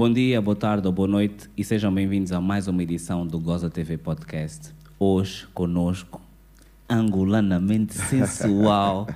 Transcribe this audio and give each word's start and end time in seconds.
Bom 0.00 0.10
dia, 0.10 0.40
boa 0.40 0.56
tarde 0.56 0.86
ou 0.86 0.94
boa 0.94 1.06
noite 1.06 1.50
e 1.54 1.62
sejam 1.62 1.92
bem-vindos 1.92 2.32
a 2.32 2.40
mais 2.40 2.66
uma 2.66 2.82
edição 2.82 3.26
do 3.26 3.38
Goza 3.38 3.68
TV 3.68 3.98
Podcast. 3.98 4.72
Hoje, 4.98 5.46
conosco, 5.52 6.22
angolanamente 6.88 7.92
sensual, 8.08 9.06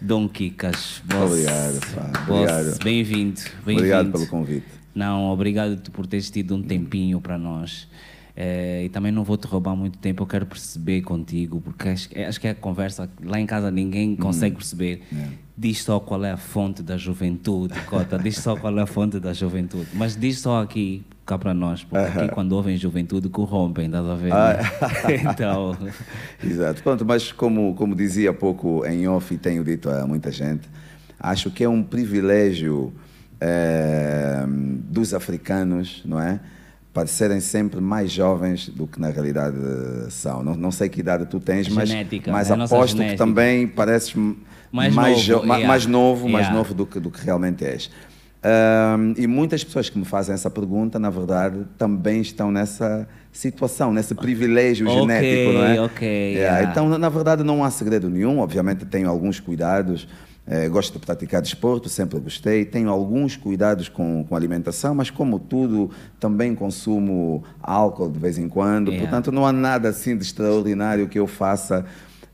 Dom 0.00 0.28
Kikas. 0.28 1.00
Boss, 1.04 1.30
Obrigado, 1.30 1.80
pá. 1.94 2.24
boss, 2.26 2.40
Obrigado. 2.40 2.82
Bem-vindo, 2.82 3.40
bem-vindo. 3.64 3.78
Obrigado 3.78 4.10
pelo 4.10 4.26
convite. 4.26 4.66
Não, 4.92 5.26
obrigado 5.26 5.88
por 5.92 6.04
teres 6.04 6.28
tido 6.28 6.56
um 6.56 6.62
tempinho 6.64 7.20
para 7.20 7.38
nós. 7.38 7.86
Eh, 8.36 8.84
e 8.86 8.88
também 8.88 9.12
não 9.12 9.22
vou 9.22 9.36
te 9.36 9.46
roubar 9.46 9.76
muito 9.76 9.96
tempo, 9.98 10.22
eu 10.22 10.26
quero 10.26 10.44
perceber 10.44 11.02
contigo, 11.02 11.60
porque 11.60 11.88
acho, 11.88 12.08
que- 12.08 12.18
acho 12.18 12.40
que 12.40 12.48
é 12.48 12.50
a 12.50 12.54
conversa, 12.54 13.08
lá 13.22 13.38
em 13.38 13.46
casa 13.46 13.70
ninguém 13.70 14.16
consegue 14.16 14.56
perceber. 14.56 15.02
Diz 15.56 15.82
só 15.84 16.00
qual 16.00 16.24
é 16.24 16.32
a 16.32 16.36
fonte 16.36 16.82
da 16.82 16.96
juventude, 16.96 17.78
Cota, 17.82 18.18
diz 18.18 18.36
só 18.38 18.56
qual 18.56 18.76
é 18.76 18.82
a 18.82 18.86
fonte 18.86 19.20
da 19.20 19.32
juventude. 19.32 19.86
Mas 19.94 20.16
diz 20.16 20.40
só 20.40 20.60
aqui, 20.60 21.04
cá 21.24 21.38
para 21.38 21.54
nós, 21.54 21.84
porque 21.84 21.96
aqui 22.24 22.28
quando 22.34 22.50
ouvem 22.52 22.76
juventude 22.76 23.28
corrompem, 23.28 23.86
estás 23.86 24.04
a 24.04 24.14
ver? 24.16 24.30
né? 24.34 24.58
então, 25.32 25.78
Exato. 26.42 26.82
Pronto, 26.82 27.04
mas 27.04 27.30
como, 27.30 27.72
como 27.76 27.94
dizia 27.94 28.30
há 28.30 28.34
pouco 28.34 28.84
em 28.84 29.06
off 29.06 29.32
e 29.32 29.38
tenho 29.38 29.62
dito 29.62 29.88
a 29.88 30.04
muita 30.08 30.32
gente, 30.32 30.68
acho 31.20 31.52
que 31.52 31.62
é 31.62 31.68
um 31.68 31.84
privilégio 31.84 32.92
eh, 33.40 34.44
dos 34.90 35.14
africanos, 35.14 36.02
não 36.04 36.20
é? 36.20 36.40
Parecerem 36.94 37.40
sempre 37.40 37.80
mais 37.80 38.10
jovens 38.12 38.68
do 38.68 38.86
que 38.86 39.00
na 39.00 39.10
realidade 39.10 39.56
são. 40.10 40.44
Não, 40.44 40.54
não 40.54 40.70
sei 40.70 40.88
que 40.88 41.00
idade 41.00 41.26
tu 41.26 41.40
tens, 41.40 41.68
mas, 41.68 41.88
Genética, 41.88 42.30
mas 42.30 42.48
é 42.50 42.54
nossa 42.54 42.74
aposto 42.76 42.96
que 43.02 43.16
também 43.16 43.66
pareces 43.66 44.14
Mais 44.70 44.94
mais, 44.94 45.16
novo, 45.28 45.42
jo- 45.42 45.44
yeah. 45.44 45.66
mais 45.68 45.86
novo, 45.86 46.28
mais 46.28 46.46
Yeah. 46.46 46.56
novo 46.56 46.72
do 46.72 46.86
que, 46.86 47.00
do 47.00 47.10
que 47.10 47.20
realmente 47.24 47.64
és. 47.64 47.90
Ahm, 48.44 49.14
e 49.16 49.26
muitas 49.26 49.64
pessoas 49.64 49.88
que 49.88 49.98
me 49.98 50.04
fazem 50.04 50.34
essa 50.34 50.48
pergunta, 50.50 50.98
na 50.98 51.10
verdade, 51.10 51.64
também 51.78 52.20
estão 52.20 52.52
nessa 52.52 53.08
situação, 53.32 53.92
nesse 53.92 54.14
privilégio 54.14 54.86
Ok, 54.86 55.00
genético, 55.00 55.52
não 55.52 55.64
é? 55.64 55.80
ok, 55.80 56.34
Yeah. 56.34 56.70
Então, 56.70 56.88
na 56.98 57.08
verdade, 57.08 57.42
não 57.42 57.64
há 57.64 57.70
segredo 57.70 58.08
nenhum. 58.08 58.38
Obviamente, 58.38 58.84
tenho 58.84 59.08
alguns 59.08 59.40
cuidados. 59.40 60.06
Eh, 60.46 60.68
gosto 60.68 60.92
de 60.92 60.98
praticar 60.98 61.40
desporto, 61.40 61.88
sempre 61.88 62.18
gostei. 62.20 62.64
Tenho 62.64 62.90
alguns 62.90 63.36
cuidados 63.36 63.88
com, 63.88 64.24
com 64.24 64.34
a 64.34 64.38
alimentação, 64.38 64.94
mas, 64.94 65.10
como 65.10 65.38
tudo, 65.38 65.90
também 66.20 66.54
consumo 66.54 67.42
álcool 67.62 68.10
de 68.10 68.18
vez 68.18 68.36
em 68.36 68.48
quando. 68.48 68.88
Yeah. 68.90 69.08
Portanto, 69.08 69.32
não 69.32 69.46
há 69.46 69.52
nada 69.52 69.88
assim 69.88 70.16
de 70.16 70.22
extraordinário 70.22 71.08
que 71.08 71.18
eu 71.18 71.26
faça 71.26 71.86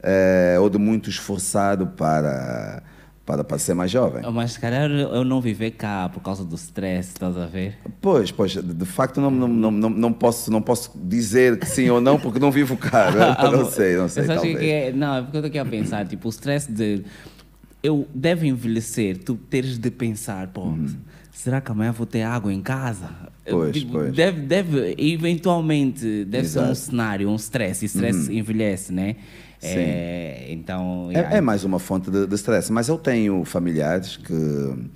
eh, 0.03 0.57
ou 0.61 0.69
de 0.69 0.77
muito 0.77 1.09
esforçado 1.09 1.87
para, 1.87 2.83
para, 3.25 3.45
para 3.45 3.59
ser 3.59 3.75
mais 3.75 3.91
jovem. 3.91 4.23
mas 4.33 4.53
se 4.53 4.61
calhar 4.61 4.91
eu 4.91 5.25
não 5.25 5.41
viver 5.41 5.73
cá 5.73 6.09
por 6.09 6.21
causa 6.21 6.45
do 6.45 6.57
stress, 6.57 7.11
estás 7.11 7.37
a 7.37 7.47
ver? 7.47 7.79
Pois, 8.01 8.33
pois, 8.33 8.55
de 8.55 8.85
facto 8.85 9.21
não, 9.21 9.31
não, 9.31 9.71
não, 9.71 9.91
não, 9.91 10.13
posso, 10.13 10.51
não 10.51 10.61
posso 10.61 10.91
dizer 10.97 11.59
que 11.59 11.67
sim 11.67 11.89
ou 11.91 12.01
não, 12.01 12.19
porque 12.19 12.41
não 12.41 12.51
vivo 12.51 12.77
cá. 12.77 13.11
não, 13.41 13.53
não 13.63 13.71
sei, 13.71 13.97
não 13.97 14.09
sei, 14.09 14.25
talvez. 14.25 14.59
que 14.59 14.71
é, 14.71 14.93
não, 14.93 15.17
é 15.17 15.23
porque 15.23 15.37
eu 15.37 15.47
estou 15.47 15.49
aqui 15.49 15.59
a 15.59 15.65
pensar, 15.65 16.07
tipo, 16.09 16.27
o 16.27 16.31
stress 16.31 16.71
de 16.71 17.05
eu 17.83 18.07
devo 18.15 18.45
envelhecer, 18.45 19.19
tu 19.19 19.35
teres 19.35 19.79
de 19.79 19.91
pensar, 19.91 20.49
pô, 20.49 20.75
será 21.33 21.61
que 21.61 21.71
amanhã 21.71 21.93
vou 21.93 22.07
ter 22.07 22.23
água 22.23 22.53
em 22.53 22.61
casa? 22.61 23.07
Uhum. 23.47 23.53
Pois, 23.53 23.77
tipo, 23.77 23.93
pois. 23.93 24.15
Deve, 24.15 24.41
deve, 24.43 24.95
eventualmente, 24.99 26.25
deve 26.25 26.49
ser 26.49 26.59
um 26.59 26.63
Exato. 26.63 26.69
Uhum. 26.69 26.75
cenário, 26.75 27.31
um 27.31 27.37
stress, 27.37 27.85
e 27.85 27.87
stress 27.87 28.33
envelhece, 28.33 28.93
né? 28.93 29.17
É, 29.63 30.47
então, 30.51 31.11
É, 31.13 31.37
é 31.39 31.41
mais 31.41 31.65
uma 31.65 31.79
fonte 31.79 32.11
de, 32.11 32.35
stress, 32.37 32.73
mas 32.73 32.89
eu 32.89 32.97
tenho 32.99 33.45
familiares 33.45 34.17
que, 34.17 34.33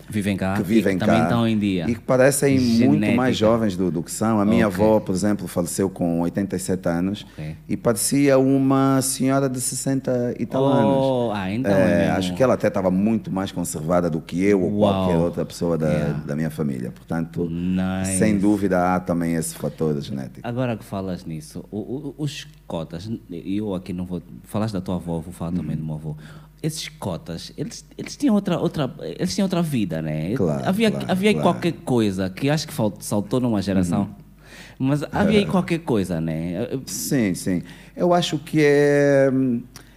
vivem 0.08 0.36
cá 0.36 0.54
que 0.54 0.60
e 0.60 0.64
vivem 0.64 0.94
que 0.94 1.00
cá 1.00 1.06
também 1.06 1.22
estão 1.22 1.46
em 1.48 1.58
dia. 1.58 1.84
e 1.88 1.94
que 1.94 2.00
parecem 2.00 2.58
muito 2.58 2.76
Genética. 2.94 3.16
mais 3.16 3.36
jovens 3.36 3.76
do, 3.76 3.90
do 3.90 4.02
que 4.02 4.10
são. 4.10 4.40
A 4.40 4.44
minha 4.44 4.66
Ok. 4.68 4.82
avó, 4.82 5.00
por 5.00 5.14
exemplo, 5.14 5.46
faleceu 5.46 5.88
com 5.90 6.20
87 6.20 6.88
anos 6.88 7.26
Ok. 7.32 7.56
e 7.68 7.76
parecia 7.76 8.38
uma 8.38 9.00
senhora 9.02 9.48
de 9.48 9.60
60 9.60 10.34
e 10.38 10.46
tal 10.46 10.64
anos. 10.64 10.96
Oh, 10.96 11.30
ah, 11.34 11.50
então 11.52 11.70
É, 11.72 12.06
é 12.06 12.10
acho 12.10 12.34
que 12.34 12.42
ela 12.42 12.54
até 12.54 12.68
estava 12.68 12.90
muito 12.90 13.30
mais 13.30 13.52
conservada 13.52 14.08
do 14.08 14.20
que 14.20 14.42
eu 14.42 14.62
ou 14.62 14.78
Uau. 14.78 15.04
qualquer 15.06 15.18
outra 15.18 15.44
pessoa 15.44 15.76
da, 15.78 15.94
Yeah. 15.94 16.22
da 16.26 16.34
minha 16.36 16.50
família. 16.50 16.90
Portanto, 16.90 17.48
Nice. 17.50 18.18
sem 18.18 18.38
dúvida 18.38 18.94
há 18.94 19.00
também 19.00 19.34
esse 19.34 19.54
fator 19.54 20.00
genético. 20.00 20.40
Agora 20.42 20.76
que 20.76 20.84
falas 20.84 21.24
nisso, 21.24 21.64
o- 21.70 21.78
o- 21.78 22.14
os 22.18 22.46
cotas, 22.66 23.08
e 23.30 23.58
eu 23.58 23.74
aqui 23.74 23.92
não 23.92 24.04
vou. 24.06 24.20
Falaste 24.54 24.74
da 24.74 24.80
tua 24.80 24.94
avó, 24.94 25.18
vou 25.18 25.32
falar 25.32 25.50
Uhum. 25.50 25.56
também 25.56 25.76
do 25.76 25.84
meu 25.84 25.96
avô. 25.96 26.16
Esses 26.62 26.88
cotas, 26.88 27.52
eles, 27.58 27.84
eles 27.98 28.16
tinham 28.16 28.36
outra, 28.36 28.56
outra, 28.56 28.94
eles 29.00 29.34
tinham 29.34 29.46
outra 29.46 29.60
vida, 29.60 30.00
né? 30.00 30.32
Claro, 30.36 30.62
havia 30.64 30.92
claro, 30.92 31.06
havia 31.10 31.30
aí 31.30 31.34
claro. 31.34 31.50
qualquer 31.54 31.72
coisa 31.72 32.30
que 32.30 32.48
acho 32.48 32.68
que 32.68 32.72
saltou 33.00 33.40
numa 33.40 33.60
geração. 33.60 34.02
Uhum. 34.02 34.86
Mas 34.90 35.02
havia 35.10 35.40
aí 35.40 35.46
qualquer 35.50 35.80
coisa, 35.80 36.20
né? 36.20 36.68
Sim, 36.86 37.34
sim. 37.34 37.62
Eu 37.96 38.14
acho 38.14 38.38
que 38.38 38.60
é, 38.62 39.28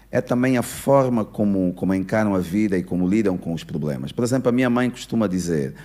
é 0.10 0.22
também 0.22 0.58
a 0.58 0.64
forma 0.64 1.24
como, 1.24 1.72
como 1.74 1.94
encaram 1.94 2.34
a 2.34 2.40
vida 2.40 2.76
e 2.76 2.82
como 2.82 3.08
lidam 3.08 3.38
com 3.38 3.54
os 3.54 3.64
problemas. 3.64 4.12
Por 4.12 4.24
exemplo, 4.24 4.50
a 4.50 4.52
minha 4.52 4.72
mãe 4.72 4.90
costuma 4.90 5.28
dizer: 5.28 5.76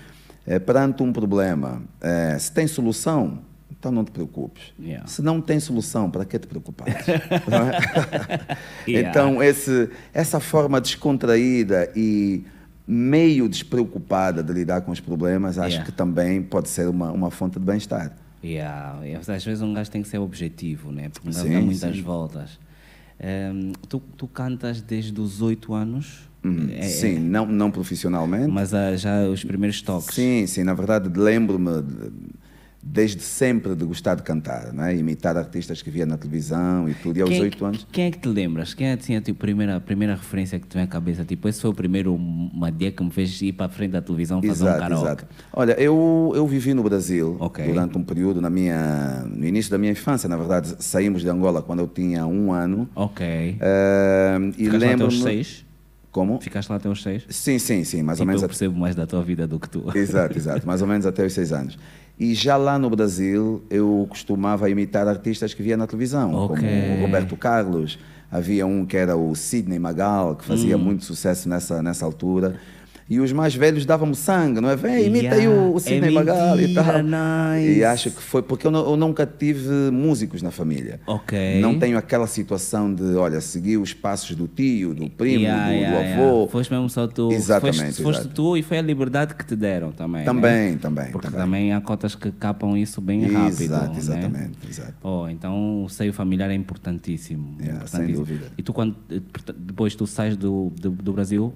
eh, 0.47 0.59
perante 0.59 1.03
um 1.03 1.13
problema, 1.13 1.83
eh, 2.01 2.39
se 2.41 2.51
tem 2.51 2.67
solução, 2.67 3.41
então 3.83 3.91
não 3.91 4.05
te 4.05 4.13
preocupes. 4.13 4.63
Yeah. 4.81 5.05
Se 5.09 5.21
não 5.23 5.41
tem 5.41 5.59
solução, 5.59 6.09
para 6.09 6.25
que 6.25 6.39
te 6.39 6.47
preocupares? 6.47 7.05
Não 7.51 7.69
é? 7.69 8.57
Yeah. 8.87 9.11
Então, 9.11 9.43
esse, 9.43 9.91
essa 10.15 10.39
forma 10.39 10.81
descontraída 10.81 11.91
e 11.97 12.45
meio 12.87 13.49
despreocupada 13.49 14.41
de 14.41 14.53
lidar 14.53 14.83
com 14.83 14.93
os 14.93 15.01
problemas, 15.01 15.59
acho 15.59 15.71
Yeah. 15.71 15.85
que 15.85 15.91
também 15.91 16.41
pode 16.41 16.69
ser 16.69 16.87
uma, 16.89 17.11
uma 17.11 17.29
fonte 17.33 17.59
de 17.59 17.65
bem-estar. 17.67 18.13
Yeah. 18.45 19.01
Às 19.27 19.45
vezes 19.45 19.63
um 19.63 19.75
gajo 19.75 19.91
tem 19.91 20.01
que 20.01 20.09
ser 20.09 20.19
objetivo, 20.19 20.93
né? 20.93 21.09
Porque 21.09 21.29
um 21.29 21.33
gajo 21.33 21.45
Sim, 21.45 21.53
dá 21.53 21.61
muitas 21.61 21.97
sim. 21.97 22.03
voltas. 22.03 22.61
Ehm, 23.19 23.73
tu, 23.89 24.01
tu 24.17 24.29
cantas 24.29 24.81
desde 24.81 25.21
os 25.21 25.43
oito 25.43 25.75
anos? 25.75 26.31
Hum, 26.45 26.69
É- 26.71 26.83
sim, 26.83 27.19
não, 27.19 27.47
não 27.47 27.69
profissionalmente. 27.69 28.47
Mas 28.47 28.73
ah, 28.73 28.97
já 28.97 29.25
os 29.29 29.43
primeiros 29.45 29.83
toques? 29.83 30.15
Sim, 30.15 30.47
sim, 30.47 30.63
na 30.63 30.73
verdade 30.75 31.09
lembro-me 31.19 31.83
desde 32.85 33.23
sempre 33.23 33.77
de 33.77 33.85
gostar 33.85 34.17
de 34.17 34.23
cantar, 34.25 34.73
né? 34.73 34.97
imitar 34.97 35.37
artistas 35.37 35.81
que 35.81 35.89
via 35.89 36.05
na 36.05 36.17
televisão 36.19 36.89
e 36.89 36.95
tudo, 36.95 37.17
e 37.17 37.23
aos 37.23 37.31
Quem- 37.31 37.43
oito 37.43 37.65
anos. 37.65 37.87
Quem 37.93 38.07
é 38.07 38.11
que 38.11 38.19
te 38.19 38.29
lembras? 38.29 38.75
Quem 38.75 38.89
é 38.89 38.93
assim, 38.95 39.15
a 39.15 39.21
tua 39.23 39.33
primeira, 39.35 39.77
a 39.77 39.81
primeira 39.81 40.15
referência 40.17 40.59
que 40.59 40.67
te 40.67 40.75
vem 40.75 40.83
à 40.83 40.87
cabeça? 40.89 41.25
Tipo, 41.25 41.49
esse 41.49 41.61
foi 41.61 41.71
o 41.71 41.75
primeiro 41.75 42.19
madia 42.19 42.91
que 42.91 43.03
me 43.05 43.11
fez 43.11 43.41
ir 43.41 43.53
para 43.53 43.67
a 43.67 43.69
frente 43.69 43.93
da 43.93 44.03
televisão 44.03 44.43
fazer 44.43 44.65
um 44.65 44.67
Exato, 44.67 44.81
karaoke. 44.81 45.07
exato. 45.07 45.27
Olha, 45.53 45.73
eu, 45.81 46.33
eu 46.35 46.45
vivi 46.47 46.75
no 46.75 46.83
Brasil 46.83 47.37
Ok. 47.39 47.65
durante 47.65 47.97
um 47.97 48.03
período, 48.03 48.41
na 48.41 48.51
minha, 48.51 49.25
no 49.33 49.47
início 49.47 49.71
da 49.71 49.79
minha 49.79 49.93
infância, 49.93 50.29
na 50.29 50.37
verdade, 50.37 50.75
saímos 50.81 51.23
de 51.23 51.29
Angola 51.29 51.63
quando 51.63 51.79
eu 51.79 51.87
tinha 51.89 52.27
um 52.27 52.53
ano. 52.53 52.89
Ok. 52.97 53.25
eh, 53.61 54.39
e 54.59 54.65
Ficaste 54.65 54.85
lá 54.87 54.93
até 54.95 55.05
os 55.05 55.23
seis? 55.23 55.65
Como? 56.11 56.39
Ficaste 56.43 56.69
lá 56.69 56.77
até 56.77 56.89
os 56.91 57.03
seis? 57.03 57.25
Sim, 57.31 57.59
sim, 57.59 57.85
sim, 57.85 58.03
mais 58.03 58.19
ou 58.19 58.25
Tipo, 58.25 58.27
menos 58.27 58.43
eu 58.43 58.47
até- 58.47 58.53
percebo 58.53 58.79
mais 58.79 58.95
da 58.95 59.07
tua 59.07 59.23
vida 59.23 59.47
do 59.47 59.59
que 59.59 59.67
tu. 59.71 59.85
Exato, 59.97 60.37
exato. 60.37 60.67
Mais 60.67 60.83
ou 60.83 60.89
menos 60.89 61.07
até 61.07 61.25
os 61.25 61.33
seis 61.33 61.53
anos. 61.53 61.79
E 62.23 62.35
já 62.35 62.57
lá 62.57 62.79
no 62.79 62.89
Brasil, 62.89 63.65
eu 63.69 64.07
costumava 64.09 64.71
imitar 64.71 65.09
artistas 65.09 65.53
que 65.55 65.61
via 65.61 65.77
na 65.77 65.89
televisão, 65.89 66.33
Ok. 66.33 66.57
como 66.57 66.99
o 66.99 67.01
Roberto 67.05 67.37
Carlos. 67.37 67.99
Havia 68.31 68.65
um 68.65 68.87
que 68.87 68.97
era 68.97 69.17
o 69.17 69.35
Sidney 69.35 69.81
Magal, 69.81 70.37
que 70.37 70.45
fazia 70.45 70.77
Hum. 70.77 70.81
muito 70.85 71.05
sucesso 71.05 71.49
nessa, 71.49 71.83
nessa 71.83 72.05
altura. 72.05 72.55
E 73.13 73.21
os 73.21 73.31
mais 73.31 73.55
velhos 73.55 73.85
davam 73.85 74.15
sangue, 74.15 74.59
não 74.59 74.71
é? 74.71 74.75
Vem, 74.77 75.05
imita 75.07 75.35
aí 75.35 75.43
Yeah, 75.43 75.61
o, 75.69 75.75
o 75.75 75.79
Sidney 75.81 76.17
é 76.17 76.63
e 76.63 76.75
tal. 76.75 77.03
nice. 77.03 77.79
E 77.79 77.85
acho 77.85 78.11
que 78.11 78.23
foi 78.23 78.41
porque 78.43 78.67
eu, 78.67 78.71
não- 78.71 78.89
eu 78.89 78.97
nunca 78.97 79.27
tive 79.27 79.69
músicos 79.91 80.41
na 80.41 80.51
família. 80.51 80.99
Ok. 81.07 81.61
Não 81.61 81.79
tenho 81.79 81.99
aquela 81.99 82.27
situação 82.27 82.95
de, 82.95 83.03
olha, 83.15 83.39
seguir 83.43 83.77
os 83.77 83.93
passos 83.93 84.35
do 84.35 84.49
tio, 84.49 84.95
do 84.95 85.11
primo, 85.11 85.43
Yeah, 85.43 85.67
do, 85.69 85.75
yeah, 85.75 86.17
do 86.17 86.23
avô. 86.23 86.49
Foste 86.49 86.73
mesmo 86.73 86.89
só 86.89 87.07
tu. 87.07 87.31
Exatamente, 87.31 87.81
Foste, 87.83 88.03
foste 88.03 88.29
tu 88.29 88.57
e 88.57 88.63
foi 88.63 88.79
a 88.79 88.83
liberdade 88.83 89.35
que 89.35 89.45
te 89.45 89.55
deram 89.55 89.93
também. 89.93 90.25
Também, 90.25 90.73
né? 90.73 90.79
também, 90.81 91.11
Porque 91.13 91.27
também. 91.27 91.41
também 91.45 91.73
há 91.75 91.83
cotas 91.83 92.15
que 92.15 92.31
capam 92.33 92.79
isso 92.79 92.99
bem 93.03 93.31
rápido. 93.31 93.61
Exato, 93.63 93.93
né? 93.93 93.99
exatamente, 93.99 94.59
exato. 94.71 94.95
Oh, 95.03 95.29
então 95.29 95.85
o 95.85 95.89
seio 95.91 96.15
familiar 96.15 96.51
é 96.51 96.55
importantíssimo. 96.55 97.57
Importantíssimo. 97.61 97.89
sem 97.89 98.15
dúvida. 98.15 98.47
E 98.57 98.63
tu, 98.63 98.73
quando, 98.73 98.97
eh, 99.11 99.21
depois 99.59 99.95
tu 99.95 100.07
sais 100.07 100.35
do, 100.35 100.73
do, 100.81 100.91
do 100.91 101.13
Brasil, 101.13 101.53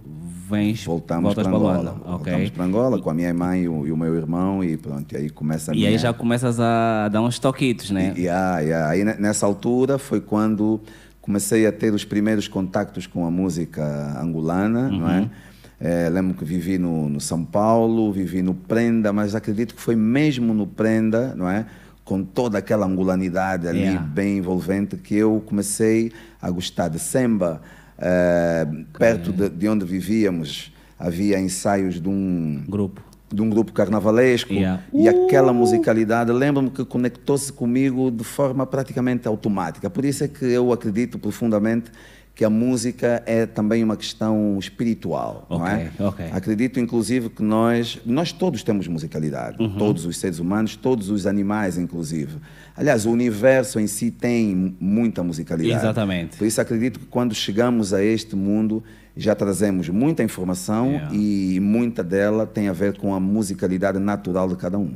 vens, 0.49 0.85
Voltamos 0.85 1.23
voltas 1.35 1.46
para 1.49 1.59
para 1.59 1.69
Angola. 1.69 1.83
Luanda. 1.83 1.91
Ok. 2.05 2.17
Voltamos 2.33 2.51
para 2.51 2.65
Angola 2.65 3.01
com 3.03 3.11
a 3.11 3.15
minha 3.15 3.35
mãe 3.35 3.63
e 3.63 3.69
o, 3.69 3.87
e 3.87 3.93
o 3.93 3.97
meu 3.97 4.15
irmão 4.15 4.63
e 4.65 4.77
pronto, 4.77 5.13
e 5.13 5.17
aí 5.17 5.31
começa 5.31 5.73
a 5.73 5.75
E 5.75 5.79
minha... 5.79 5.91
aí 5.91 5.99
já 5.99 6.13
começas 6.13 6.59
a 6.61 7.09
dar 7.09 7.23
uns 7.23 7.39
toquitos, 7.39 7.91
né? 7.91 8.13
E, 8.17 8.23
yeah, 8.23 8.59
yeah. 8.61 8.91
Aí 8.91 9.05
ne- 9.05 9.17
nessa 9.19 9.47
altura 9.47 9.99
foi 9.99 10.21
quando 10.21 10.81
comecei 11.21 11.67
a 11.67 11.73
ter 11.73 11.93
os 11.93 12.05
primeiros 12.05 12.47
contactos 12.49 13.07
com 13.07 13.27
a 13.27 13.31
música 13.31 13.83
angolana, 14.21 14.89
não 14.89 15.01
Uhum. 15.01 15.09
é? 15.11 15.31
Eh, 15.79 16.09
lembro 16.09 16.35
que 16.35 16.45
vivi 16.45 16.79
no, 16.79 17.09
no 17.09 17.21
São 17.21 17.45
Paulo, 17.45 18.11
vivi 18.13 18.41
no 18.41 18.55
Prenda, 18.55 19.13
mas 19.13 19.35
acredito 19.35 19.75
que 19.75 19.81
foi 19.83 19.95
mesmo 19.95 20.55
no 20.55 20.67
Prenda, 20.67 21.35
não 21.37 21.51
é? 21.51 21.67
Com 22.03 22.23
toda 22.23 22.57
aquela 22.59 22.87
angolanidade 22.87 23.67
ali 23.69 23.81
Yeah. 23.81 24.01
bem 24.01 24.39
envolvente 24.39 24.97
que 24.97 25.15
eu 25.17 25.43
comecei 25.45 26.13
a 26.41 26.49
gostar 26.51 26.89
de 26.89 26.99
samba. 26.99 27.61
Eh, 27.99 28.67
perto 28.99 29.33
de, 29.33 29.49
de 29.49 29.69
onde 29.69 29.85
vivíamos 29.85 30.73
havia 30.99 31.39
ensaios 31.39 32.01
de 32.01 32.09
um 32.09 32.63
Grupo. 32.69 33.03
de 33.33 33.43
um 33.43 33.51
grupo 33.51 33.73
carnavalesco 33.73 34.53
Yeah. 34.53 34.83
e 34.95 35.09
aquela 35.09 35.53
musicalidade, 35.53 36.31
lembro-me 36.33 36.71
que 36.71 36.85
conectou-se 36.85 37.53
comigo 37.53 38.11
de 38.11 38.23
forma 38.25 38.65
praticamente 38.67 39.27
automática. 39.27 39.91
Por 39.91 40.05
isso 40.05 40.23
é 40.25 40.29
que 40.29 40.45
eu 40.45 40.73
acredito 40.73 41.19
profundamente 41.19 41.91
que 42.37 42.45
a 42.45 42.51
música 42.51 43.23
é 43.27 43.47
também 43.47 43.83
uma 43.83 43.97
questão 43.97 44.59
espiritual, 44.61 45.47
não 45.51 45.67
é? 45.67 45.91
Ok, 45.99 46.07
ok. 46.07 46.27
Acredito 46.33 46.79
inclusive 46.79 47.31
que 47.31 47.43
nós, 47.43 47.99
nós 48.05 48.31
todos 48.31 48.63
temos 48.63 48.87
musicalidade, 48.87 49.57
Uhum. 49.61 49.77
todos 49.79 50.05
os 50.05 50.19
seres 50.19 50.39
humanos, 50.39 50.77
todos 50.77 51.09
os 51.09 51.27
animais 51.27 51.79
inclusive. 51.79 52.37
Aliás, 52.77 53.07
o 53.07 53.11
universo 53.11 53.81
em 53.81 53.87
si 53.87 54.11
tem 54.11 54.77
muita 54.79 55.23
musicalidade. 55.25 55.81
Exatamente. 55.83 56.37
Por 56.37 56.47
isso 56.47 56.61
acredito 56.61 57.01
que 57.01 57.07
quando 57.07 57.35
chegamos 57.35 57.93
a 57.95 58.05
este 58.05 58.37
mundo 58.37 58.85
já 59.17 59.35
trazemos 59.35 59.89
muita 59.89 60.23
informação 60.23 60.91
Yeah. 60.91 61.15
e 61.15 61.59
muita 61.61 62.05
dela 62.05 62.47
tem 62.47 62.69
a 62.69 62.73
ver 62.73 62.97
com 62.99 63.15
a 63.15 63.21
musicalidade 63.21 63.99
natural 63.99 64.49
de 64.49 64.57
cada 64.57 64.79
um. 64.79 64.95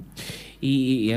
E, 0.63 1.11
e 1.11 1.15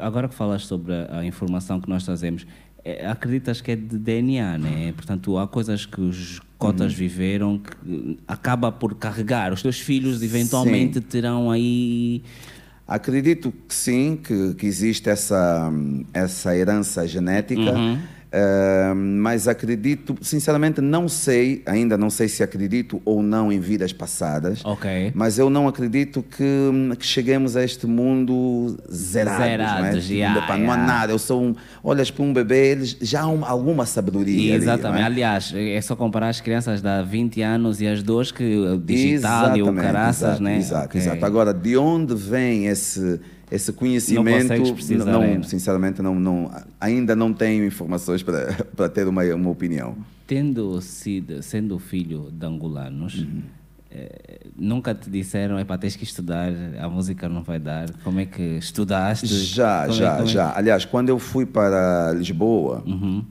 agora 0.00 0.26
que 0.28 0.34
falas 0.34 0.62
sobre 0.64 0.92
a, 0.94 1.18
a 1.18 1.24
informação 1.26 1.80
que 1.80 1.88
nós 1.88 2.04
trazemos, 2.04 2.46
é, 2.82 3.06
acreditas 3.06 3.60
que 3.60 3.72
é 3.72 3.76
de 3.76 3.98
DNA, 3.98 4.56
né? 4.58 4.92
Portanto, 4.96 5.36
há 5.38 5.46
coisas 5.46 5.84
que 5.84 6.00
os 6.00 6.40
cotas 6.56 6.92
Uhum. 6.92 6.98
viveram 6.98 7.58
que 7.58 8.18
acaba 8.26 8.72
por 8.72 8.94
carregar. 8.94 9.52
Os 9.52 9.60
teus 9.60 9.78
filhos 9.78 10.22
eventualmente 10.22 11.00
terão 11.00 11.50
aí. 11.50 12.22
Acredito 12.88 13.52
que 13.68 13.74
sim, 13.74 14.16
que, 14.22 14.54
que 14.54 14.64
existe 14.64 15.10
essa, 15.10 15.70
essa 16.14 16.56
herança 16.56 17.06
genética, 17.06 17.72
eh, 18.32 18.92
mas 18.94 19.46
acredito, 19.48 20.16
sinceramente, 20.20 20.80
não 20.80 21.08
sei, 21.08 21.62
ainda 21.66 21.96
não 21.96 22.10
sei 22.10 22.28
se 22.28 22.42
acredito 22.42 23.00
ou 23.04 23.22
não 23.22 23.50
em 23.52 23.60
vidas 23.60 23.92
passadas, 23.92 24.64
Ok. 24.64 25.12
mas 25.14 25.38
eu 25.38 25.48
não 25.48 25.68
acredito 25.68 26.22
que, 26.22 26.96
que 26.98 27.06
cheguemos 27.06 27.56
a 27.56 27.64
este 27.64 27.86
mundo 27.86 28.76
zerados. 28.92 29.44
Zerados, 29.44 29.80
não, 29.80 29.86
é? 29.86 30.00
Tipo, 30.00 30.12
yeah, 30.12 30.44
epá, 30.44 30.56
não 30.58 30.70
há 30.70 30.74
yeah. 30.74 30.86
nada, 30.86 31.12
eu 31.12 31.18
sou 31.18 31.42
um, 31.42 31.54
olhas 31.82 32.10
para 32.10 32.24
um 32.24 32.32
bebê, 32.32 32.72
eles 32.72 32.96
já 33.00 33.22
há 33.22 33.28
um- 33.28 33.44
alguma 33.44 33.86
sabedoria. 33.86 34.54
ali, 34.54 34.62
Exatamente. 34.64 34.98
não 35.00 35.02
é? 35.02 35.04
Aliás, 35.06 35.52
é 35.54 35.80
só 35.80 35.94
comparar 35.96 36.28
as 36.28 36.40
crianças 36.40 36.80
de 36.82 36.88
há 36.88 37.02
20 37.02 37.42
anos 37.42 37.80
e 37.80 37.86
as 37.86 38.02
duas 38.02 38.30
que 38.32 38.44
digital 38.84 39.56
e 39.56 39.62
o 39.62 39.66
Exatamente, 39.66 39.80
caraças, 39.86 40.22
exato, 40.28 40.42
né? 40.42 40.56
Exato, 40.58 40.86
Ok. 40.86 41.00
exato. 41.00 41.24
Agora, 41.24 41.54
de 41.54 41.76
onde 41.76 42.14
vem 42.14 42.66
esse, 42.66 43.20
esse 43.50 43.72
conhecimento? 43.72 44.72
precisar 44.74 45.04
não, 45.12 45.20
ainda. 45.22 45.46
sinceramente, 45.46 46.02
não, 46.02 46.14
não, 46.14 46.50
ainda 46.80 47.14
não 47.16 47.32
tenho 47.32 47.64
informações 47.64 48.22
para, 48.22 48.52
para 48.76 48.88
ter 48.88 49.06
uma, 49.06 49.22
uma 49.34 49.50
opinião. 49.50 49.96
Tendo 50.26 50.80
sido, 50.80 51.42
sendo 51.42 51.78
filho 51.78 52.30
de 52.32 52.44
angolanos, 52.44 53.14
Uhum. 53.20 53.42
eh, 53.92 54.40
nunca 54.58 54.92
te 54.92 55.08
disseram, 55.08 55.56
epá, 55.60 55.78
tens 55.78 55.94
que 55.94 56.02
estudar, 56.02 56.50
a 56.80 56.88
música 56.88 57.28
não 57.28 57.42
vai 57.44 57.60
dar. 57.60 57.88
Como 58.02 58.18
é 58.18 58.26
que 58.26 58.42
estudaste? 58.58 59.26
Já, 59.28 59.82
Como 59.82 59.92
é- 59.92 59.96
já, 59.96 60.10
como 60.16 60.28
é- 60.28 60.32
já. 60.32 60.56
Aliás, 60.56 60.84
quando 60.84 61.08
eu 61.10 61.18
fui 61.20 61.46
para 61.46 62.12
Lisboa, 62.16 62.82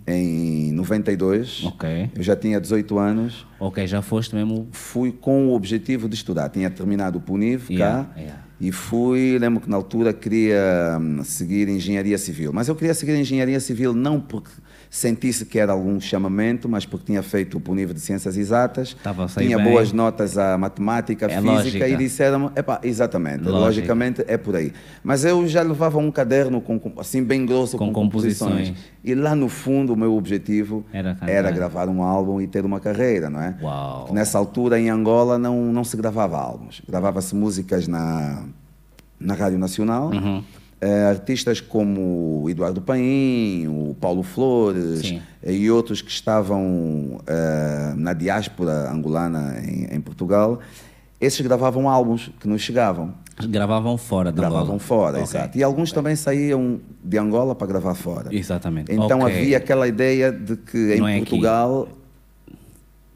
em 0.08 0.72
92, 0.72 1.64
Uhum. 1.64 1.68
Ok. 1.70 2.10
eu 2.16 2.24
já 2.24 2.36
tinha 2.36 2.60
18 2.62 2.98
anos, 2.98 3.46
Ok, 3.60 3.86
já 3.88 4.02
foste 4.02 4.34
mesmo. 4.34 4.68
fui 4.72 5.12
com 5.12 5.48
o 5.50 5.54
objetivo 5.54 6.08
de 6.08 6.16
estudar. 6.16 6.48
Tinha 6.50 6.70
terminado 6.70 7.18
o 7.18 7.22
PUNIV 7.22 7.74
Yeah, 7.74 8.06
cá 8.06 8.20
yeah. 8.20 8.42
E 8.60 8.72
fui, 8.72 9.38
lembro 9.38 9.62
que 9.62 9.70
na 9.70 9.76
altura 9.76 10.14
queria 10.14 10.98
hum, 11.00 11.24
seguir 11.24 11.68
engenharia 11.68 12.18
civil. 12.18 12.52
Mas 12.54 12.68
eu 12.68 12.76
queria 12.76 12.94
seguir 12.94 13.16
engenharia 13.16 13.60
civil 13.60 13.94
não 13.94 14.20
porque 14.20 14.52
sentisse 14.90 15.46
que 15.46 15.60
era 15.60 15.72
algum 15.74 16.00
chamamento, 16.00 16.68
mas 16.70 16.86
porque 16.86 17.06
tinha 17.08 17.22
feito 17.24 17.58
o 17.58 17.60
PUNIV 17.62 17.94
de 17.94 18.00
Ciências 18.00 18.38
Exatas, 18.38 18.96
tinha 19.38 19.58
bem. 19.58 19.72
boas 19.72 19.92
notas 19.92 20.38
a 20.38 20.58
matemática, 20.58 21.26
É 21.26 21.30
física 21.30 21.48
lógica. 21.52 21.88
e 21.88 21.98
disseram, 21.98 22.52
epá, 22.56 22.80
exatamente, 22.84 23.44
Lógica. 23.44 23.60
logicamente 23.60 24.24
é 24.28 24.38
por 24.38 24.56
aí. 24.56 24.72
Mas 25.04 25.26
eu 25.26 25.46
já 25.48 25.62
levava 25.62 25.98
um 25.98 26.10
caderno 26.12 26.62
com, 26.62 26.80
assim 26.98 27.24
bem 27.24 27.46
grosso 27.46 27.78
Com 27.78 27.88
com, 27.88 27.94
composições. 27.94 28.74
E 29.04 29.14
lá 29.14 29.36
no 29.36 29.50
fundo 29.50 29.94
o 29.94 29.96
meu 29.98 30.16
objetivo 30.16 30.84
Era 30.92 31.18
era 31.28 31.52
gravar 31.52 31.88
um 31.90 32.02
álbum 32.02 32.42
e 32.42 32.48
ter 32.48 32.66
uma 32.66 32.80
carreira, 32.80 33.30
não 33.30 33.42
é? 33.42 33.56
Uau. 33.62 34.10
Nessa 34.12 34.38
altura 34.38 34.80
em 34.80 34.90
Angola 34.90 35.38
não, 35.38 35.72
não 35.72 35.84
se 35.84 35.96
gravava 35.98 36.38
álbuns, 36.38 36.82
gravava-se 36.88 37.36
músicas 37.36 37.88
na, 37.88 38.44
na 39.20 39.34
Rádio 39.34 39.60
Nacional. 39.60 40.10
Uhum. 40.10 40.44
Eh, 40.82 41.06
artistas 41.10 41.62
como 41.62 42.46
Eduardo 42.50 42.82
Paim, 42.82 43.66
o 43.68 43.96
Paulo 44.00 44.22
Flores 44.22 45.00
Sim. 45.00 45.22
e 45.46 45.72
outros 45.72 46.02
que 46.02 46.12
estavam 46.12 47.22
eh, 47.26 47.94
na 47.96 48.12
diáspora 48.14 48.92
angolana 48.92 49.56
em, 49.66 49.96
em 49.96 50.02
Portugal, 50.02 50.60
esses 51.20 51.40
gravavam 51.40 51.90
álbuns 51.90 52.30
que 52.42 52.48
nos 52.48 52.62
chegavam. 52.62 53.14
Gravavam 53.48 53.98
fora 53.98 54.32
da 54.34 54.42
Gravavam 54.42 54.64
Angola. 54.64 54.80
fora, 54.80 55.12
Ok. 55.20 55.24
exato. 55.24 55.58
E 55.58 55.64
alguns 55.64 55.92
também 55.94 56.16
saíam 56.16 56.80
de 57.04 57.18
Angola 57.18 57.56
para 57.56 57.68
gravar 57.68 57.96
fora. 57.96 58.36
Exatamente. 58.36 58.92
Então 58.92 59.22
Ok. 59.22 59.34
havia 59.34 59.58
aquela 59.58 59.88
ideia 59.88 60.32
de 60.32 60.58
que 60.58 60.94
em 60.96 61.00
Não 61.00 61.08
é 61.08 61.16
aqui. 61.16 61.26
Portugal 61.30 61.88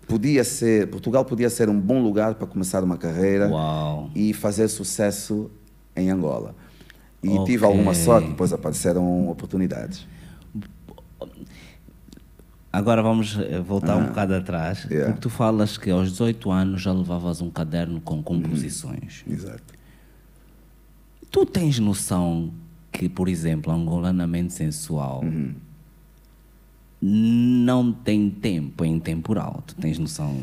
podia 0.07 0.43
ser, 0.45 0.87
Portugal 0.87 1.23
podia 1.25 1.49
ser 1.49 1.69
um 1.69 1.79
bom 1.79 2.01
lugar 2.01 2.35
para 2.35 2.47
começar 2.47 2.83
uma 2.83 2.97
carreira 2.97 3.49
Uau. 3.49 4.09
e 4.15 4.33
fazer 4.33 4.67
sucesso 4.69 5.51
em 5.95 6.09
Angola. 6.09 6.55
E 7.21 7.29
Ok. 7.29 7.45
tive 7.45 7.65
alguma 7.65 7.93
sorte, 7.93 8.29
depois 8.29 8.53
apareceram 8.53 9.29
oportunidades. 9.29 10.07
Agora 12.71 13.01
vamos 13.01 13.37
eh, 13.39 13.59
voltar 13.59 13.97
um 13.97 14.05
bocado 14.07 14.35
atrás. 14.35 14.83
Ah. 14.85 14.87
Yeah. 14.93 15.07
Porque 15.11 15.21
tu 15.21 15.29
falas 15.29 15.77
que 15.77 15.89
aos 15.89 16.11
18 16.11 16.51
anos 16.51 16.81
já 16.81 16.93
levavas 16.93 17.41
um 17.41 17.49
caderno 17.49 17.99
com 17.99 18.21
composições. 18.21 19.23
Exato. 19.27 19.63
Tu 21.31 21.45
tens 21.45 21.79
noção 21.79 22.51
que, 22.91 23.09
por 23.09 23.27
exemplo, 23.27 23.71
Angolanamente 23.73 24.53
Sensual 24.53 25.21
Uhum. 25.23 25.53
não 27.01 27.91
tem 27.91 28.29
tempo 28.29 28.85
em 28.85 28.99
temporal? 28.99 29.63
Tu 29.65 29.75
tens 29.75 29.97
noção? 29.97 30.35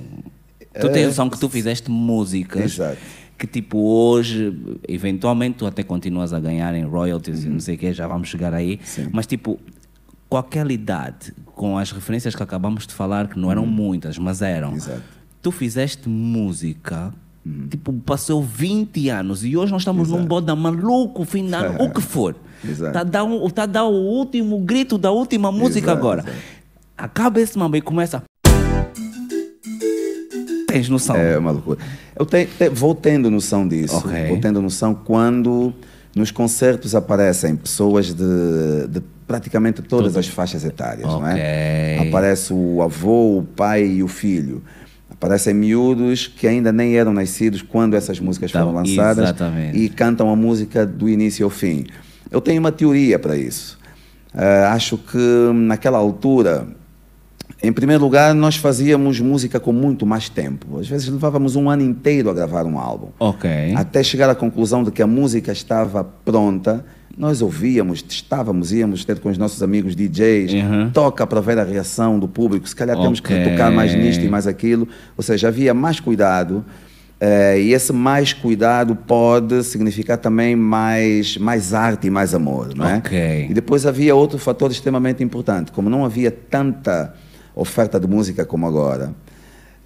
Tu 0.81 0.87
É, 0.87 0.90
tens 0.90 1.06
noção 1.06 1.31
que 1.31 1.38
tu 1.38 1.49
fizeste 1.49 1.90
músicas 1.90 2.72
Exato. 2.72 2.99
Que, 3.38 3.46
tipo, 3.46 3.78
hoje, 3.78 4.56
eventualmente, 4.88 5.58
tu 5.58 5.66
até 5.66 5.82
continuas 5.82 6.32
a 6.32 6.40
ganhar 6.40 6.74
em 6.74 6.84
royalties 6.84 7.40
Uhum. 7.44 7.46
e 7.46 7.52
não 7.54 7.60
sei 7.60 7.74
o 7.74 7.78
quê, 7.78 7.92
já 7.92 8.06
vamos 8.06 8.28
chegar 8.28 8.54
aí. 8.54 8.80
Mas, 9.12 9.26
tipo, 9.26 9.58
com 10.28 10.36
aquela 10.36 10.72
idade, 10.72 11.32
com 11.54 11.76
as 11.78 11.90
referências 11.92 12.34
que 12.34 12.42
acabamos 12.42 12.86
de 12.86 12.94
falar, 12.94 13.28
que 13.28 13.38
não 13.38 13.50
eram 13.50 13.66
muitas, 13.66 14.18
mas 14.18 14.42
eram. 14.42 14.70
Uhum. 14.70 14.76
Exato. 14.76 15.02
Tu 15.42 15.52
fizeste 15.52 16.08
música, 16.08 17.12
tipo, 17.70 17.93
passou 17.93 18.43
20 18.43 19.08
anos 19.10 19.44
e 19.44 19.56
hoje 19.56 19.70
nós 19.70 19.82
estamos 19.82 20.10
num 20.10 20.24
boda 20.24 20.56
maluco, 20.56 21.24
fim 21.24 21.52
ano, 21.52 21.76
o 21.84 21.90
que 21.93 22.00
for. 22.00 22.34
Exato. 22.66 22.93
Tá 22.93 23.00
a 23.00 23.05
dar 23.05 23.24
um- 23.24 23.48
tá 23.50 23.62
a 23.62 23.66
dar 23.66 23.84
o 23.84 23.93
último 23.94 24.58
grito 24.60 24.96
da 24.98 25.10
última 25.12 25.52
música 25.52 25.88
Exato, 25.93 25.98
agora. 25.98 26.20
exato. 26.22 26.36
Acaba 26.98 27.38
esse 27.40 27.56
mambo 27.58 27.76
e 27.76 27.81
começa. 27.82 28.22
Noção? 30.88 31.16
É 31.16 31.36
uma 31.38 31.50
loucura. 31.50 31.78
Eu 32.18 32.24
te- 32.26 32.46
te- 32.46 32.68
vou 32.68 32.94
tendo 32.94 33.30
noção 33.30 33.66
disso. 33.66 33.96
Ok. 33.96 34.28
Vou 34.28 34.38
tendo 34.38 34.60
noção 34.62 34.94
quando 34.94 35.72
nos 36.14 36.30
concertos 36.30 36.94
aparecem 36.94 37.54
pessoas 37.56 38.06
de, 38.14 38.86
de 38.88 39.02
praticamente 39.26 39.82
todas 39.82 40.16
as 40.16 40.26
faixas 40.28 40.64
etárias, 40.64 41.06
não 41.06 41.26
é? 41.26 41.98
Aparece 42.08 42.52
o 42.52 42.80
avô, 42.82 43.38
o 43.38 43.42
pai 43.42 43.84
e 43.84 44.02
o 44.02 44.08
filho. 44.08 44.62
Aparecem 45.10 45.52
miúdos 45.54 46.26
que 46.26 46.46
ainda 46.46 46.70
nem 46.72 46.96
eram 46.96 47.12
nascidos 47.12 47.62
quando 47.62 47.94
essas 47.94 48.20
músicas 48.20 48.52
Tá, 48.52 48.60
foram 48.60 48.74
lançadas 48.74 49.24
exatamente. 49.24 49.78
e 49.78 49.88
cantam 49.88 50.30
a 50.30 50.36
música 50.36 50.84
do 50.86 51.08
início 51.08 51.44
ao 51.44 51.50
fim. 51.50 51.86
Eu 52.30 52.40
tenho 52.40 52.60
uma 52.60 52.70
teoria 52.72 53.18
para 53.18 53.36
isso. 53.36 53.78
Ah, 54.34 54.72
acho 54.72 54.98
que 54.98 55.18
naquela 55.54 55.96
altura 55.98 56.66
em 57.63 57.72
primeiro 57.72 58.03
lugar, 58.03 58.34
nós 58.34 58.56
fazíamos 58.56 59.19
música 59.20 59.58
com 59.58 59.72
muito 59.72 60.05
mais 60.06 60.29
tempo. 60.29 60.79
Às 60.79 60.86
vezes 60.89 61.08
levávamos 61.08 61.56
um 61.56 61.69
ano 61.70 61.82
inteiro 61.82 62.29
a 62.31 62.34
gravar 62.34 62.65
um 62.67 62.79
álbum. 62.79 63.08
Ok. 63.19 63.51
Até 63.75 64.03
chegar 64.03 64.29
à 64.29 64.34
conclusão 64.34 64.84
de 64.84 64.91
que 64.91 65.03
a 65.03 65.06
música 65.06 65.53
estava 65.53 66.05
pronta, 66.05 66.84
nós 67.17 67.41
ouvíamos, 67.41 68.03
testávamos, 68.03 68.72
íamos 68.75 69.05
ter 69.05 69.19
com 69.20 69.31
os 69.31 69.39
nossos 69.39 69.63
amigos 69.63 69.96
DJs, 69.96 70.53
Uhum. 70.53 70.91
toca 70.91 71.27
para 71.27 71.41
ver 71.41 71.58
a 71.58 71.65
reação 71.65 72.19
do 72.19 72.29
público, 72.29 72.69
se 72.69 72.77
calhar 72.77 72.94
temos 73.01 73.20
que 73.20 73.32
tocar 73.51 73.70
mais 73.72 73.94
nisto 73.94 74.22
e 74.22 74.29
mais 74.29 74.46
aquilo. 74.46 74.86
Ou 75.17 75.22
seja, 75.22 75.48
havia 75.48 75.72
mais 75.72 75.98
cuidado. 75.98 76.65
eh, 77.19 77.58
e 77.63 77.72
esse 77.72 77.94
mais 77.94 78.34
cuidado 78.34 78.94
pode 78.94 79.65
significar 79.65 80.19
também 80.19 80.55
mais, 80.55 81.39
mais 81.39 81.72
arte 81.72 82.08
e 82.08 82.10
mais 82.10 82.34
amor, 82.34 82.75
não 82.77 82.84
é? 82.86 83.01
E 83.51 83.55
depois 83.55 83.86
havia 83.86 84.15
outro 84.15 84.36
fator 84.36 84.70
extremamente 84.70 85.25
importante. 85.25 85.72
Como 85.72 85.89
não 85.89 86.05
havia 86.05 86.31
tanta 86.31 87.15
oferta 87.56 87.98
de 87.98 88.06
música 88.06 88.44
como 88.44 88.67
agora, 88.67 89.13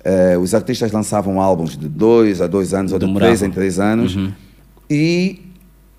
eh, 0.04 0.36
os 0.36 0.54
artistas 0.54 0.90
lançavam 0.90 1.40
álbuns 1.40 1.76
de 1.76 1.88
dois 1.88 2.40
a 2.42 2.46
dois 2.46 2.74
anos 2.74 2.92
ou 2.92 2.98
de 2.98 3.14
três 3.14 3.42
em 3.42 3.50
três 3.50 3.78
anos. 3.78 4.16
E 4.90 5.40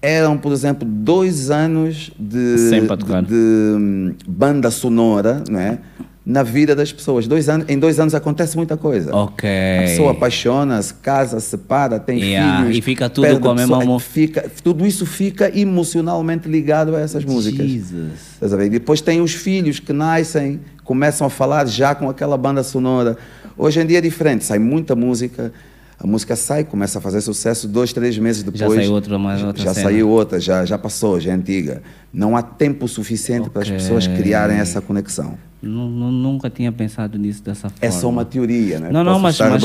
eram, 0.02 0.38
por 0.38 0.52
exemplo, 0.52 0.88
dois 0.88 1.50
anos 1.50 2.12
de, 2.20 2.56
de, 2.88 2.88
de, 3.28 3.36
hum, 3.36 4.14
banda 4.28 4.70
sonora, 4.70 5.44
não 5.50 5.60
é? 5.60 5.80
Na 6.26 6.44
vida 6.44 6.76
das 6.76 6.94
pessoas. 6.94 7.28
Dois 7.28 7.50
anos, 7.50 7.66
em 7.68 7.80
dois 7.80 8.00
anos 8.00 8.14
acontece 8.14 8.56
muita 8.56 8.78
coisa. 8.78 9.16
Ok. 9.16 9.50
A 9.50 9.82
pessoa 9.84 10.12
apaixona-se, 10.12 10.94
casa, 10.96 11.40
separa, 11.40 12.00
tem 12.00 12.20
Yeah, 12.22 12.62
filhos. 12.62 12.78
e 12.78 12.82
fica 12.82 13.10
tudo 13.10 13.40
com 13.40 13.50
a 13.50 13.56
mesma 13.56 13.78
pessoa, 13.80 13.86
mo- 13.94 14.00
fica 14.00 14.52
Tudo 14.64 14.86
isso 14.86 15.06
fica 15.06 15.50
emocionalmente 15.58 16.48
ligado 16.48 16.96
a 16.96 17.00
essas 17.02 17.26
músicas. 17.26 17.66
Jesus. 17.68 18.12
E 18.42 18.70
depois 18.70 19.02
tem 19.02 19.20
os 19.20 19.34
filhos 19.34 19.80
que 19.80 19.92
nascem, 19.92 20.60
começam 20.84 21.26
a 21.26 21.30
falar 21.30 21.66
já 21.68 21.96
com 21.96 22.08
aquela 22.10 22.38
banda 22.38 22.64
sonora. 22.64 23.18
Hoje 23.58 23.80
em 23.82 23.86
dia 23.86 23.98
é 23.98 24.02
diferente, 24.02 24.44
sai 24.44 24.60
muita 24.60 24.96
música, 24.96 25.52
a 26.00 26.06
música 26.08 26.36
sai, 26.36 26.64
começa 26.64 27.00
a 27.00 27.02
fazer 27.02 27.22
sucesso, 27.22 27.68
dois, 27.68 27.94
três 27.94 28.18
meses 28.18 28.44
Já 28.44 28.52
depois. 28.52 28.80
saiu 28.80 28.94
outra- 28.94 29.18
mais 29.20 29.44
outra 29.44 29.64
Já 29.64 29.74
cena. 29.74 29.90
saiu 29.90 30.10
outra, 30.10 30.40
já, 30.40 30.66
já 30.66 30.78
passou, 30.78 31.20
já 31.20 31.32
é 31.32 31.34
antiga. 31.34 31.82
Não 32.14 32.38
há 32.38 32.42
tempo 32.44 32.88
suficiente 32.88 33.50
para 33.50 33.64
as 33.64 33.70
pessoas 33.72 34.06
criarem 34.08 34.58
essa 34.58 34.80
conexão. 34.82 35.36
Nu- 35.62 35.88
nu- 35.90 36.12
Nunca 36.12 36.50
tinha 36.50 36.72
pensado 36.72 37.20
nisso 37.20 37.44
dessa 37.44 37.70
forma. 37.70 37.78
É 37.86 37.92
só 37.92 38.10
uma 38.10 38.26
teoria, 38.26 38.80
né? 38.80 38.90
Não, 38.92 39.04
não, 39.04 39.20
mas, 39.20 39.38
mas, 39.40 39.62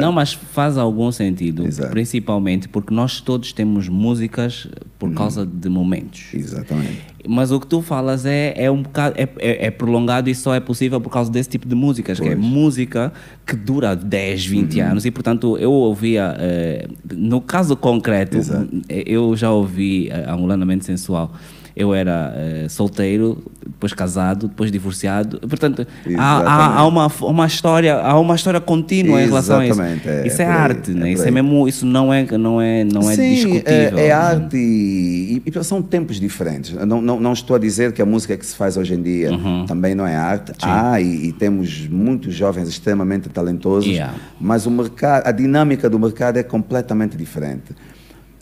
não, 0.00 0.10
mas 0.12 0.32
faz 0.32 0.78
algum 0.78 1.12
sentido, 1.12 1.66
Exato. 1.66 1.90
principalmente 1.90 2.66
porque 2.68 2.94
nós 2.94 3.20
todos 3.20 3.52
temos 3.52 3.88
músicas 3.88 4.68
por 4.98 5.10
Uhum. 5.10 5.14
causa 5.14 5.44
de 5.44 5.68
momentos. 5.68 6.32
Exatamente. 6.32 7.00
Mas 7.28 7.52
o 7.52 7.60
que 7.60 7.66
tu 7.66 7.82
falas 7.82 8.24
é, 8.24 8.54
é 8.56 8.70
um 8.70 8.82
bocado 8.82 9.14
é, 9.18 9.28
é- 9.38 9.66
é 9.66 9.70
prolongado 9.70 10.30
e 10.30 10.34
só 10.34 10.54
é 10.54 10.60
possível 10.60 11.00
por 11.00 11.10
causa 11.10 11.30
desse 11.30 11.48
tipo 11.50 11.68
de 11.68 11.74
músicas, 11.74 12.18
que 12.18 12.26
é 12.28 12.34
Pois. 12.34 12.42
Uhum. 12.44 12.50
música 12.50 13.12
que 13.46 13.54
dura 13.54 13.94
10, 13.94 14.46
20 14.46 14.80
anos 14.80 15.04
e 15.04 15.10
portanto 15.10 15.58
eu 15.58 15.70
ouvia, 15.72 16.34
eh, 16.38 16.88
no 17.14 17.40
caso 17.40 17.76
concreto, 17.76 18.38
Exato. 18.38 18.68
eh, 18.88 19.04
eu 19.06 19.36
já 19.36 19.50
ouvi 19.52 20.10
Angulanamente 20.26 20.84
Sensual. 20.86 21.32
Eu 21.74 21.94
era 21.94 22.32
eh, 22.36 22.66
solteiro, 22.68 23.42
depois 23.66 23.92
casado, 23.94 24.48
depois 24.48 24.70
divorciado. 24.70 25.40
Portanto, 25.40 25.86
há, 26.18 26.22
há, 26.22 26.36
há 26.38 26.86
Exatamente. 26.88 27.22
uma, 27.22 27.30
uma 27.30 27.46
história, 27.46 27.94
há 27.96 28.18
uma 28.20 28.34
história 28.34 28.60
contínua 28.60 29.20
em 29.22 29.26
relação 29.26 29.58
a 29.60 29.66
isso. 29.66 29.80
Exatamente, 29.80 30.08
é- 30.08 30.26
isso 30.26 30.42
é 30.42 30.44
é, 30.44 30.48
aí, 30.48 30.52
arte, 30.52 30.90
é 30.90 30.94
né? 30.94 31.00
por 31.00 31.08
Isso 31.08 31.22
é 31.22 31.26
aí. 31.26 31.32
mesmo, 31.32 31.68
isso 31.68 31.86
não 31.86 32.12
é, 32.12 32.26
não 32.36 32.60
é, 32.60 32.84
não 32.84 33.10
é 33.10 33.14
Sim, 33.16 33.34
discutível. 33.34 33.98
É, 33.98 34.06
é 34.06 34.12
arte 34.12 34.56
e, 34.56 35.42
e 35.46 35.64
são 35.64 35.80
tempos 35.80 36.20
diferentes. 36.20 36.72
Não, 36.86 37.00
não, 37.00 37.18
não 37.20 37.32
estou 37.32 37.56
a 37.56 37.58
dizer 37.58 37.92
que 37.92 38.02
a 38.02 38.06
música 38.06 38.36
que 38.36 38.44
se 38.44 38.54
faz 38.54 38.76
hoje 38.76 38.94
em 38.94 39.02
dia 39.02 39.32
Uhum. 39.32 39.64
também 39.66 39.94
não 39.94 40.06
é 40.06 40.14
arte. 40.14 40.52
Há 40.62 41.00
e, 41.00 41.28
e 41.28 41.32
temos 41.32 41.86
muitos 41.88 42.34
jovens 42.34 42.68
extremamente 42.68 43.28
talentosos, 43.28 43.90
Yeah. 43.92 44.14
mas 44.40 44.66
o 44.66 44.70
mercado, 44.70 45.26
a 45.26 45.32
dinâmica 45.32 45.88
do 45.88 45.98
mercado 45.98 46.36
é 46.36 46.42
completamente 46.42 47.16
diferente. 47.16 47.74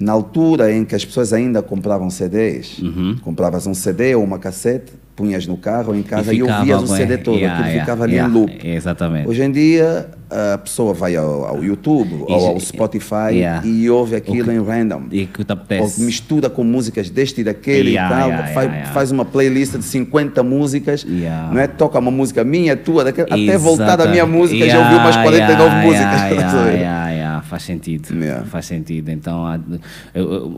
Na 0.00 0.12
altura 0.12 0.72
em 0.72 0.84
que 0.84 0.94
as 0.94 1.04
pessoas 1.04 1.32
ainda 1.32 1.60
compravam 1.62 2.08
CDs, 2.08 2.78
Uhum. 2.78 3.16
compravas 3.22 3.66
um 3.66 3.74
CD 3.74 4.14
ou 4.14 4.24
uma 4.24 4.38
cassete, 4.38 4.92
punhas 5.14 5.46
no 5.46 5.58
carro 5.58 5.90
ou 5.92 5.94
em 5.94 6.02
casa 6.02 6.32
e, 6.32 6.38
ficava 6.40 6.60
ouvias 6.60 6.82
o 6.82 6.86
CD 6.86 7.18
todo, 7.18 7.36
yeah, 7.36 7.52
aquilo 7.54 7.68
yeah, 7.68 7.84
ficava 7.84 8.04
ali 8.04 8.14
yeah, 8.14 8.32
em 8.32 8.40
loop. 8.40 8.66
Exatamente. 8.66 9.28
Hoje 9.28 9.42
em 9.42 9.52
dia, 9.52 10.08
a 10.30 10.56
pessoa 10.56 10.94
vai 10.94 11.14
ao, 11.16 11.44
ao 11.44 11.62
YouTube 11.62 12.24
E 12.26 12.32
ou 12.32 12.46
ao 12.46 12.60
Spotify 12.60 13.10
Yeah. 13.32 13.66
e 13.66 13.90
ouve 13.90 14.16
aquilo 14.16 14.50
em 14.50 14.62
random. 14.62 15.02
E 15.10 15.26
que 15.26 15.44
te 15.44 15.52
Ou 15.52 15.92
mistura 15.98 16.48
com 16.48 16.64
músicas 16.64 17.10
deste 17.10 17.42
e 17.42 17.44
daquele 17.44 17.90
e 17.92 17.96
tal. 17.96 18.30
faz, 18.54 18.88
faz 18.94 19.10
uma 19.12 19.24
playlist 19.24 19.76
de 19.76 19.84
50 19.84 20.42
músicas. 20.42 21.04
Não 21.04 21.60
é? 21.60 21.66
Toca 21.66 21.98
uma 21.98 22.10
música 22.10 22.42
minha, 22.42 22.74
tua, 22.74 23.04
daquele, 23.04 23.30
até 23.30 23.58
voltar 23.58 23.96
da 23.96 24.06
minha 24.06 24.24
música 24.24 24.66
já 24.66 24.78
ouviu 24.78 24.98
umas 24.98 25.16
49 25.16 25.52
yeah, 25.58 25.82
músicas. 25.84 27.19
yeah, 27.40 27.48
Faz 27.48 27.62
sentido. 27.62 28.14
Yeah. 28.14 28.44
Faz 28.46 28.66
sentido. 28.66 29.08
Então 29.10 29.44
a- 29.46 29.60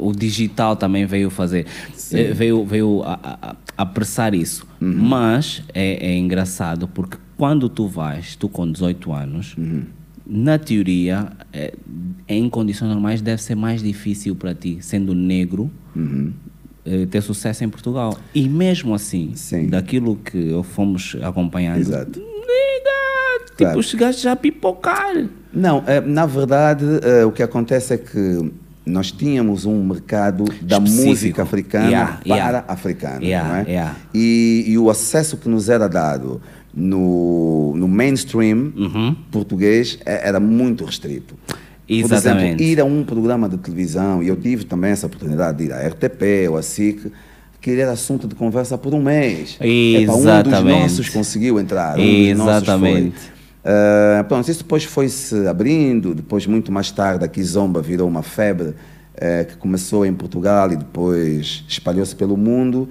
o, 0.00 0.12
digital 0.12 0.76
também 0.76 1.06
veio 1.06 1.30
fazer, 1.30 1.66
eh, 2.12 2.32
veio, 2.32 2.64
veio 2.64 3.02
a, 3.02 3.18
a- 3.22 3.56
apressar 3.76 4.34
isso. 4.34 4.66
Uhum. 4.80 4.92
Mas 5.08 5.62
é, 5.74 6.12
é 6.12 6.16
engraçado 6.18 6.86
porque 6.88 7.16
quando 7.36 7.68
tu 7.68 7.86
vais, 7.88 8.36
tu 8.36 8.48
com 8.48 8.70
18 8.70 9.12
anos, 9.12 9.56
Uhum. 9.56 9.82
na 10.26 10.58
teoria, 10.58 11.28
eh, 11.52 11.74
em 12.28 12.48
condições 12.48 12.88
normais, 12.88 13.20
deve 13.20 13.42
ser 13.42 13.54
mais 13.54 13.82
difícil 13.82 14.34
para 14.36 14.54
ti, 14.54 14.78
sendo 14.80 15.14
negro. 15.14 15.70
Uhum. 15.94 16.32
eh, 16.86 17.06
ter 17.06 17.20
sucesso 17.20 17.62
em 17.62 17.68
Portugal 17.68 18.18
e 18.34 18.48
mesmo 18.48 18.92
assim 18.94 19.32
Sim. 19.36 19.68
daquilo 19.68 20.16
que 20.16 20.50
fomos 20.64 21.16
acompanhando 21.22 21.78
Exato. 21.78 22.20
Tipo, 23.56 23.64
Claro. 23.64 23.82
chegaste 23.82 24.22
já 24.22 24.32
a 24.32 24.36
pipocar. 24.36 25.26
Não, 25.52 25.84
eh, 25.86 26.00
na 26.00 26.24
verdade, 26.26 26.84
eh, 27.02 27.24
o 27.24 27.30
que 27.32 27.42
acontece 27.42 27.94
é 27.94 27.98
que 27.98 28.50
nós 28.86 29.12
tínhamos 29.12 29.64
um 29.66 29.82
mercado 29.84 30.44
da 30.62 30.78
Específico. 30.78 31.06
música 31.08 31.42
africana 31.42 31.86
Yeah, 31.88 32.20
para 32.26 32.36
yeah. 33.22 33.48
não 33.48 33.56
é? 33.56 33.64
yeah. 33.68 33.96
E, 34.14 34.64
e 34.68 34.78
o 34.78 34.88
acesso 34.90 35.36
que 35.36 35.48
nos 35.48 35.68
era 35.68 35.88
dado 35.88 36.40
no, 36.74 37.74
no 37.76 37.86
mainstream 37.86 38.72
Uhum. 38.76 39.14
português 39.30 39.98
eh, 40.06 40.22
era 40.28 40.40
muito 40.40 40.84
restrito. 40.84 41.34
Por 41.86 41.94
Exatamente. 41.94 42.62
exemplo, 42.62 42.62
ir 42.64 42.80
a 42.80 42.84
um 42.84 43.04
programa 43.04 43.48
de 43.48 43.58
televisão, 43.58 44.22
e 44.22 44.28
eu 44.28 44.36
tive 44.36 44.64
também 44.64 44.90
essa 44.92 45.06
oportunidade 45.06 45.58
de 45.58 45.64
ir 45.64 45.72
à 45.72 45.86
RTP 45.86 46.48
ou 46.48 46.56
à 46.56 46.62
SIC, 46.62 47.12
que 47.60 47.70
era 47.72 47.92
assunto 47.92 48.26
de 48.26 48.34
conversa 48.34 48.78
por 48.78 48.94
um 48.94 49.02
mês. 49.02 49.56
Epá, 49.60 50.12
um 50.12 50.16
dos 50.16 50.24
Exatamente. 50.24 50.80
nossos 50.80 51.08
conseguiu 51.10 51.60
entrar. 51.60 51.98
Um. 51.98 52.02
Exatamente. 52.02 53.31
Ah, 53.64 54.24
pronto, 54.28 54.50
isso 54.50 54.62
depois 54.62 54.84
foi-se 54.84 55.46
abrindo, 55.46 56.14
depois 56.14 56.46
muito 56.46 56.72
mais 56.72 56.90
tarde 56.90 57.24
a 57.24 57.28
Kizomba 57.28 57.80
virou 57.80 58.08
uma 58.08 58.22
febre 58.22 58.74
eh, 59.16 59.44
que 59.44 59.56
começou 59.56 60.04
em 60.04 60.12
Portugal 60.12 60.72
e 60.72 60.76
depois 60.76 61.64
espalhou-se 61.68 62.14
pelo 62.16 62.36
mundo 62.36 62.88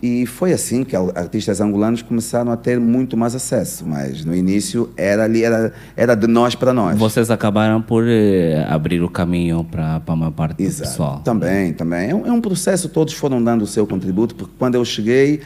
e 0.00 0.26
foi 0.26 0.52
assim 0.52 0.84
que 0.84 0.94
artistas 0.94 1.60
angolanos 1.60 2.02
começaram 2.02 2.52
a 2.52 2.56
ter 2.56 2.78
muito 2.78 3.16
mais 3.16 3.34
acesso, 3.34 3.84
mas 3.84 4.24
no 4.24 4.34
início 4.34 4.90
era 4.96 5.24
ali, 5.24 5.42
era, 5.42 5.72
era 5.96 6.14
de 6.14 6.28
nós 6.28 6.54
para 6.54 6.72
nós. 6.72 6.96
Vocês 6.96 7.30
acabaram 7.32 7.82
por 7.82 8.04
eh, 8.06 8.64
abrir 8.68 9.02
o 9.02 9.08
caminho 9.08 9.64
para 9.64 10.00
a 10.04 10.16
maior 10.16 10.30
parte 10.30 10.56
do 10.58 10.62
Exato. 10.62 10.90
pessoal. 10.90 11.20
Também, 11.24 11.72
também. 11.72 12.10
É 12.10 12.14
um, 12.14 12.26
é 12.26 12.32
um 12.32 12.40
processo, 12.40 12.88
todos 12.88 13.14
foram 13.14 13.42
dando 13.42 13.62
o 13.62 13.66
seu 13.66 13.86
contributo, 13.86 14.36
porque 14.36 14.52
quando 14.56 14.76
eu 14.76 14.84
cheguei, 14.84 15.40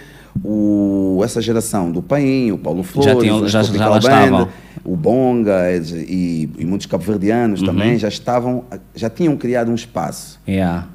o, 0.44 1.20
essa 1.24 1.40
geração 1.40 1.90
do 1.90 2.02
Painho, 2.02 2.54
o 2.54 2.58
Paulo 2.58 2.82
Flores, 2.82 3.16
tinham- 3.22 3.42
o 3.42 3.48
já- 3.48 3.62
Tropical 3.62 4.00
já 4.00 4.08
lá 4.10 4.18
Band, 4.20 4.24
estavam. 4.24 4.48
o 4.84 4.96
Bonga 4.96 5.62
e, 5.72 6.48
e 6.58 6.64
muitos 6.64 6.86
cabo-verdianos 6.86 7.60
Uhum. 7.60 7.66
também 7.66 7.98
já 7.98 8.08
estavam, 8.08 8.64
já 8.94 9.10
tinham 9.10 9.36
criado 9.36 9.70
um 9.70 9.74
espaço. 9.74 10.40
Yeah, 10.48 10.86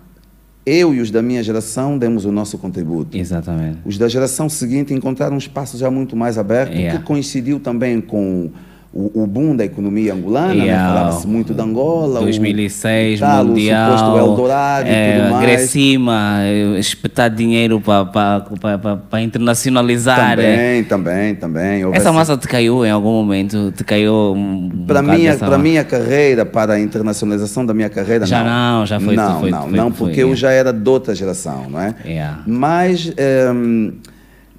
Eu 0.65 0.93
e 0.93 0.99
os 0.99 1.11
da 1.11 1.21
minha 1.21 1.41
geração 1.43 1.97
demos 1.97 2.25
o 2.25 2.31
nosso 2.31 2.57
contributo. 2.57 3.15
exatamente. 3.17 3.77
Os 3.85 3.97
da 3.97 4.07
geração 4.09 4.49
seguinte 4.49 4.93
encontraram 4.93 5.35
um 5.35 5.37
espaço 5.39 5.77
já 5.77 5.89
muito 5.89 6.15
mais 6.15 6.37
aberto, 6.37 6.73
Yeah. 6.73 6.99
que 6.99 7.05
coincidiu 7.05 7.59
também 7.59 8.01
com 8.01 8.49
o, 8.93 9.23
o 9.23 9.27
boom 9.27 9.55
da 9.55 9.63
economia 9.65 10.13
angolana, 10.13 10.53
né? 10.55 10.65
Yeah. 10.65 10.93
falava-se 10.93 11.27
muito 11.27 11.53
de 11.53 11.61
Angola. 11.61 12.19
o- 12.21 12.23
2006, 12.23 13.17
e 13.17 13.21
tal, 13.21 13.43
O 13.43 13.47
Mundial. 13.49 13.97
suposto 13.97 14.17
Eldorado 14.17 14.87
eh, 14.87 15.17
e 15.17 15.21
tudo 15.21 15.31
mais. 15.33 15.45
Grecima, 15.45 16.39
espetar 16.79 17.29
dinheiro 17.29 17.79
para 17.81 19.21
internacionalizar. 19.21 20.35
Também, 20.37 20.83
também, 20.83 21.35
também. 21.35 21.85
Houve 21.85 21.97
Essa 21.97 22.09
essa- 22.09 22.17
massa 22.17 22.37
te 22.37 22.47
caiu 22.47 22.85
em 22.85 22.89
algum 22.89 23.11
momento? 23.11 23.71
Te 23.71 23.83
caiu 23.83 24.13
um, 24.13 24.69
um 24.73 24.85
para 24.87 25.01
minha, 25.01 25.31
dessa 25.31 25.45
para 25.45 25.57
minha 25.57 25.83
carreira, 25.83 26.45
para 26.45 26.73
a 26.73 26.79
internacionalização 26.79 27.65
da 27.65 27.73
minha 27.73 27.89
carreira, 27.89 28.25
Já 28.25 28.43
não. 28.43 28.79
não, 28.79 28.85
já 28.85 28.99
foi- 28.99 29.15
Não, 29.15 29.39
foi- 29.39 29.51
não, 29.51 29.61
foi- 29.63 29.71
não, 29.77 29.91
foi, 29.91 30.07
porque 30.07 30.21
eu 30.21 30.27
yeah. 30.27 30.35
já 30.41 30.51
era 30.51 30.73
de 30.73 30.89
outra 30.89 31.13
geração, 31.13 31.69
não 31.69 31.79
é? 31.81 31.93
Yeah. 32.05 32.39
Mas 32.47 33.11
ehm, 33.17 33.91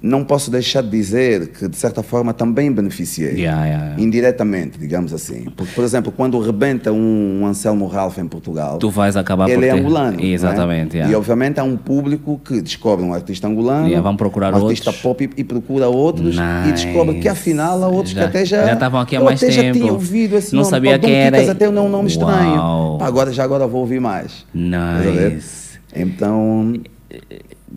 não 0.01 0.23
posso 0.23 0.49
deixar 0.49 0.81
de 0.81 0.89
dizer 0.89 1.47
que, 1.49 1.67
de 1.67 1.75
certa 1.75 2.01
forma, 2.01 2.33
também 2.33 2.71
beneficiei. 2.71 3.33
Yeah, 3.41 3.65
yeah, 3.65 3.85
yeah. 3.87 4.01
Indiretamente, 4.01 4.79
digamos 4.79 5.13
assim. 5.13 5.45
Porque, 5.57 5.73
por 5.73 5.83
exemplo, 5.83 6.09
quando 6.11 6.39
rebenta 6.39 6.91
um, 6.93 7.41
um 7.41 7.45
Anselmo 7.45 7.85
Ralph 7.85 8.17
em 8.17 8.25
Portugal, 8.27 8.77
Tu 8.77 8.89
vais 8.89 9.17
acabar 9.17 9.45
por 9.45 9.51
ele 9.53 9.65
é 9.67 9.73
ter- 9.73 9.79
angolano. 9.79 10.21
é? 10.21 10.25
Exatamente. 10.25 10.97
E, 10.97 11.13
obviamente, 11.15 11.59
há 11.59 11.63
um 11.65 11.75
público 11.75 12.39
que 12.45 12.61
descobre 12.61 13.03
um 13.05 13.13
artista 13.13 13.47
angolano, 13.47 14.01
vão 14.01 14.15
procurar 14.15 14.53
um 14.53 14.57
artista 14.67 14.89
outros. 14.91 15.03
pop 15.03 15.23
e, 15.35 15.41
e 15.41 15.43
procura 15.43 15.87
outros, 15.89 16.35
e 16.35 16.39
Nice. 16.39 16.85
descobre 16.85 17.19
que, 17.19 17.27
afinal, 17.27 17.83
há 17.83 17.87
outros 17.87 18.13
Já- 18.13 18.21
que 18.21 18.27
até 18.27 18.45
já... 18.45 18.65
já 18.67 18.73
estavam 18.73 19.01
aqui 19.01 19.15
há 19.17 19.21
mais 19.21 19.43
até 19.43 19.51
já 19.51 19.61
tempo. 19.63 19.77
tinha 19.79 19.91
ouvido 19.91 20.35
esse 20.37 20.53
Não 20.53 20.61
nome. 20.61 20.69
sabia 20.69 20.97
quem 20.97 21.13
era. 21.13 21.51
Até 21.51 21.65
é 21.65 21.69
um 21.69 21.89
nome 21.89 22.07
estranho. 22.07 22.55
Uau. 22.55 22.97
Pá, 22.99 23.05
agora, 23.07 23.33
já 23.33 23.43
agora 23.43 23.67
vou 23.67 23.81
ouvir 23.81 23.99
mais. 23.99 24.45
Nice. 24.53 25.77
Então, 25.93 26.73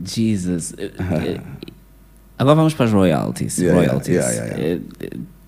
Jesus. 0.04 0.74
Agora 2.42 2.56
vamos 2.56 2.74
para 2.74 2.86
as 2.86 2.92
royalties. 2.92 3.56
Yeah, 3.58 3.78
royalties. 3.80 4.16
yeah, 4.16 4.32
yeah. 4.56 4.60
Eh, 4.60 4.80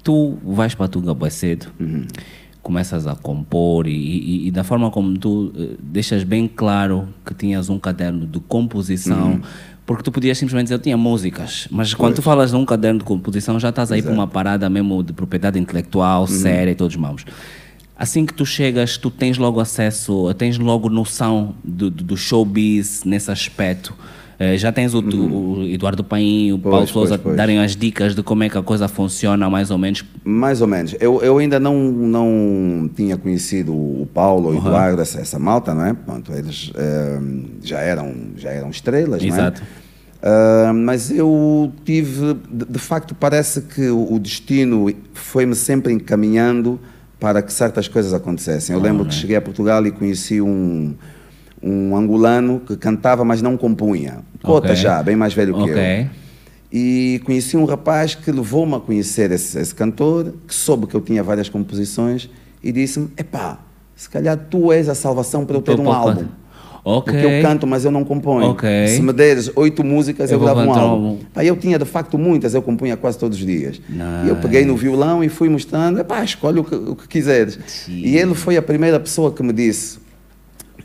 Tu 0.04 0.36
vais 0.44 0.74
para 0.74 0.86
Tunga 0.86 1.14
bué 1.14 1.30
cedo, 1.30 1.66
Uhum. 1.80 2.04
começas 2.62 3.06
a 3.06 3.14
compor 3.16 3.86
e, 3.88 3.90
e- 3.92 4.46
e 4.48 4.50
da 4.50 4.62
forma 4.62 4.90
como 4.90 5.16
tu 5.18 5.50
eh, 5.58 5.76
deixas 5.82 6.22
bem 6.24 6.46
claro 6.46 7.08
que 7.24 7.34
tinhas 7.34 7.68
um 7.70 7.78
caderno 7.78 8.26
de 8.26 8.38
composição, 8.38 9.32
Uhum. 9.32 9.40
porque 9.86 10.02
tu 10.02 10.12
podias 10.12 10.36
simplesmente 10.38 10.64
dizer 10.66 10.74
eu 10.74 10.78
tinha 10.78 10.96
músicas, 10.96 11.66
mas 11.70 11.94
quando 11.94 12.16
tu 12.16 12.22
falas 12.22 12.50
de 12.50 12.56
um 12.56 12.66
caderno 12.66 12.98
de 12.98 13.04
composição 13.06 13.58
já 13.58 13.70
estás 13.70 13.90
aí 13.90 14.02
para 14.02 14.12
uma 14.12 14.26
parada 14.28 14.68
mesmo 14.68 15.02
de 15.02 15.12
propriedade 15.14 15.58
intelectual, 15.58 16.20
Uhum. 16.22 16.26
séria 16.28 16.70
e 16.72 16.74
todos 16.74 16.94
mãos. 16.96 17.24
Assim 17.96 18.26
que 18.26 18.34
tu 18.34 18.44
chegas, 18.44 18.98
tu 18.98 19.10
tens 19.10 19.38
logo 19.38 19.58
acesso, 19.58 20.32
tens 20.34 20.58
logo 20.58 20.90
noção 20.90 21.54
do 21.64 21.88
do 21.90 22.14
showbiz 22.16 23.04
nesse 23.04 23.30
aspecto. 23.30 23.94
Eh, 24.38 24.56
já 24.56 24.72
tens 24.72 24.94
o, 24.94 25.00
o 25.00 25.64
Eduardo 25.64 26.02
Paim, 26.02 26.52
o 26.52 26.58
Paulo 26.58 26.78
Pois, 26.78 26.90
Souza 26.90 27.10
pois, 27.16 27.22
pois. 27.22 27.36
darem 27.36 27.58
as 27.58 27.76
dicas 27.76 28.14
de 28.14 28.22
como 28.22 28.42
é 28.42 28.48
que 28.48 28.58
a 28.58 28.62
coisa 28.62 28.88
funciona, 28.88 29.48
mais 29.48 29.70
ou 29.70 29.78
menos. 29.78 30.04
Mais 30.24 30.60
ou 30.60 30.66
menos. 30.66 30.94
Eu, 31.00 31.22
eu 31.22 31.38
ainda 31.38 31.60
não, 31.60 31.76
não 31.80 32.90
tinha 32.94 33.16
conhecido 33.16 33.72
o 33.72 34.08
Paulo, 34.12 34.50
o 34.50 34.56
Eduardo, 34.56 35.00
essa, 35.00 35.20
essa 35.20 35.38
malta, 35.38 35.72
não 35.74 35.84
é? 35.86 35.92
Pronto, 35.92 36.32
eles 36.32 36.72
eh, 36.74 37.20
já, 37.62 37.80
eram, 37.80 38.14
já 38.36 38.50
eram 38.50 38.70
estrelas, 38.70 39.22
Exato. 39.22 39.60
não 39.60 39.66
é? 39.80 39.84
Ah, 40.26 40.72
mas 40.74 41.10
eu 41.10 41.70
tive, 41.84 42.34
de, 42.50 42.64
de 42.64 42.78
facto, 42.78 43.14
parece 43.14 43.60
que 43.60 43.88
o, 43.90 44.14
o 44.14 44.18
destino 44.18 44.90
foi-me 45.12 45.54
sempre 45.54 45.92
encaminhando 45.92 46.80
para 47.20 47.42
que 47.42 47.52
certas 47.52 47.88
coisas 47.88 48.14
acontecessem. 48.14 48.74
Eu 48.74 48.80
lembro 48.80 49.04
que 49.04 49.12
cheguei 49.12 49.36
a 49.36 49.40
Portugal 49.42 49.86
e 49.86 49.90
conheci 49.90 50.40
um, 50.40 50.94
um 51.66 51.96
angolano 51.96 52.60
que 52.60 52.76
cantava, 52.76 53.24
mas 53.24 53.40
não 53.40 53.56
compunha. 53.56 54.18
Cota 54.42 54.68
Ok. 54.72 54.76
já, 54.76 55.02
bem 55.02 55.16
mais 55.16 55.32
velho 55.32 55.54
que 55.54 55.70
eu. 55.70 56.06
E 56.72 57.20
conheci 57.24 57.56
um 57.56 57.64
rapaz 57.64 58.14
que 58.14 58.30
levou-me 58.32 58.74
a 58.74 58.80
conhecer 58.80 59.30
esse, 59.30 59.58
esse 59.58 59.74
cantor, 59.74 60.34
que 60.46 60.54
soube 60.54 60.86
que 60.86 60.94
eu 60.94 61.00
tinha 61.00 61.22
várias 61.22 61.48
composições 61.48 62.28
e 62.62 62.72
disse-me: 62.72 63.08
Epá, 63.16 63.60
se 63.94 64.08
calhar 64.10 64.36
tu 64.50 64.72
és 64.72 64.88
a 64.88 64.94
salvação 64.94 65.46
para 65.46 65.56
eu 65.56 65.62
ter 65.62 65.78
um 65.78 65.90
álbum. 65.90 66.24
Ok. 66.86 67.14
Porque 67.14 67.26
eu 67.26 67.40
canto, 67.40 67.66
mas 67.66 67.84
eu 67.86 67.90
não 67.90 68.04
componho. 68.04 68.48
Ok. 68.50 68.68
Se 68.88 69.00
me 69.00 69.10
deres 69.12 69.50
oito 69.56 69.82
músicas, 69.82 70.30
Eu 70.30 70.36
eu, 70.38 70.44
gravo 70.44 70.60
um 70.60 70.74
álbum. 70.74 71.06
um- 71.12 71.18
Pá, 71.32 71.42
eu 71.42 71.56
tinha 71.56 71.78
de 71.78 71.84
facto 71.86 72.18
muitas, 72.18 72.52
eu 72.52 72.60
compunha 72.60 72.94
quase 72.94 73.16
todos 73.16 73.38
os 73.38 73.46
dias. 73.46 73.80
E 73.88 74.28
eu 74.28 74.34
Nice. 74.34 74.42
peguei 74.42 74.66
no 74.66 74.76
violão 74.76 75.24
e 75.24 75.28
fui 75.30 75.48
mostrando: 75.48 75.98
Epá, 76.00 76.22
escolhe 76.22 76.58
o 76.58 76.64
que, 76.64 76.74
o 76.74 76.94
que 76.96 77.08
quiseres. 77.08 77.58
Sim. 77.66 77.92
E 78.04 78.18
ele 78.18 78.34
foi 78.34 78.58
a 78.58 78.62
primeira 78.62 78.98
pessoa 79.00 79.32
que 79.32 79.42
me 79.42 79.52
disse: 79.52 79.98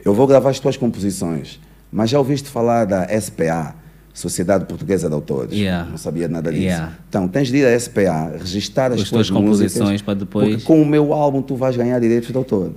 Eu 0.09 0.13
vou 0.15 0.25
gravar 0.25 0.49
as 0.49 0.59
tuas 0.59 0.75
composições, 0.75 1.59
mas 1.91 2.09
já 2.09 2.17
ouviste 2.17 2.49
falar 2.49 2.85
da 2.85 3.07
SPA, 3.21 3.75
Sociedade 4.11 4.65
Portuguesa 4.65 5.07
de 5.07 5.13
Autores? 5.13 5.51
Yeah. 5.53 5.87
Não 5.89 5.97
sabia 5.97 6.27
nada 6.27 6.49
disso. 6.51 6.63
Yeah. 6.63 6.93
Então, 7.07 7.27
tens 7.27 7.49
de 7.49 7.57
ir 7.57 7.65
à 7.67 7.79
SPA, 7.79 8.33
registrar 8.39 8.87
as, 8.91 9.01
As 9.01 9.09
tuas 9.09 9.27
tuas 9.27 9.29
composições 9.29 10.01
para 10.01 10.15
depois- 10.15 10.49
Porque 10.49 10.65
com 10.65 10.81
o 10.81 10.85
meu 10.85 11.13
álbum 11.13 11.41
tu 11.43 11.55
vais 11.55 11.77
ganhar 11.77 11.99
direitos 11.99 12.29
de 12.31 12.35
autor. 12.37 12.71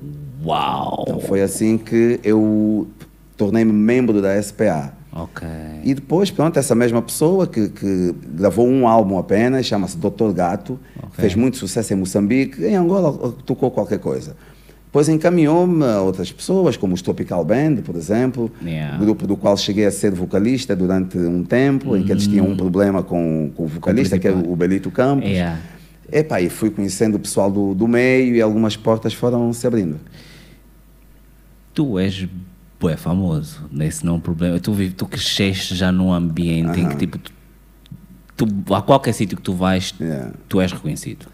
Uau! 0.44 1.04
Então 1.08 1.20
foi 1.20 1.40
assim 1.40 1.78
que 1.78 2.20
eu 2.22 2.86
tornei-me 3.36 3.72
membro 3.72 4.20
da 4.20 4.40
SPA. 4.40 4.92
Ok. 5.14 5.46
E 5.84 5.94
depois, 5.94 6.30
pronto, 6.30 6.58
essa 6.58 6.74
mesma 6.74 7.00
pessoa 7.00 7.46
que, 7.46 7.68
que 7.70 8.14
gravou 8.34 8.66
um 8.68 8.86
álbum 8.86 9.18
apenas, 9.18 9.64
chama-se 9.66 9.96
Doutor 9.96 10.32
Gato, 10.34 10.78
Ok. 10.98 11.10
fez 11.12 11.34
muito 11.34 11.56
sucesso 11.56 11.92
em 11.92 11.96
Moçambique, 11.96 12.62
em 12.64 12.76
Angola 12.76 13.32
tocou 13.46 13.70
qualquer 13.70 13.98
coisa. 13.98 14.36
Depois 14.92 15.08
encaminhou-me 15.08 15.82
a 15.86 16.02
outras 16.02 16.30
pessoas, 16.30 16.76
como 16.76 16.92
os 16.92 17.00
Tropical 17.00 17.42
Band, 17.46 17.76
por 17.76 17.96
exemplo, 17.96 18.52
Yeah. 18.62 18.98
grupo 18.98 19.26
do 19.26 19.38
qual 19.38 19.56
cheguei 19.56 19.86
a 19.86 19.90
ser 19.90 20.12
vocalista 20.12 20.76
durante 20.76 21.16
um 21.16 21.42
tempo, 21.44 21.96
em 21.96 22.02
que 22.02 22.12
eles 22.12 22.26
tinham 22.26 22.46
um 22.46 22.54
problema 22.54 23.02
com, 23.02 23.50
com 23.56 23.64
o 23.64 23.66
vocalista, 23.66 24.18
que 24.18 24.28
é 24.28 24.30
principal. 24.30 24.52
o 24.52 24.54
Belito 24.56 24.90
Campos. 24.90 25.26
Yeah. 25.30 25.58
Epá, 26.12 26.42
e 26.42 26.50
fui 26.50 26.68
conhecendo 26.68 27.14
o 27.14 27.18
pessoal 27.18 27.50
do, 27.50 27.74
do 27.74 27.88
meio 27.88 28.36
e 28.36 28.42
algumas 28.42 28.76
portas 28.76 29.14
foram 29.14 29.50
se 29.54 29.66
abrindo. 29.66 29.98
Tu 31.72 31.98
és 31.98 32.28
bué 32.78 32.94
famoso, 32.98 33.62
esse 33.80 34.04
não 34.04 34.12
é 34.14 34.16
um 34.16 34.20
problema. 34.20 34.60
Tu, 34.60 34.74
vive, 34.74 34.92
tu 34.92 35.06
cresceste 35.06 35.74
já 35.74 35.90
num 35.90 36.12
ambiente 36.12 36.78
em 36.78 36.86
que 36.90 36.96
tipo 36.96 37.16
tu, 37.16 37.32
tu- 38.36 38.74
a 38.74 38.82
qualquer 38.82 39.14
sítio 39.14 39.38
que 39.38 39.42
tu 39.42 39.54
vais, 39.54 39.94
Yeah. 39.98 40.32
tu 40.50 40.60
és 40.60 40.70
reconhecido. 40.70 41.24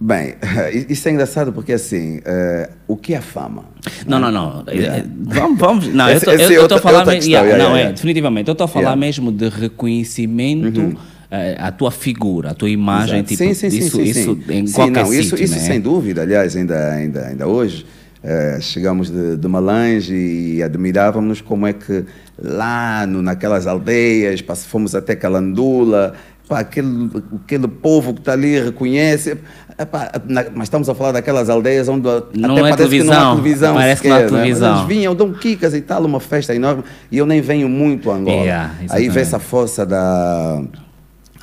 Bem, 0.00 0.34
isso 0.88 1.08
é 1.08 1.12
engraçado 1.12 1.52
porque 1.52 1.72
assim, 1.72 2.20
eh, 2.24 2.70
o 2.86 2.96
que 2.96 3.14
é 3.14 3.20
fama? 3.20 3.64
Não, 4.06 4.20
não, 4.20 4.30
não. 4.30 4.64
Yeah. 4.68 4.98
Eh, 4.98 5.04
Vamos, 5.22 5.58
vamos. 5.58 5.88
Não, 5.88 6.08
Esse- 6.08 6.26
eu 6.26 6.32
é 6.32 6.62
estou 6.62 6.78
a 6.78 6.80
falar 6.80 7.04
questão, 7.04 7.28
yeah, 7.28 7.58
não, 7.58 7.74
yeah, 7.74 7.90
é, 7.90 7.92
definitivamente. 7.92 8.48
Eu 8.48 8.52
estou 8.52 8.64
a 8.66 8.68
falar. 8.68 8.92
Uhum. 8.92 8.98
mesmo 8.98 9.32
de 9.32 9.48
reconhecimento, 9.48 10.96
eh, 11.30 11.56
a 11.58 11.72
tua 11.72 11.90
figura, 11.90 12.50
a 12.50 12.54
tua 12.54 12.70
imagem, 12.70 13.16
Exato. 13.16 13.28
tipo, 13.28 13.42
sim, 13.42 13.54
sim, 13.54 13.70
sim, 13.70 13.78
isso, 13.78 13.96
sim, 13.96 14.02
isso 14.04 14.34
sim. 14.46 14.52
em 14.52 14.66
Sim, 14.68 14.72
qualquer 14.72 15.04
não, 15.04 15.12
isso, 15.12 15.30
sítio, 15.30 15.44
isso 15.44 15.54
né? 15.54 15.60
sem 15.60 15.80
dúvida. 15.80 16.22
Aliás, 16.22 16.54
ainda, 16.54 16.92
ainda, 16.92 17.26
ainda 17.26 17.46
hoje 17.48 17.84
eh, 18.22 18.58
chegamos 18.60 19.10
de, 19.10 19.36
de 19.36 19.48
Malange 19.48 20.14
e 20.14 20.62
admirávamos 20.62 21.40
como 21.40 21.66
é 21.66 21.72
que 21.72 22.04
lá 22.40 23.04
no, 23.06 23.20
naquelas 23.20 23.66
aldeias, 23.66 24.40
fomos 24.68 24.94
até 24.94 25.16
Calandula, 25.16 26.14
pá, 26.48 26.60
aquele, 26.60 27.10
aquele 27.44 27.68
povo 27.68 28.14
que 28.14 28.20
está 28.20 28.32
ali 28.32 28.58
reconhece. 28.60 29.36
Epá, 29.78 30.10
na- 30.26 30.46
mas 30.54 30.64
estamos 30.64 30.88
a 30.88 30.94
falar 30.94 31.12
daquelas 31.12 31.48
aldeias 31.48 31.88
onde 31.88 32.08
Não 32.34 32.56
até 32.56 32.68
é 32.68 32.70
parece 32.76 32.88
que 32.88 33.02
não 33.04 33.12
há 33.12 33.36
televisão, 33.36 33.36
televisão. 33.36 33.74
parece 33.74 34.02
que 34.02 34.08
não 34.08 34.16
há 34.16 34.18
sequer, 34.20 34.32
né? 34.32 34.38
Mas 34.38 34.40
televisão. 34.42 34.76
Eles 34.76 34.88
vinham, 34.88 35.14
dão 35.14 35.32
quicas 35.32 35.74
e 35.74 35.80
tal, 35.80 36.04
uma 36.04 36.18
festa 36.20 36.54
enorme. 36.54 36.82
E 37.12 37.18
eu 37.18 37.26
nem 37.26 37.40
venho 37.40 37.68
muito 37.68 38.10
a 38.10 38.14
Angola. 38.16 38.40
Yeah, 38.42 38.70
Aí 38.78 38.84
exatamente. 38.86 39.10
vê-se 39.10 39.36
a 39.36 39.38
força 39.38 39.86
da 39.86 40.62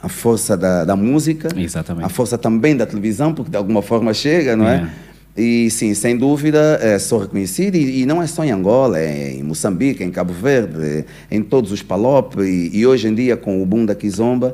a 0.03 0.09
força 0.09 0.55
da, 0.55 0.83
da 0.85 0.95
música, 0.95 1.47
Exatamente. 1.57 2.05
a 2.05 2.09
força 2.09 2.37
também 2.37 2.75
da 2.77 2.85
televisão, 2.85 3.33
porque 3.33 3.49
de 3.49 3.57
alguma 3.57 3.81
forma 3.81 4.13
chega, 4.13 4.55
não 4.55 4.67
é? 4.67 4.73
Yeah. 4.75 4.91
E 5.37 5.69
sim, 5.71 5.93
sem 5.95 6.15
dúvida, 6.15 6.77
é, 6.81 6.99
sou 6.99 7.19
reconhecido, 7.19 7.75
e, 7.75 8.01
e 8.01 8.05
não 8.05 8.21
é 8.21 8.27
só 8.27 8.43
em 8.45 8.51
Angola, 8.51 8.99
é 8.99 9.31
em 9.33 9.43
Moçambique, 9.43 10.03
em 10.03 10.11
Cabo 10.11 10.31
Verde, 10.31 11.05
em 11.31 11.41
todos 11.41 11.71
os 11.71 11.81
Palop, 11.81 12.35
e, 12.39 12.69
e 12.71 12.85
hoje 12.85 13.07
em 13.07 13.15
dia 13.15 13.35
com 13.35 13.61
o 13.61 13.65
boom 13.65 13.83
da 13.85 13.95
Kizomba, 13.95 14.53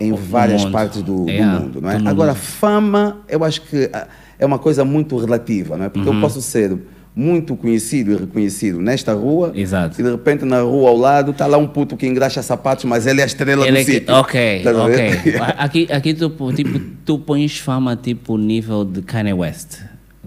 em 0.00 0.12
várias 0.12 0.62
mundo. 0.64 0.72
partes 0.72 1.02
do, 1.02 1.24
do 1.26 1.30
Yeah, 1.30 1.60
mundo, 1.60 1.80
não 1.80 1.90
é? 1.90 1.96
Agora, 2.06 2.34
fama, 2.34 3.18
eu 3.28 3.44
acho 3.44 3.62
que 3.62 3.90
ah, 3.92 4.06
é 4.38 4.46
uma 4.46 4.58
coisa 4.58 4.84
muito 4.84 5.16
relativa, 5.18 5.76
não 5.76 5.84
é? 5.84 5.88
Porque 5.88 6.08
Uhum. 6.08 6.14
eu 6.16 6.20
posso 6.20 6.40
ser 6.40 6.76
muito 7.14 7.54
conhecido 7.56 8.12
e 8.12 8.16
reconhecido 8.16 8.80
nesta 8.80 9.12
rua, 9.12 9.52
Exato. 9.54 10.00
e 10.00 10.04
de 10.04 10.10
repente 10.10 10.44
na 10.44 10.60
rua 10.60 10.90
ao 10.90 10.96
lado 10.96 11.32
está 11.32 11.46
lá 11.46 11.58
um 11.58 11.66
puto 11.66 11.96
que 11.96 12.06
engraxa 12.06 12.40
sapatos, 12.40 12.84
mas 12.84 13.06
ele 13.06 13.20
é 13.20 13.24
a 13.24 13.26
estrela 13.26 13.66
Ele 13.66 13.72
do 13.72 13.78
é 13.78 13.84
que- 13.84 13.92
sítio. 13.92 14.14
ok, 14.14 14.62
ver? 14.62 15.18
ok. 15.18 15.34
Aqui, 15.58 15.88
aqui 15.90 16.14
tu, 16.14 16.30
tipo, 16.54 16.80
tu 17.04 17.18
pões 17.18 17.58
fama 17.58 17.96
tipo 17.96 18.38
nível 18.38 18.84
de 18.84 19.02
Kanye 19.02 19.32
West, 19.34 19.80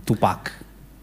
Tupac. 0.05 0.51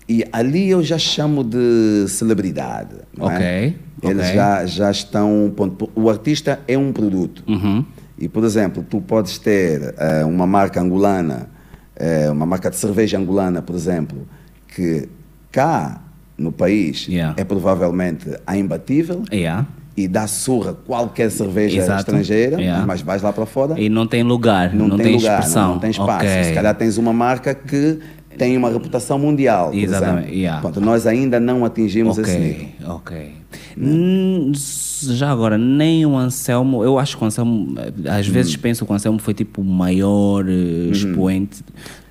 E 0.09 0.25
ali 0.33 0.69
eu 0.69 0.83
já 0.83 0.99
chamo 0.99 1.43
de 1.43 2.05
celebridade. 2.09 2.97
Não 3.17 3.31
é? 3.31 3.37
Ok, 3.37 3.77
Eles 4.11 4.25
ok. 4.27 4.35
Já, 4.35 4.67
já 4.67 4.91
estão. 4.91 5.53
ponto, 5.57 5.89
O 5.95 6.11
artista 6.11 6.59
é 6.67 6.77
um 6.77 6.93
produto. 6.93 7.43
Uhum. 7.49 7.85
E, 8.21 8.29
por 8.29 8.45
exemplo, 8.45 8.85
tu 8.89 9.01
podes 9.01 9.39
ter 9.39 9.95
eh, 9.97 10.25
uma 10.27 10.47
marca 10.47 10.79
angolana, 10.81 11.49
eh, 11.97 12.29
uma 12.31 12.45
marca 12.45 12.69
de 12.71 12.77
cerveja 12.77 13.19
angolana, 13.19 13.63
por 13.63 13.75
exemplo, 13.75 14.29
que 14.69 15.09
cá 15.51 16.03
no 16.37 16.53
país 16.53 17.07
Yeah. 17.09 17.35
é 17.41 17.45
provavelmente 17.45 18.29
a 18.47 18.57
imbatível 18.59 19.23
Yeah. 19.33 19.67
e 19.97 20.07
dá 20.07 20.27
surra 20.27 20.75
qualquer 20.75 21.31
cerveja 21.31 21.79
Exato. 21.79 22.01
estrangeira, 22.01 22.61
Yeah. 22.61 22.87
mas 22.87 23.01
vais 23.01 23.23
lá 23.23 23.33
para 23.33 23.47
fora 23.47 23.81
E 23.81 23.89
não 23.89 24.07
tem 24.07 24.23
lugar, 24.23 24.75
não, 24.75 24.97
tem, 24.99 25.15
lugar, 25.17 25.39
expressão. 25.41 25.63
Não, 25.69 25.73
não 25.75 25.81
tem 25.81 25.91
espaço. 25.91 26.27
Ok. 26.27 26.45
Se 26.45 26.53
calhar 26.53 26.75
tens 26.75 26.99
uma 26.99 27.13
marca 27.15 27.55
que 27.55 27.99
tem 28.39 28.57
uma 28.57 28.71
reputação 28.71 29.19
mundial. 29.19 29.73
Exatamente, 29.75 30.35
yeah. 30.35 30.61
Pronto, 30.61 30.81
nós 30.81 31.07
ainda 31.07 31.39
não 31.41 31.65
atingimos 31.65 32.17
esse 32.19 32.39
nível. 32.39 32.69
Ok. 32.89 33.33
Hum, 33.77 34.53
já 34.55 35.31
agora, 35.31 35.57
nem 35.57 36.05
o 36.07 36.17
Anselmo, 36.17 36.85
eu 36.85 36.99
acho 36.99 37.17
que 37.17 37.25
o 37.25 37.27
Anselmo, 37.27 37.75
às 38.09 38.29
Hum. 38.29 38.33
vezes 38.33 38.57
penso 38.57 38.85
que 38.85 38.93
o 38.93 38.95
Anselmo 38.95 39.19
foi 39.19 39.35
tipo 39.35 39.61
o 39.63 39.65
maior 39.65 40.45
eh, 40.49 40.91
expoente. 40.91 41.65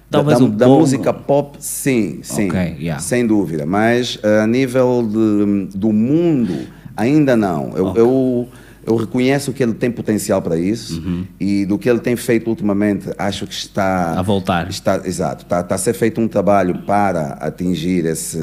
Talvez 0.09 0.39
da, 0.39 0.47
da 0.47 0.65
Bongo- 0.67 0.79
música 0.81 1.13
pop, 1.13 1.55
sim, 1.59 2.19
sim, 2.23 2.47
Ok, 2.47 2.59
yeah. 2.79 2.99
sem 2.99 3.27
dúvida. 3.27 3.65
Mas 3.65 4.17
a 4.23 4.47
nível 4.47 5.07
de, 5.07 5.77
do 5.77 5.93
mundo, 5.93 6.55
ainda 6.97 7.37
não. 7.37 7.77
Eu, 7.77 7.93
eu, 7.95 8.47
eu 8.89 8.95
reconheço 8.95 9.53
que 9.53 9.61
ele 9.61 9.73
tem 9.73 9.91
potencial 9.91 10.41
para 10.41 10.57
isso 10.57 11.01
e 11.39 11.63
do 11.65 11.77
que 11.77 11.87
ele 11.87 11.99
tem 11.99 12.15
feito 12.15 12.49
ultimamente, 12.49 13.07
acho 13.17 13.45
que 13.45 13.53
está 13.53 14.13
Uhum. 14.13 14.19
A 14.19 14.21
voltar. 14.23 14.67
Está, 14.69 15.01
exato, 15.05 15.43
está, 15.43 15.59
está 15.59 15.75
a 15.75 15.77
ser 15.77 15.93
feito 15.93 16.19
um 16.19 16.27
trabalho 16.27 16.79
para 16.87 17.33
atingir 17.33 18.05
esse, 18.05 18.39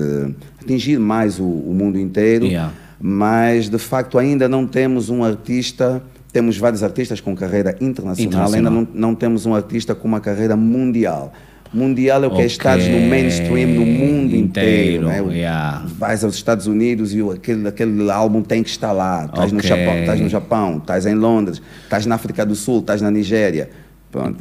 atingir 0.63 0.99
mais 1.01 1.41
o, 1.41 1.45
o 1.45 1.75
mundo 1.75 1.99
inteiro. 1.99 2.47
Yeah. 2.47 2.73
Mas 3.01 3.69
de 3.69 3.79
facto 3.79 4.19
ainda 4.19 4.49
não 4.49 4.67
temos 4.67 5.11
um 5.11 5.25
artista. 5.25 6.01
Temos 6.33 6.57
vários 6.59 6.83
artistas 6.83 7.21
com 7.21 7.35
carreira 7.35 7.77
internacional, 7.81 8.47
Internacional. 8.49 8.73
ainda 8.73 8.89
não, 8.93 9.09
não 9.11 9.15
temos 9.15 9.47
um 9.47 9.55
artista 9.55 9.95
com 9.95 10.07
uma 10.07 10.21
carreira 10.21 10.55
mundial. 10.57 11.33
Mundial 11.73 12.25
é 12.25 12.27
o 12.27 12.31
que 12.31 12.35
Ok. 12.37 12.45
é 12.45 12.47
estares 12.47 12.89
no 12.89 13.01
mainstream 13.09 13.69
no 13.71 13.85
mundo 13.85 14.35
inteiro. 14.35 15.07
Inteiro, 15.09 15.29
né? 15.29 15.37
yeah. 15.37 15.83
Vais 15.99 16.25
aos 16.25 16.35
Estados 16.35 16.67
Unidos 16.67 17.13
e 17.15 17.21
aquele, 17.21 17.67
aquele 17.69 18.11
álbum 18.11 18.43
tem 18.43 18.63
que 18.63 18.69
estar 18.71 18.93
lá. 18.93 19.25
Estás 19.27 19.53
no 19.53 19.59
Ok. 19.59 19.69
Japão, 19.69 19.99
estás 20.01 20.21
no 20.21 20.29
Japão, 20.29 20.77
estás 20.79 21.07
em 21.07 21.15
Londres, 21.15 21.61
estás 21.85 22.07
na 22.07 22.15
África 22.15 22.47
do 22.47 22.55
Sul, 22.55 22.81
estás 22.81 23.03
na 23.03 23.11
Nigéria. 23.11 23.69
Pronto. 24.11 24.39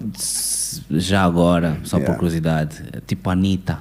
Já 0.92 1.24
agora, 1.24 1.78
só 1.84 1.98
por 1.98 2.04
Yeah. 2.04 2.16
curiosidade, 2.20 2.78
tipo 3.08 3.30
Anitta. 3.30 3.80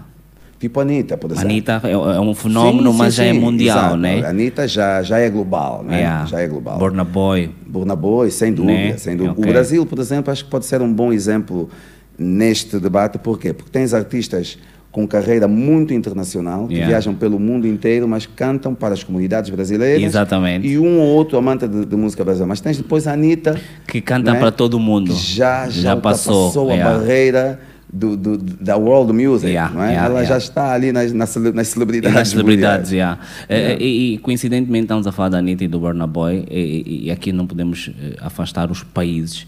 Tipo 0.58 0.80
Anitta, 0.80 1.16
por 1.18 1.30
exemplo. 1.30 1.50
Anitta 1.50 1.80
é, 1.84 1.90
é 1.92 2.20
um 2.20 2.34
fenómeno, 2.34 2.90
Sim, 2.92 2.98
mas 2.98 3.14
sim, 3.14 3.22
já 3.22 3.24
é 3.26 3.32
mundial, 3.34 3.78
exato. 3.78 3.96
né? 3.98 4.24
Anitta 4.26 4.66
já, 4.66 5.02
já 5.02 5.18
é 5.18 5.28
global, 5.28 5.82
né? 5.84 5.98
Yeah. 5.98 6.26
Já 6.26 6.40
é 6.40 6.46
global. 6.48 6.78
Burna 6.78 7.04
Boy. 7.04 7.50
Burna 7.66 7.94
Boy, 7.94 8.30
sem 8.30 8.52
dúvida, 8.54 8.72
Né? 8.72 8.96
sem 8.96 9.16
dúvida. 9.16 9.32
Ok. 9.38 9.44
O 9.44 9.48
Brasil, 9.52 9.84
por 9.84 9.98
exemplo, 9.98 10.32
acho 10.32 10.44
que 10.44 10.50
pode 10.50 10.64
ser 10.64 10.80
um 10.80 10.90
bom 10.92 11.12
exemplo 11.12 11.68
neste 12.18 12.78
debate. 12.78 13.18
Por 13.18 13.38
quê? 13.38 13.52
Porque 13.52 13.70
tens 13.70 13.92
artistas 13.94 14.58
com 14.90 15.08
carreira 15.08 15.48
muito 15.48 15.92
internacional, 15.92 16.68
que 16.68 16.74
Yeah. 16.74 16.88
viajam 16.92 17.14
pelo 17.16 17.36
mundo 17.36 17.66
inteiro, 17.66 18.06
mas 18.06 18.26
cantam 18.26 18.72
para 18.76 18.94
as 18.94 19.02
comunidades 19.02 19.50
brasileiras. 19.50 20.00
Exatamente. 20.04 20.68
E 20.68 20.78
um 20.78 21.00
ou 21.00 21.06
outro 21.16 21.36
amante 21.36 21.66
de, 21.66 21.84
de 21.84 21.96
música 21.96 22.22
brasileira. 22.22 22.46
Mas 22.48 22.60
tens 22.60 22.76
depois 22.76 23.08
a 23.08 23.12
Anitta, 23.12 23.60
Que 23.88 24.00
canta 24.00 24.32
né? 24.32 24.38
para 24.38 24.52
todo 24.52 24.78
mundo. 24.78 25.12
que 25.12 25.18
já, 25.18 25.68
já, 25.68 25.80
Já 25.82 25.96
passou, 25.96 26.46
ultrapassou 26.46 26.70
a 26.70 26.74
yeah. 26.74 26.98
barreira 26.98 27.60
do, 27.94 28.16
do- 28.16 28.36
da 28.38 28.76
world 28.76 29.12
music. 29.12 29.46
Yeah, 29.50 29.72
não 29.72 29.82
é? 29.82 29.88
yeah, 29.92 30.06
Ela 30.06 30.20
yeah. 30.22 30.28
já 30.34 30.38
está 30.38 30.72
ali 30.72 30.90
nas, 30.92 31.12
nas, 31.12 31.34
nas 31.36 31.68
E 31.68 31.70
celebridades. 31.70 32.14
das 32.16 32.28
celebridades, 32.28 32.90
mundiais. 32.90 33.18
já. 33.18 33.46
Eh, 33.48 33.76
E, 33.80 34.14
e, 34.14 34.18
coincidentemente 34.18 34.84
estamos 34.84 35.06
a 35.06 35.12
falar 35.12 35.28
da 35.28 35.38
Anitta 35.38 35.64
e 35.64 35.68
do 35.68 35.78
Burna 35.78 36.06
Boy 36.06 36.44
e, 36.50 36.82
e- 36.86 37.04
e 37.06 37.10
aqui 37.10 37.32
não 37.32 37.46
podemos 37.46 37.90
eh, 38.00 38.16
afastar 38.20 38.70
os 38.70 38.82
países. 38.82 39.46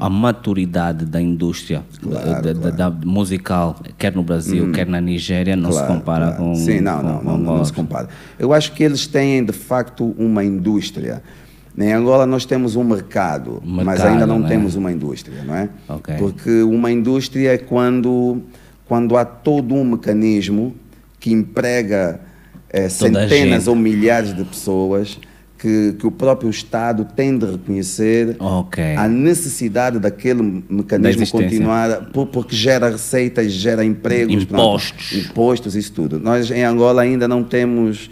A 0.00 0.08
maturidade 0.08 1.04
da 1.04 1.20
indústria 1.20 1.82
Uhum. 2.02 2.10
Claro, 2.10 2.42
da, 2.42 2.52
da- 2.52 2.70
da- 2.70 2.88
da 2.88 3.06
musical, 3.06 3.78
quer 3.98 4.14
no 4.14 4.22
Brasil, 4.22 4.72
quer 4.72 4.86
na 4.86 5.00
Nigéria, 5.00 5.54
não 5.54 5.70
se 5.70 5.78
Claro, 5.78 5.94
compara 5.94 6.26
claro. 6.28 6.42
com 6.42 6.54
Sim, 6.54 6.80
não, 6.80 7.00
com- 7.00 7.06
não, 7.06 7.18
com 7.18 7.24
não, 7.24 7.32
não, 7.38 7.40
Angola. 7.42 7.64
se 7.64 7.72
compara. 7.72 8.08
Eu 8.38 8.52
acho 8.52 8.72
que 8.72 8.82
eles 8.82 9.06
têm, 9.06 9.44
de 9.44 9.52
facto, 9.52 10.14
uma 10.18 10.42
indústria. 10.44 11.22
Em 11.78 11.92
Angola 11.92 12.26
nós 12.26 12.44
temos 12.44 12.76
um 12.76 12.84
mercado, 12.84 13.62
mas 13.64 13.86
Mercado, 13.86 14.08
ainda 14.08 14.26
não 14.26 14.40
né? 14.40 14.48
temos 14.48 14.74
uma 14.74 14.92
indústria, 14.92 15.42
não 15.42 15.54
é? 15.56 15.68
Ok. 15.88 16.14
Porque 16.18 16.62
uma 16.62 16.90
indústria 16.92 17.54
é 17.54 17.58
quando, 17.58 18.42
quando 18.86 19.16
há 19.16 19.24
todo 19.24 19.74
um 19.74 19.82
mecanismo 19.84 20.74
que 21.18 21.32
emprega 21.32 22.20
a 22.72 22.88
centenas 22.90 23.66
ou 23.68 23.74
milhares 23.76 24.34
de 24.36 24.44
pessoas 24.44 25.18
que, 25.58 25.94
que 25.98 26.06
o 26.06 26.10
próprio 26.10 26.50
Estado 26.50 27.06
tem 27.16 27.38
de 27.38 27.46
reconhecer 27.46 28.36
Ok. 28.40 28.82
a 28.96 29.06
necessidade 29.08 29.98
daquele 29.98 30.42
Da 30.42 30.74
mecanismo 30.74 31.26
continuar, 31.30 32.06
por- 32.12 32.26
porque 32.26 32.54
gera 32.56 32.90
receitas, 32.90 33.52
gera 33.52 33.84
empregos, 33.84 34.42
Impostos. 34.42 35.08
pronto, 35.10 35.24
impostos, 35.26 35.74
isso 35.76 35.92
tudo. 35.92 36.18
Nós 36.18 36.50
em 36.50 36.64
Angola 36.64 37.00
ainda 37.02 37.26
não 37.28 37.44
temos 37.44 38.10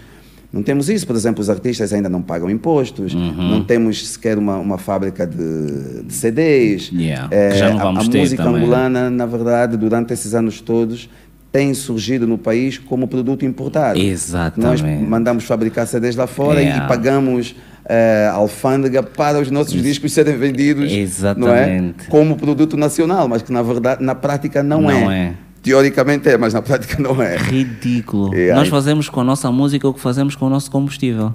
não 0.52 0.62
temos 0.62 0.88
isso, 0.88 1.06
por 1.06 1.14
exemplo, 1.14 1.40
os 1.40 1.48
artistas 1.48 1.92
ainda 1.92 2.08
não 2.08 2.20
pagam 2.22 2.50
impostos, 2.50 3.14
Uhum. 3.14 3.50
não 3.50 3.64
temos 3.64 4.08
sequer 4.08 4.36
uma, 4.38 4.56
uma 4.56 4.78
fábrica 4.78 5.26
de, 5.26 6.02
de 6.04 6.12
CDs. 6.12 6.90
Yeah, 6.92 7.28
que 7.28 7.56
já 7.58 7.70
não 7.70 7.78
a- 7.78 7.82
vamos 7.84 8.08
a, 8.08 8.10
ter 8.10 8.18
música 8.18 8.42
também. 8.42 8.62
angolana, 8.62 9.08
na 9.10 9.26
verdade, 9.26 9.76
durante 9.76 10.12
esses 10.12 10.34
anos 10.34 10.60
todos, 10.60 11.08
tem 11.52 11.74
surgido 11.74 12.26
no 12.28 12.38
país 12.38 12.78
como 12.78 13.08
produto 13.08 13.44
importado. 13.44 13.98
Exatamente. 13.98 14.82
Nós 14.84 15.08
mandamos 15.08 15.44
fabricar 15.44 15.86
CDs 15.86 16.14
lá 16.16 16.26
fora 16.26 16.60
Yeah. 16.60 16.84
e 16.84 16.88
pagamos 16.88 17.56
eh, 17.88 18.30
alfândega 18.32 19.02
para 19.02 19.40
os 19.40 19.50
nossos 19.50 19.82
discos 19.82 20.12
serem 20.12 20.36
vendidos 20.36 20.92
Não 21.36 21.48
é? 21.52 21.92
Como 22.08 22.36
produto 22.36 22.76
nacional, 22.76 23.26
mas 23.26 23.42
que 23.42 23.52
na 23.52 23.62
verdade, 23.62 24.00
na 24.04 24.14
prática 24.14 24.62
não, 24.62 24.82
Não 24.82 25.10
é. 25.10 25.26
é. 25.28 25.32
Teoricamente 25.62 26.29
é, 26.29 26.38
mas 26.38 26.55
na 26.55 26.62
prática 26.62 27.01
não 27.03 27.20
é. 27.23 27.37
Ridículo. 27.37 28.35
E 28.35 28.51
Nós 28.53 28.64
aí- 28.64 28.70
fazemos 28.70 29.09
com 29.09 29.20
a 29.20 29.25
nossa 29.25 29.51
música 29.53 29.87
o 29.88 29.92
que 29.94 30.01
fazemos 30.01 30.35
com 30.35 30.46
o 30.46 30.51
nosso 30.51 30.70
combustível. 30.70 31.35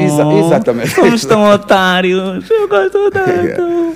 Exa- 0.00 0.26
Oh, 0.26 0.46
exatamente. 0.46 0.90
Somos 0.94 1.24
tão 1.24 1.44
otários. 1.50 2.48
Eu 2.50 2.68
gosto 2.68 3.10
tanto. 3.10 3.94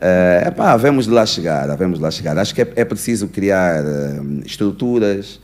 É, 0.00 0.44
epá, 0.48 0.72
havemos 0.72 1.06
de 1.06 1.10
lá 1.12 1.24
chegar, 1.24 1.74
de 1.74 2.00
lá 2.00 2.10
chegar. 2.10 2.36
Acho 2.38 2.54
que 2.54 2.62
é, 2.62 2.72
é 2.76 2.84
preciso 2.84 3.28
criar 3.28 3.82
eh, 3.84 4.20
estruturas. 4.44 5.40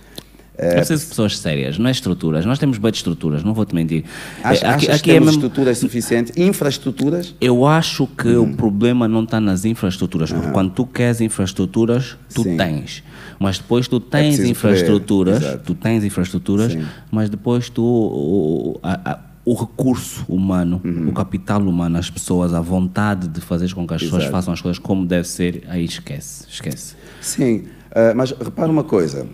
É 0.59 0.75
preciso 0.77 1.03
de 1.05 1.09
pessoas 1.09 1.39
sérias, 1.39 1.79
não 1.79 1.89
é 1.89 1.91
estruturas. 1.91 2.45
Nós 2.45 2.59
temos 2.59 2.77
bem 2.77 2.91
de 2.91 2.99
estruturas, 2.99 3.43
não 3.43 3.55
vou 3.55 3.65
te 3.65 3.75
mentir. 3.75 4.05
Acho, 4.45 4.65
É, 4.65 4.69
aqui 4.69 4.85
achas 4.87 4.95
aqui 4.97 5.05
que 5.05 5.11
é 5.11 5.15
temos 5.15 5.29
mesmo- 5.31 5.43
estruturas 5.47 5.79
suficientes, 5.79 6.37
infraestruturas. 6.37 7.35
Eu 7.41 7.65
acho 7.67 8.07
que 8.07 8.29
Hum. 8.29 8.43
o 8.53 8.57
problema 8.57 9.09
não 9.09 9.25
está 9.25 9.41
nas 9.41 9.65
infraestruturas, 9.65 10.31
porque 10.31 10.51
quando 10.51 10.71
tu 10.71 10.85
queres 10.87 11.21
infraestruturas, 11.23 12.17
tu 12.35 12.43
Sim. 12.43 12.57
tens. 12.59 13.03
Mas 13.43 13.59
depois 13.59 13.89
tu 13.89 13.99
tens 14.01 14.29
preciso 14.37 14.51
infraestruturas, 14.51 15.43
tu 15.67 15.75
tens 15.75 16.05
infraestruturas, 16.05 16.73
Sim. 16.73 16.85
mas 17.11 17.29
depois 17.29 17.69
tu 17.69 17.83
o, 17.85 18.79
a- 18.83 19.13
a- 19.13 19.19
o 19.45 19.55
recurso 19.55 20.25
humano, 20.29 20.81
Uhum. 20.85 21.09
o 21.09 21.13
capital 21.13 21.61
humano, 21.61 21.99
as 21.99 22.09
pessoas, 22.09 22.55
a 22.55 22.61
vontade 22.61 23.27
de 23.27 23.41
fazer 23.41 23.73
com 23.75 23.85
que 23.87 23.95
as 23.95 24.01
pessoas 24.03 24.23
Exato. 24.23 24.33
façam 24.37 24.55
as 24.55 24.61
coisas 24.61 24.79
como 24.79 25.05
deve 25.05 25.27
ser, 25.27 25.65
aí 25.69 25.85
esquece, 25.85 26.45
esquece. 26.49 26.95
Sim, 27.21 27.65
eh, 27.91 28.15
mas 28.15 28.31
repara 28.31 28.71
uma 28.71 28.85
coisa. 28.85 29.27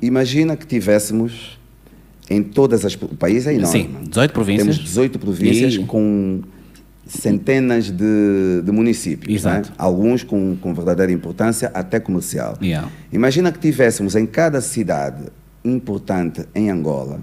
Imagina 0.00 0.56
que 0.56 0.66
tivéssemos 0.66 1.58
em 2.30 2.42
todas 2.44 2.84
as... 2.84 2.94
O 2.94 3.08
país 3.16 3.44
é 3.48 3.54
enorme. 3.54 3.72
Sim, 3.82 3.96
18 4.08 4.32
províncias. 4.32 4.76
Temos 4.76 4.88
18 4.88 5.18
províncias 5.18 5.74
E- 5.74 5.78
com 5.84 6.42
centenas 7.10 7.90
de, 7.90 8.62
de 8.64 8.72
municípios. 8.72 9.34
Exato. 9.34 9.70
né? 9.70 9.74
Alguns 9.76 10.22
com, 10.22 10.56
com 10.56 10.72
verdadeira 10.72 11.12
importância, 11.12 11.70
até 11.74 11.98
comercial. 11.98 12.56
Yeah. 12.62 12.88
Imagina 13.12 13.50
que 13.50 13.58
tivéssemos 13.58 14.14
em 14.14 14.26
cada 14.26 14.60
cidade 14.60 15.24
importante 15.64 16.46
em 16.54 16.70
Angola, 16.70 17.20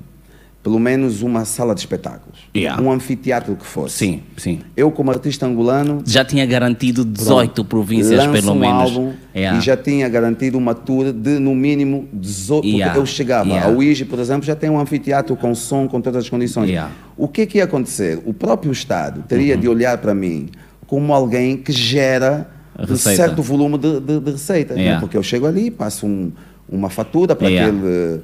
pelo 0.67 0.80
menos 0.82 1.21
uma 1.21 1.45
sala 1.45 1.73
de 1.73 1.80
espetáculos. 1.80 2.39
Yeah. 2.53 2.82
Um 2.84 2.91
anfiteatro 2.91 3.56
que 3.56 3.65
fosse. 3.65 3.95
Sim, 3.99 4.19
sim. 4.36 4.60
Eu, 4.75 4.91
como 4.91 5.10
artista 5.12 5.45
angolano, 5.45 6.03
Já 6.06 6.25
tinha 6.25 6.45
garantido 6.45 7.06
18 7.06 7.63
províncias, 7.63 8.17
lanço 8.17 8.34
pelo 8.34 8.51
um 8.51 8.60
menos. 8.60 8.82
álbum 8.82 9.13
Yeah. 9.34 9.58
e 9.58 9.62
já 9.62 9.77
tinha 9.77 10.10
garantido 10.10 10.58
uma 10.58 10.75
tour 10.75 11.13
de, 11.13 11.39
no 11.39 11.56
mínimo, 11.56 12.06
18... 12.12 12.62
Porque 12.63 12.75
Yeah. 12.75 12.99
eu 12.99 13.06
chegava 13.06 13.47
Yeah. 13.47 13.71
ao 13.71 13.82
IGE, 13.82 14.03
por 14.03 14.19
exemplo, 14.19 14.43
já 14.45 14.56
tem 14.58 14.69
um 14.69 14.77
anfiteatro 14.77 15.38
com 15.38 15.56
som, 15.56 15.88
com 15.88 16.01
todas 16.01 16.25
as 16.25 16.30
condições. 16.30 16.69
O 17.15 17.30
que, 17.30 17.45
que 17.45 17.60
ia 17.60 17.63
acontecer? 17.63 18.19
O 18.25 18.34
próprio 18.34 18.71
Estado 18.73 19.23
teria 19.25 19.56
Uhum. 19.56 19.62
de 19.62 19.69
olhar 19.69 19.97
para 19.99 20.13
mim 20.13 20.49
como 20.86 21.13
alguém 21.13 21.56
que 21.56 21.71
gera 21.71 22.49
um 22.77 22.95
certo 22.97 23.41
volume 23.41 23.77
de, 23.77 24.01
de, 24.01 24.19
de 24.19 24.32
receita. 24.32 24.73
né? 24.75 24.99
Porque 24.99 25.15
eu 25.15 25.23
chego 25.23 25.45
ali, 25.47 25.71
passo 25.71 26.06
um- 26.06 26.30
uma 26.69 26.89
fatura 26.89 27.34
para, 27.38 27.47
aquele, 27.47 28.19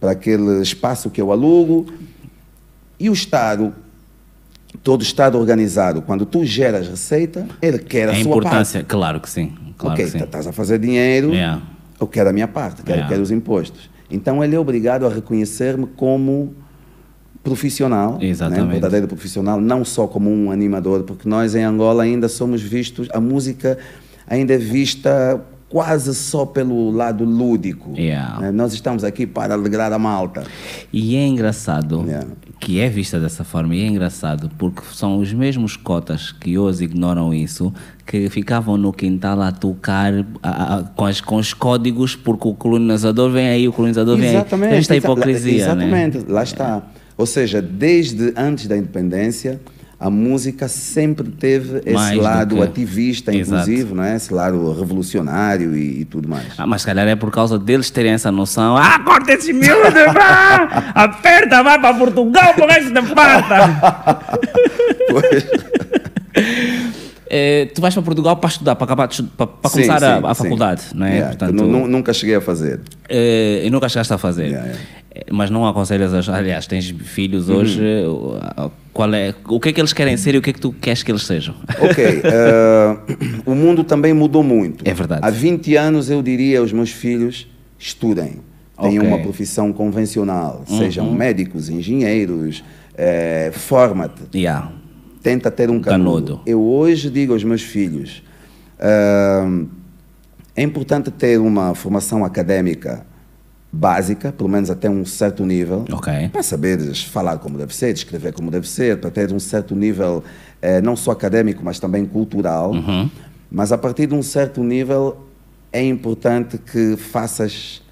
para 0.00 0.12
aquele 0.12 0.60
espaço 0.62 1.10
que 1.10 1.20
eu 1.20 1.32
alugo 1.32 1.86
e 2.98 3.08
o 3.10 3.12
Estado... 3.12 3.72
Todo 4.84 5.02
Estado 5.02 5.36
organizado, 5.38 6.02
quando 6.02 6.24
tu 6.26 6.44
geras 6.44 6.86
receita, 6.88 7.46
ele 7.60 7.78
quer 7.78 8.08
a, 8.08 8.12
A 8.12 8.14
sua 8.16 8.24
parte. 8.24 8.38
importância, 8.38 8.84
claro 8.84 9.18
que 9.18 9.28
sim. 9.28 9.52
Claro 9.76 9.94
ok, 9.94 10.04
que 10.04 10.10
sim. 10.12 10.18
tá- 10.18 10.24
estás 10.26 10.46
a 10.46 10.52
fazer 10.52 10.78
dinheiro, 10.78 11.30
Yeah. 11.32 11.62
eu 11.98 12.06
quero 12.06 12.28
a 12.28 12.32
minha 12.32 12.46
parte, 12.46 12.82
quero, 12.82 12.90
Yeah. 12.98 13.08
quero 13.08 13.22
os 13.22 13.30
impostos. 13.30 13.90
Então 14.10 14.44
ele 14.44 14.54
é 14.54 14.58
obrigado 14.58 15.04
a 15.06 15.08
reconhecer-me 15.08 15.86
como 15.86 16.54
profissional, 17.42 18.18
né? 18.18 18.26
Exatamente. 18.26 18.70
verdadeiro 18.72 19.08
profissional, 19.08 19.60
não 19.60 19.84
só 19.84 20.06
como 20.06 20.30
um 20.30 20.50
animador, 20.50 21.02
porque 21.02 21.28
nós 21.28 21.54
em 21.54 21.64
Angola 21.64 22.02
ainda 22.02 22.28
somos 22.28 22.60
vistos, 22.62 23.08
a 23.12 23.20
música 23.20 23.78
ainda 24.28 24.52
é 24.54 24.58
vista 24.58 25.40
quase 25.68 26.14
só 26.14 26.46
pelo 26.46 26.90
lado 26.90 27.24
lúdico. 27.24 27.92
Yeah. 27.96 28.40
né? 28.40 28.50
Nós 28.50 28.72
estamos 28.72 29.04
aqui 29.04 29.26
para 29.26 29.54
alegrar 29.54 29.92
a 29.92 29.98
malta. 29.98 30.44
E 30.92 31.14
é 31.16 31.26
engraçado 31.26 32.04
Yeah. 32.06 32.26
que 32.58 32.80
é 32.80 32.88
vista 32.88 33.20
dessa 33.20 33.44
forma, 33.44 33.74
e 33.76 33.82
é 33.82 33.86
engraçado 33.86 34.50
porque 34.58 34.80
são 34.94 35.18
os 35.18 35.32
mesmos 35.32 35.76
cotas 35.76 36.32
que 36.32 36.56
hoje 36.58 36.84
ignoram 36.84 37.34
isso, 37.34 37.72
que 38.06 38.28
ficavam 38.30 38.76
no 38.78 38.92
quintal 38.92 39.40
a 39.42 39.52
tocar 39.52 40.12
a- 40.42 40.76
a- 40.78 40.82
com, 40.84 41.04
as- 41.04 41.20
com 41.20 41.36
os 41.36 41.52
códigos, 41.52 42.16
porque 42.16 42.48
o 42.48 42.54
colonizador 42.54 43.30
vem 43.30 43.48
aí, 43.48 43.68
o 43.68 43.72
colonizador 43.72 44.16
vem 44.16 44.30
aí. 44.30 44.36
Esta 44.36 44.56
exa- 44.76 44.96
hipocrisia, 44.96 45.74
né? 45.74 45.84
Exatamente, 45.86 46.18
lá 46.30 46.42
está. 46.42 46.82
Ou 47.16 47.26
seja, 47.26 47.60
desde 47.60 48.32
antes 48.36 48.66
da 48.68 48.76
independência, 48.76 49.60
a 50.00 50.08
música 50.10 50.68
sempre 50.68 51.28
teve 51.28 51.78
esse 51.84 51.90
Mais 51.92 52.14
do 52.16 52.22
lado 52.22 52.54
que- 52.56 52.62
ativista, 52.62 53.34
Exato. 53.34 53.62
inclusive, 53.68 53.94
não 53.94 54.04
é? 54.04 54.14
esse 54.16 54.32
lado 54.32 54.72
revolucionário 54.72 55.76
e, 55.76 56.02
e 56.02 56.04
tudo 56.04 56.28
mais. 56.28 56.46
Ah, 56.56 56.66
mas 56.66 56.82
se 56.82 56.86
calhar 56.86 57.06
é 57.08 57.16
por 57.16 57.30
causa 57.32 57.58
deles 57.58 57.90
terem 57.90 58.12
essa 58.12 58.30
noção. 58.30 58.76
Ah, 58.76 59.00
corta 59.04 59.32
esse 59.32 59.52
miúdo, 59.52 59.72
vá! 60.14 60.92
Aperta, 60.94 61.62
vai 61.64 61.80
para 61.80 61.94
Portugal, 61.98 62.54
por 62.54 62.68
resto 62.68 62.92
de 62.92 63.14
pata! 63.14 64.38
Eh, 67.30 67.66
tu 67.74 67.82
vais 67.82 67.92
para 67.92 68.02
Portugal 68.02 68.36
para 68.36 68.48
estudar, 68.48 68.74
para, 68.76 68.84
acabar 68.86 69.06
de 69.08 69.22
para, 69.22 69.46
para 69.46 69.68
Sim, 69.70 69.82
começar 69.82 70.02
a, 70.02 70.18
sim, 70.20 70.26
a 70.26 70.34
sim. 70.34 70.42
faculdade, 70.44 70.82
não 70.94 71.04
é? 71.06 71.16
Yeah, 71.18 71.52
nu- 71.52 71.86
nunca 71.86 72.14
cheguei 72.14 72.36
a 72.36 72.40
fazer. 72.40 72.80
Eh, 73.08 73.64
e 73.66 73.70
nunca 73.70 73.86
chegaste 73.88 74.14
a 74.14 74.18
fazer. 74.18 74.46
Yeah, 74.46 74.66
yeah. 74.66 74.82
Eh, 75.14 75.24
Mas 75.30 75.50
não 75.50 75.66
aconselhas, 75.66 76.14
a, 76.28 76.36
aliás, 76.36 76.66
tens 76.66 76.90
Uhum. 76.90 76.98
filhos 77.00 77.50
hoje, 77.50 77.80
eh, 77.84 78.06
o- 78.06 78.38
qual 78.98 79.14
é, 79.14 79.32
o 79.48 79.60
que 79.60 79.68
é 79.68 79.72
que 79.72 79.80
eles 79.80 79.92
querem 79.92 80.16
ser 80.16 80.34
e 80.34 80.38
o 80.38 80.42
que 80.42 80.50
é 80.50 80.52
que 80.52 80.58
tu 80.58 80.72
queres 80.72 81.04
que 81.04 81.12
eles 81.12 81.24
sejam? 81.24 81.54
Ok, 81.80 82.04
eh, 82.04 82.98
o 83.46 83.54
mundo 83.54 83.84
também 83.84 84.12
mudou 84.12 84.42
muito. 84.42 84.82
É 84.84 84.92
verdade. 84.92 85.20
Há 85.24 85.30
20 85.30 85.76
anos 85.76 86.10
eu 86.10 86.20
diria 86.20 86.58
aos 86.58 86.72
meus 86.72 86.90
filhos, 86.90 87.46
estudem, 87.78 88.40
tenham 88.76 88.96
Ok. 88.96 88.98
Uhum. 88.98 89.06
uma 89.06 89.18
profissão 89.20 89.72
convencional, 89.72 90.64
sejam 90.66 91.12
médicos, 91.12 91.68
engenheiros, 91.68 92.64
eh, 92.96 93.52
forma-te. 93.54 94.36
Yeah. 94.36 94.72
tenta 95.22 95.48
ter 95.48 95.70
um 95.70 95.78
canudo. 95.78 96.40
Eu 96.44 96.60
hoje 96.60 97.08
digo 97.08 97.34
aos 97.34 97.44
meus 97.44 97.62
filhos, 97.62 98.24
ah, 98.80 99.46
é 100.56 100.62
importante 100.64 101.12
ter 101.12 101.38
uma 101.38 101.72
formação 101.72 102.24
académica 102.24 103.06
básica, 103.70 104.32
pelo 104.32 104.48
menos 104.48 104.70
até 104.70 104.88
um 104.88 105.04
certo 105.04 105.44
nível, 105.44 105.84
Ok. 105.92 106.28
para 106.30 106.42
saberes 106.42 107.02
falar 107.02 107.38
como 107.38 107.58
deve 107.58 107.74
ser, 107.74 107.92
escrever 107.94 108.32
como 108.32 108.50
deve 108.50 108.68
ser, 108.68 108.98
para 108.98 109.10
ter 109.10 109.32
um 109.32 109.38
certo 109.38 109.74
nível, 109.76 110.24
eh, 110.62 110.80
não 110.80 110.96
só 110.96 111.10
académico, 111.10 111.62
mas 111.64 111.78
também 111.78 112.04
cultural. 112.06 112.72
Mas 113.50 113.72
a 113.72 113.78
partir 113.78 114.06
de 114.06 114.14
um 114.14 114.22
certo 114.22 114.62
nível, 114.62 115.26
é 115.72 115.84
importante 115.84 116.58
que 116.58 116.96
faças 116.96 117.82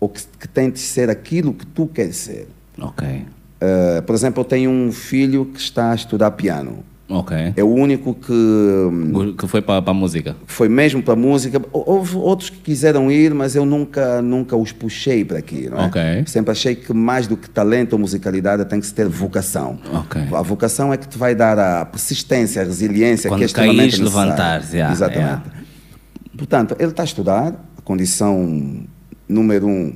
ou 0.00 0.08
que, 0.08 0.22
que 0.38 0.48
tentes 0.48 0.82
ser 0.82 1.08
aquilo 1.10 1.52
que 1.52 1.66
tu 1.66 1.86
queres 1.86 2.16
ser. 2.16 2.48
Ok. 2.80 3.06
Uh, 3.06 4.02
por 4.02 4.14
exemplo, 4.14 4.40
eu 4.42 4.44
tenho 4.44 4.70
um 4.70 4.92
filho 4.92 5.46
que 5.46 5.58
está 5.58 5.92
a 5.92 5.94
estudar 5.94 6.30
piano. 6.32 6.84
É 7.56 7.62
o 7.62 7.68
único 7.68 8.14
que. 8.14 8.32
Que 9.38 9.46
foi 9.46 9.62
para 9.62 9.82
a 9.90 9.94
música. 9.94 10.34
Foi 10.46 10.68
mesmo 10.68 11.02
para 11.02 11.12
a 11.12 11.16
música. 11.16 11.62
Houve 11.72 12.16
outros 12.16 12.50
que 12.50 12.58
quiseram 12.58 13.10
ir, 13.10 13.32
mas 13.32 13.54
eu 13.54 13.64
nunca, 13.64 14.20
nunca 14.20 14.56
os 14.56 14.72
puxei 14.72 15.24
para 15.24 15.38
aqui. 15.38 15.68
Não 15.70 15.78
é? 15.78 16.24
Sempre 16.26 16.50
achei 16.50 16.74
que 16.74 16.92
mais 16.92 17.28
do 17.28 17.36
que 17.36 17.48
talento 17.48 17.92
ou 17.92 17.98
musicalidade 17.98 18.64
tem 18.64 18.80
que 18.80 18.86
se 18.86 18.94
ter 18.94 19.08
vocação. 19.08 19.78
A 20.32 20.42
vocação 20.42 20.92
é 20.92 20.96
que 20.96 21.06
te 21.06 21.16
vai 21.16 21.34
dar 21.34 21.58
a 21.58 21.84
persistência, 21.84 22.62
a 22.62 22.64
resiliência 22.64 23.30
Quando 23.30 23.38
que 23.38 23.44
é 23.44 23.46
extremamente 23.46 23.96
caís, 23.96 24.00
levantar-se, 24.00 24.76
yeah, 24.76 24.92
Exatamente. 24.92 25.20
yeah. 25.20 25.44
Portanto, 26.36 26.76
ele 26.78 26.90
está 26.90 27.02
a 27.02 27.06
estudar. 27.06 27.54
A 27.78 27.82
condição 27.82 28.84
número 29.28 29.68
um, 29.68 29.92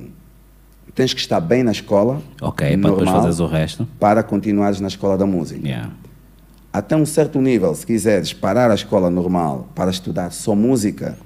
tens 0.95 1.13
que 1.13 1.19
estar 1.19 1.41
bem 1.41 1.61
na 1.61 1.71
escola. 1.71 2.21
Ok, 2.41 2.65
para 2.65 2.75
depois 2.77 2.95
normal, 2.95 3.15
fazeres 3.15 3.39
o 3.39 3.47
resto. 3.47 3.87
Para 3.99 4.23
continuares 4.23 4.79
na 4.79 4.87
escola 4.87 5.17
da 5.17 5.25
música 5.25 5.67
Yeah. 5.67 5.89
Até 6.73 6.95
um 6.95 7.05
certo 7.05 7.39
nível, 7.41 7.73
se 7.75 7.85
quiseres 7.85 8.31
parar 8.33 8.71
a 8.71 8.75
escola 8.75 9.09
normal 9.09 9.67
para 9.75 9.91
estudar 9.91 10.31
só 10.31 10.55
música, 10.55 11.17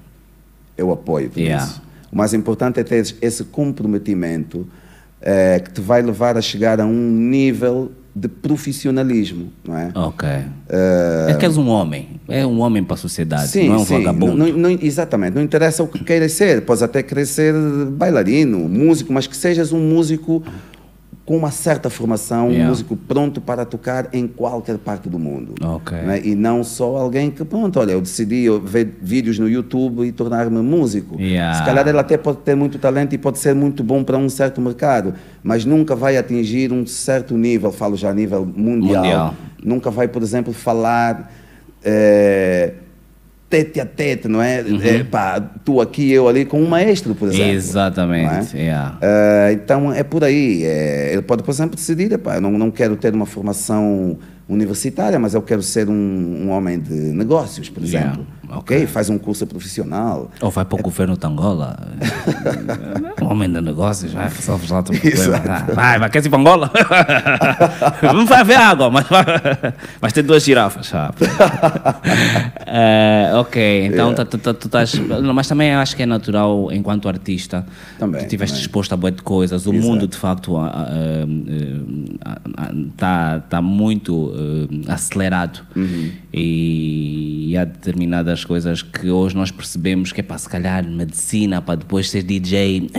eu 0.76 0.90
apoio 0.92 1.30
Yeah. 1.36 1.64
isso. 1.64 1.82
O 2.12 2.16
mais 2.16 2.34
importante 2.34 2.80
é 2.80 2.84
ter 2.84 3.14
esse 3.20 3.44
comprometimento 3.44 4.66
eh, 5.20 5.60
que 5.60 5.70
te 5.72 5.80
vai 5.80 6.02
levar 6.02 6.36
a 6.36 6.40
chegar 6.42 6.80
a 6.80 6.84
um 6.86 7.10
nível 7.10 7.90
de 8.14 8.28
profissionalismo, 8.28 9.50
não 9.66 9.76
é? 9.76 9.90
Ok. 9.94 10.26
é 10.28 11.36
que 11.38 11.44
és 11.44 11.56
um 11.58 11.68
homem. 11.68 12.18
É 12.28 12.46
um 12.46 12.60
homem 12.60 12.82
para 12.82 12.94
a 12.94 12.96
sociedade. 12.96 13.48
Sim, 13.48 13.68
não 13.68 13.74
é 13.76 13.78
um 13.78 13.84
sim. 13.84 13.98
vagabundo. 13.98 14.34
Não- 14.36 14.52
não- 14.56 14.70
exatamente. 14.70 15.34
Não 15.34 15.42
interessa 15.42 15.82
o 15.82 15.88
que 15.88 16.02
queiras 16.02 16.32
ser. 16.32 16.62
Podes 16.62 16.82
até 16.82 17.02
querer 17.02 17.26
ser 17.26 17.52
bailarino, 17.92 18.58
músico, 18.60 19.12
mas 19.12 19.26
que 19.26 19.36
sejas 19.36 19.70
um 19.72 19.80
músico 19.80 20.42
com 21.26 21.36
uma 21.36 21.50
certa 21.50 21.90
formação, 21.90 22.46
um 22.46 22.52
Yeah. 22.52 22.68
músico 22.70 22.96
pronto 22.96 23.40
para 23.40 23.64
tocar 23.64 24.08
em 24.12 24.28
qualquer 24.28 24.78
parte 24.78 25.08
do 25.08 25.18
mundo. 25.18 25.54
Ok. 25.60 25.98
Não 26.00 26.12
é? 26.12 26.20
E 26.24 26.36
não 26.36 26.62
só 26.62 26.96
alguém 26.96 27.32
que, 27.32 27.44
pronto, 27.44 27.80
olha, 27.80 27.90
eu 27.92 28.00
decidi 28.00 28.46
ver 28.64 28.96
vídeos 29.02 29.36
no 29.36 29.48
YouTube 29.48 30.06
e 30.06 30.12
tornar-me 30.12 30.62
músico. 30.62 31.20
Yeah. 31.20 31.58
Se 31.58 31.64
calhar 31.64 31.86
ele 31.88 31.98
até 31.98 32.16
pode 32.16 32.38
ter 32.38 32.54
muito 32.54 32.78
talento 32.78 33.12
e 33.12 33.18
pode 33.18 33.40
ser 33.40 33.56
muito 33.56 33.82
bom 33.82 34.04
para 34.04 34.16
um 34.16 34.28
certo 34.28 34.60
mercado, 34.60 35.14
mas 35.42 35.64
nunca 35.64 35.96
vai 35.96 36.16
atingir 36.16 36.72
um 36.72 36.86
certo 36.86 37.36
nível, 37.36 37.72
falo 37.72 37.96
já 37.96 38.10
a 38.10 38.14
nível 38.14 38.46
mundial. 38.46 39.02
Mundial. 39.02 39.34
Nunca 39.64 39.90
vai, 39.90 40.06
por 40.06 40.22
exemplo, 40.22 40.52
falar 40.52 41.32
eh, 41.84 42.72
tete 43.48 43.80
a 43.80 43.86
tete, 43.86 44.28
não 44.28 44.42
é? 44.42 44.62
Uhum. 44.62 44.80
É, 44.82 45.04
pá, 45.04 45.40
tu 45.64 45.80
aqui, 45.80 46.10
eu 46.10 46.28
ali, 46.28 46.44
com 46.44 46.60
um 46.60 46.66
maestro, 46.68 47.14
por 47.14 47.28
exemplo. 47.28 47.52
Exatamente. 47.52 48.54
não 48.54 48.60
é? 48.60 48.62
yeah. 48.64 48.98
Ah, 49.00 49.52
então 49.52 49.92
é 49.92 50.02
por 50.02 50.24
aí. 50.24 50.64
É, 50.64 51.12
ele 51.12 51.22
pode, 51.22 51.42
por 51.42 51.50
exemplo, 51.50 51.76
decidir: 51.76 52.12
epá, 52.12 52.36
eu 52.36 52.40
não, 52.40 52.50
não 52.52 52.70
quero 52.70 52.96
ter 52.96 53.14
uma 53.14 53.26
formação 53.26 54.18
universitária, 54.48 55.18
mas 55.18 55.34
eu 55.34 55.42
quero 55.42 55.62
ser 55.62 55.88
um, 55.88 55.92
um 55.92 56.50
homem 56.50 56.78
de 56.78 56.92
negócios, 56.94 57.68
por 57.68 57.82
Yeah, 57.82 58.12
exemplo. 58.12 58.26
ok. 58.30 58.35
Ok? 58.50 58.86
Faz 58.86 59.08
um 59.10 59.18
curso 59.18 59.46
profissional. 59.46 60.30
Ou 60.40 60.50
vai 60.50 60.64
para 60.64 60.78
o 60.78 60.82
governo 60.82 61.16
de 61.16 61.26
Angola. 61.26 61.76
um 63.22 63.26
homem 63.30 63.50
de 63.50 63.60
negócios, 63.60 64.12
vai, 64.12 64.28
resolve 64.28 64.70
lá 64.72 64.80
o 64.80 64.82
problema. 64.84 65.42
Ah, 65.48 65.72
Vai, 65.74 65.98
vai, 65.98 66.10
quer 66.10 66.24
ir 66.24 66.28
para 66.30 66.38
Angola? 66.38 66.70
Não 68.14 68.26
vai 68.26 68.40
haver 68.40 68.56
água, 68.56 68.90
mas 68.90 69.06
vai, 69.08 69.24
vais 70.00 70.12
ter 70.12 70.22
duas 70.22 70.42
girafas. 70.44 70.92
Eh, 72.68 73.30
ok, 73.34 73.86
então 73.86 74.06
Yeah. 74.10 74.24
tu, 74.24 74.38
tu, 74.38 74.54
tu 74.54 74.66
estás. 74.66 74.94
Mas 75.34 75.46
também 75.48 75.72
acho 75.74 75.94
que 75.96 76.02
é 76.02 76.06
natural, 76.06 76.68
enquanto 76.72 77.08
artista, 77.08 77.64
Também, 77.98 78.20
tu 78.20 78.24
estiveste 78.24 78.60
exposto 78.60 78.92
a 78.92 78.96
boa 78.96 79.10
de 79.10 79.22
coisas. 79.22 79.66
O 79.66 79.72
Exato. 79.72 79.86
mundo, 79.88 80.06
de 80.08 80.16
facto, 80.16 80.56
está 82.90 83.40
tá 83.48 83.62
muito 83.62 84.32
eh, 84.34 84.92
acelerado. 84.92 85.60
Uhum. 85.74 86.10
E, 86.38 87.56
há 87.58 87.64
determinadas 87.64 88.44
coisas 88.44 88.82
que 88.82 89.08
hoje 89.10 89.34
nós 89.34 89.50
percebemos 89.50 90.12
que 90.12 90.20
é 90.20 90.22
para 90.22 90.36
se 90.36 90.48
calhar 90.48 90.86
medicina, 90.86 91.62
para 91.62 91.76
depois 91.76 92.10
ser 92.10 92.22
DJ. 92.22 92.90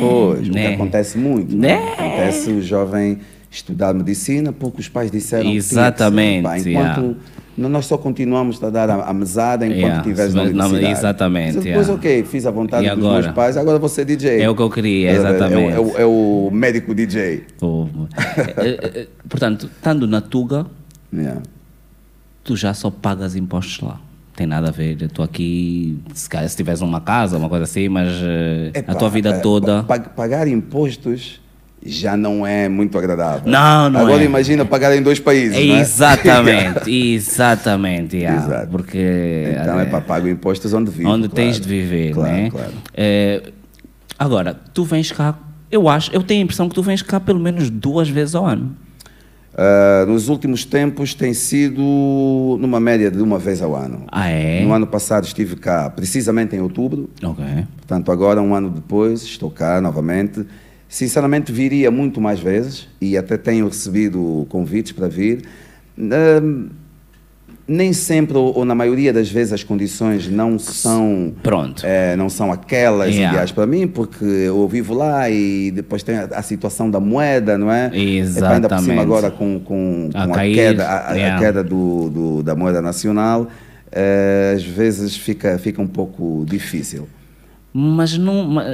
Pois, 0.00 0.40
o 0.40 0.42
que 0.44 0.50
né? 0.50 0.74
acontece 0.74 1.18
muito. 1.18 1.54
Né? 1.54 1.74
Acontece 1.92 2.50
o 2.50 2.62
jovem 2.62 3.18
estudar 3.50 3.92
medicina 3.92 4.52
porque 4.52 4.80
os 4.80 4.88
pais 4.88 5.10
disseram 5.10 5.42
que 5.44 5.50
tinha 5.50 5.60
que. 5.60 5.66
Exatamente, 5.66 6.42
Pá, 6.44 6.58
enquanto 6.58 6.66
yeah. 7.00 7.14
nós 7.58 7.84
só 7.84 7.98
continuamos 7.98 8.62
a 8.64 8.70
dar 8.70 8.88
a, 8.88 9.04
a 9.10 9.12
mesada 9.12 9.66
enquanto 9.66 9.78
Yeah, 9.80 9.98
estiveres 10.00 10.32
na 10.34 10.42
universidade. 10.44 10.86
exatamente, 10.92 11.54
Mas 11.56 11.64
depois, 11.64 11.86
yeah. 11.88 11.92
ok, 11.94 12.24
fiz 12.24 12.46
a 12.46 12.50
vontade 12.50 12.86
E 12.86 12.90
dos 12.90 12.98
agora? 13.04 13.22
meus 13.22 13.34
pais, 13.34 13.56
agora 13.58 13.78
vou 13.78 13.88
ser 13.90 14.06
DJ. 14.06 14.40
É 14.40 14.48
o 14.48 14.54
que 14.56 14.62
eu 14.62 14.70
queria, 14.70 15.10
É 15.10 15.12
o- 15.12 15.16
é 15.16 15.18
o- 15.18 15.34
exatamente. 15.34 15.72
É, 15.72 15.80
o, 15.80 15.98
é 15.98 16.06
o 16.06 16.50
médico 16.50 16.94
DJ. 16.94 17.42
Pô, 17.58 17.86
eh, 18.56 18.78
eh, 18.94 19.06
Portanto, 19.28 19.66
estando 19.76 20.06
na 20.06 20.22
Tuga, 20.22 20.66
Yeah. 21.12 21.42
Tu 22.50 22.56
já 22.56 22.74
só 22.74 22.90
pagas 22.90 23.36
impostos 23.36 23.78
lá. 23.80 24.00
Tem 24.34 24.44
nada 24.44 24.68
a 24.68 24.70
ver. 24.72 24.96
Eu 25.00 25.06
estou 25.06 25.24
aqui, 25.24 25.96
se 26.12 26.28
calhar 26.28 26.48
se 26.48 26.56
tiveres 26.56 26.80
uma 26.80 27.00
casa, 27.00 27.36
uma 27.38 27.48
coisa 27.48 27.62
assim, 27.62 27.88
mas 27.88 28.08
eh, 28.20 28.72
Epá, 28.74 28.90
a 28.92 28.94
tua 28.96 29.08
vida 29.08 29.28
é, 29.30 29.38
toda. 29.38 29.84
pa- 29.84 30.00
pagar 30.00 30.48
impostos 30.48 31.40
já 31.86 32.16
não 32.16 32.44
é 32.44 32.68
muito 32.68 32.98
agradável. 32.98 33.48
Não, 33.48 33.88
não 33.88 34.00
Agora 34.00 34.20
é. 34.22 34.24
imagina 34.24 34.64
pagar 34.64 34.96
em 34.96 35.00
dois 35.00 35.20
países. 35.20 35.52
não 35.64 35.76
é? 35.76 35.80
Exatamente, 35.80 36.90
exatamente. 37.14 38.16
yeah, 38.16 38.44
Exato. 38.44 38.66
Porque 38.72 38.98
Então 39.62 39.78
é 39.78 39.82
eh, 39.84 39.86
para 39.86 40.00
pagar 40.00 40.28
impostos 40.28 40.72
onde 40.74 40.90
vive. 40.90 41.06
onde 41.06 41.28
claro. 41.28 41.34
tens 41.36 41.60
de 41.60 41.68
viver, 41.68 42.12
claro, 42.14 42.32
né? 42.32 42.50
Claro. 42.50 42.72
Eh, 42.94 43.52
agora, 44.18 44.54
tu 44.74 44.82
vens 44.82 45.12
cá, 45.12 45.38
eu 45.70 45.88
acho, 45.88 46.12
eu 46.12 46.22
tenho 46.24 46.40
a 46.40 46.44
impressão 46.44 46.68
que 46.68 46.74
tu 46.74 46.82
vens 46.82 47.00
cá 47.00 47.20
pelo 47.20 47.38
menos 47.38 47.70
duas 47.70 48.08
vezes 48.08 48.34
ao 48.34 48.44
ano. 48.44 48.74
Ah, 49.62 50.06
nos 50.06 50.30
últimos 50.30 50.64
tempos 50.64 51.12
tem 51.12 51.34
sido 51.34 51.82
numa 52.58 52.80
média 52.80 53.10
de 53.10 53.20
uma 53.20 53.38
vez 53.38 53.60
ao 53.60 53.76
ano. 53.76 54.04
Ah, 54.10 54.26
é? 54.30 54.64
No 54.64 54.72
ano 54.72 54.86
passado 54.86 55.24
estive 55.26 55.54
cá, 55.54 55.90
precisamente 55.90 56.56
em 56.56 56.60
outubro. 56.62 57.10
Ok. 57.22 57.44
Portanto, 57.76 58.10
agora, 58.10 58.40
um 58.40 58.54
ano 58.54 58.70
depois, 58.70 59.20
estou 59.20 59.50
cá 59.50 59.78
novamente. 59.78 60.46
Sinceramente, 60.88 61.52
viria 61.52 61.90
muito 61.90 62.22
mais 62.22 62.40
vezes 62.40 62.88
e 63.02 63.18
até 63.18 63.36
tenho 63.36 63.66
recebido 63.66 64.46
convites 64.48 64.92
para 64.92 65.08
vir. 65.08 65.42
Ahm, 65.98 66.70
nem 67.72 67.92
sempre, 67.92 68.36
ou, 68.36 68.52
ou 68.58 68.64
na 68.64 68.74
maioria 68.74 69.12
das 69.12 69.30
vezes, 69.30 69.52
as 69.52 69.62
condições 69.62 70.28
não 70.28 70.58
são, 70.58 71.32
Pronto. 71.40 71.82
eh, 71.86 72.16
não 72.16 72.28
são 72.28 72.50
aquelas 72.50 73.10
Yeah. 73.14 73.30
ideais 73.32 73.52
para 73.52 73.64
mim, 73.66 73.86
porque 73.86 74.24
eu 74.24 74.66
vivo 74.66 74.92
lá 74.92 75.30
e 75.30 75.70
depois 75.70 76.02
tem 76.02 76.16
a, 76.16 76.24
a 76.24 76.42
situação 76.42 76.90
da 76.90 76.98
moeda, 76.98 77.56
não 77.56 77.70
é? 77.70 77.86
Epá, 77.86 77.94
ainda 77.96 78.68
por 78.68 78.74
Exatamente. 78.74 78.84
cima 78.84 79.02
agora 79.02 79.30
com, 79.30 79.60
com, 79.60 80.10
A 80.12 80.26
com 80.26 80.32
a, 80.32 80.34
cair, 80.34 80.54
queda, 80.54 80.84
a, 80.84 81.10
a 81.12 81.14
yeah. 81.14 81.38
queda 81.38 81.62
do, 81.62 82.08
do- 82.10 82.42
da 82.42 82.56
moeda 82.56 82.82
nacional, 82.82 83.46
eh, 83.92 84.54
às 84.56 84.64
vezes 84.64 85.16
fica, 85.16 85.56
fica 85.58 85.80
um 85.80 85.86
pouco 85.86 86.44
difícil. 86.48 87.06
Mas 87.72 88.18
não. 88.18 88.44
ma- 88.48 88.64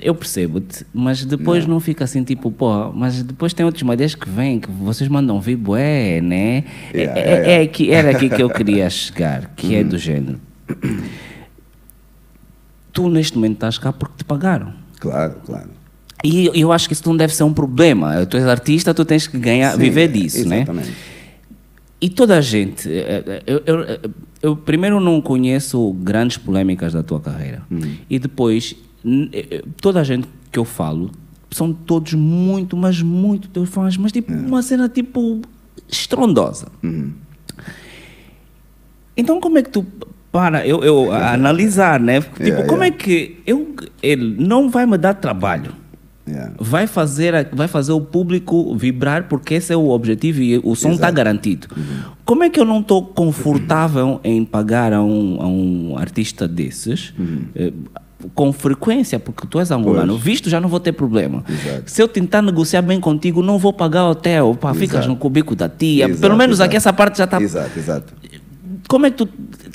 Eu 0.00 0.14
percebo-te, 0.14 0.84
mas 0.92 1.24
depois 1.24 1.66
não. 1.66 1.80
fica 1.80 2.04
assim 2.04 2.22
tipo, 2.22 2.50
pô, 2.50 2.92
mas 2.92 3.22
depois 3.22 3.54
tem 3.54 3.64
outros 3.64 3.82
madeiras 3.82 4.14
que 4.14 4.28
vêm, 4.28 4.60
que 4.60 4.70
vocês 4.70 5.08
mandam 5.08 5.40
vir, 5.40 5.56
bué, 5.56 6.20
né? 6.20 6.64
É- 6.92 6.98
Yeah, 6.98 7.20
é, 7.20 7.24
yeah, 7.30 7.48
é 7.48 7.62
aqui, 7.62 7.90
era 7.90 8.10
aqui 8.10 8.28
que 8.28 8.42
eu 8.42 8.50
queria 8.50 8.88
chegar, 8.90 9.52
que 9.56 9.74
é 9.74 9.82
do 9.82 9.96
género. 9.96 10.38
Tu 12.92 13.08
neste 13.08 13.36
momento 13.36 13.54
estás 13.54 13.78
cá 13.78 13.92
porque 13.92 14.16
te 14.18 14.24
pagaram. 14.24 14.72
Claro, 15.00 15.34
claro. 15.44 15.70
E 16.24 16.50
eu 16.54 16.72
acho 16.72 16.88
que 16.88 16.94
isso 16.94 17.06
não 17.06 17.16
deve 17.16 17.34
ser 17.34 17.44
um 17.44 17.52
problema. 17.52 18.24
Tu 18.26 18.36
és 18.38 18.46
artista, 18.46 18.94
tu 18.94 19.04
tens 19.04 19.26
que 19.26 19.38
ganhar, 19.38 19.72
Sim, 19.72 19.78
viver 19.78 20.08
disso, 20.08 20.48
né? 20.48 20.56
exatamente. 20.58 20.92
E 22.00 22.08
toda 22.10 22.36
a 22.36 22.40
gente, 22.40 22.88
eh, 22.90 23.22
eh, 23.26 23.42
eu, 23.46 23.62
eu, 23.66 24.10
eu 24.42 24.54
primeiro 24.56 25.00
não 25.00 25.20
conheço 25.20 25.92
grandes 26.00 26.36
polêmicas 26.36 26.92
da 26.92 27.02
tua 27.02 27.20
carreira. 27.20 27.62
E 28.08 28.18
depois, 28.18 28.74
n- 29.04 29.30
eh, 29.32 29.62
toda 29.80 30.00
a 30.00 30.04
gente 30.04 30.28
que 30.52 30.58
eu 30.58 30.64
falo 30.64 31.10
são 31.50 31.72
todos 31.72 32.12
muito, 32.14 32.76
mas 32.76 33.00
muito 33.00 33.48
teus 33.48 33.68
fãs, 33.68 33.96
mas 33.96 34.12
tipo, 34.12 34.32
uma 34.32 34.62
cena 34.62 34.88
tipo 34.88 35.40
estrondosa. 35.88 36.68
Então 39.16 39.40
como 39.40 39.58
é 39.58 39.62
que 39.62 39.70
tu 39.70 39.86
para 40.30 40.66
eu, 40.66 40.82
eu 40.82 41.12
analisar, 41.14 41.98
né? 41.98 42.20
Tipo, 42.20 42.66
como 42.66 42.82
yeah. 42.82 42.86
é 42.86 42.90
que 42.90 43.38
eu 43.46 43.74
ele 44.02 44.36
não 44.44 44.68
vai 44.68 44.84
me 44.86 44.98
dar 44.98 45.14
trabalho? 45.14 45.72
Yeah. 46.28 46.54
vai 46.58 46.88
fazer, 46.88 47.48
vai 47.52 47.68
fazer 47.68 47.92
o 47.92 48.00
público 48.00 48.74
vibrar 48.76 49.28
porque 49.28 49.54
esse 49.54 49.72
é 49.72 49.76
o 49.76 49.90
objetivo 49.90 50.42
e 50.42 50.58
o 50.58 50.74
som 50.74 50.90
está 50.90 51.08
garantido. 51.08 51.68
Como 52.24 52.42
é 52.42 52.50
que 52.50 52.58
eu 52.58 52.64
não 52.64 52.80
estou 52.80 53.04
confortável 53.04 54.20
em 54.24 54.44
pagar 54.44 54.92
a 54.92 55.00
um, 55.02 55.38
a 55.40 55.46
um 55.46 55.96
artista 55.96 56.48
desses 56.48 57.14
eh, 57.54 57.72
com 58.34 58.52
frequência, 58.52 59.20
porque 59.20 59.46
tu 59.46 59.60
és 59.60 59.70
angolano, 59.70 60.14
Pois. 60.14 60.24
visto 60.24 60.50
já 60.50 60.60
não 60.60 60.68
vou 60.68 60.80
ter 60.80 60.92
problema. 60.92 61.44
Exato. 61.48 61.82
Se 61.90 62.02
eu 62.02 62.08
tentar 62.08 62.42
negociar 62.42 62.82
bem 62.82 62.98
contigo, 62.98 63.40
não 63.42 63.56
vou 63.58 63.72
pagar 63.72 64.08
hotel, 64.08 64.56
pá, 64.60 64.74
ficas 64.74 64.94
Exato. 65.00 65.08
no 65.10 65.16
cubico 65.16 65.54
da 65.54 65.68
tia. 65.68 66.06
Exato, 66.06 66.20
Pelo 66.20 66.36
menos 66.36 66.60
aqui 66.60 66.74
essa 66.76 66.92
parte 66.92 67.18
já 67.18 67.24
está 67.24 67.40
Exato, 67.40 67.78
exato. 67.78 68.12
como 68.88 69.06
é 69.06 69.10
que 69.10 69.16
tu 69.18 69.28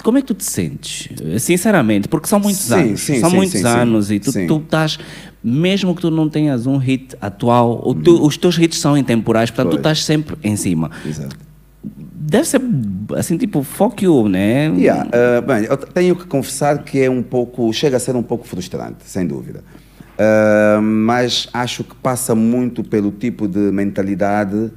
como 0.04 0.18
é 0.18 0.22
que 0.22 0.28
tu 0.28 0.34
te 0.34 0.44
sentes? 0.44 1.10
Sinceramente, 1.40 2.08
porque 2.08 2.28
são 2.28 2.40
muitos 2.40 2.62
Sim, 2.64 2.74
anos. 2.74 3.00
sim, 3.02 3.20
são 3.20 3.30
sim, 3.30 3.36
muitos 3.36 3.64
anos 3.64 4.10
e 4.12 4.20
tu, 4.20 4.32
tu 4.48 4.58
estás, 4.58 4.98
mesmo 5.44 5.96
que 5.96 6.02
tu 6.02 6.12
não 6.12 6.30
tenhas 6.30 6.66
um 6.68 6.78
hit 6.78 7.16
atual, 7.20 7.96
tu- 8.04 8.26
os 8.26 8.38
teus 8.38 8.58
hits 8.58 8.78
são 8.80 8.98
intemporais, 8.98 9.50
portanto 9.50 9.70
tu 9.72 9.82
Pois. 9.82 9.98
estás 9.98 10.04
sempre 10.06 10.36
em 10.44 10.56
cima. 10.56 10.92
Exato. 11.06 11.36
Deve 11.84 12.46
ser 12.48 12.62
assim, 13.18 13.38
tipo, 13.38 13.64
fuck 13.64 14.04
you, 14.06 14.30
né? 14.30 14.68
Yeah, 14.78 15.10
uh, 15.10 15.42
bem, 15.42 15.64
eu 15.66 15.76
tenho 15.78 16.16
que 16.16 16.26
confessar 16.26 16.84
que 16.84 17.00
é 17.02 17.10
um 17.10 17.24
pouco, 17.24 17.72
chega 17.74 17.98
a 17.98 18.00
ser 18.00 18.16
um 18.16 18.24
pouco 18.24 18.48
frustrante, 18.48 18.98
sem 19.06 19.26
dúvida. 19.26 19.64
Uh, 20.18 20.82
mas 20.82 21.50
acho 21.52 21.84
que 21.84 21.96
passa 21.96 22.36
muito 22.36 22.84
pelo 22.84 23.12
tipo 23.12 23.48
de 23.48 23.58
mentalidade 23.72 24.72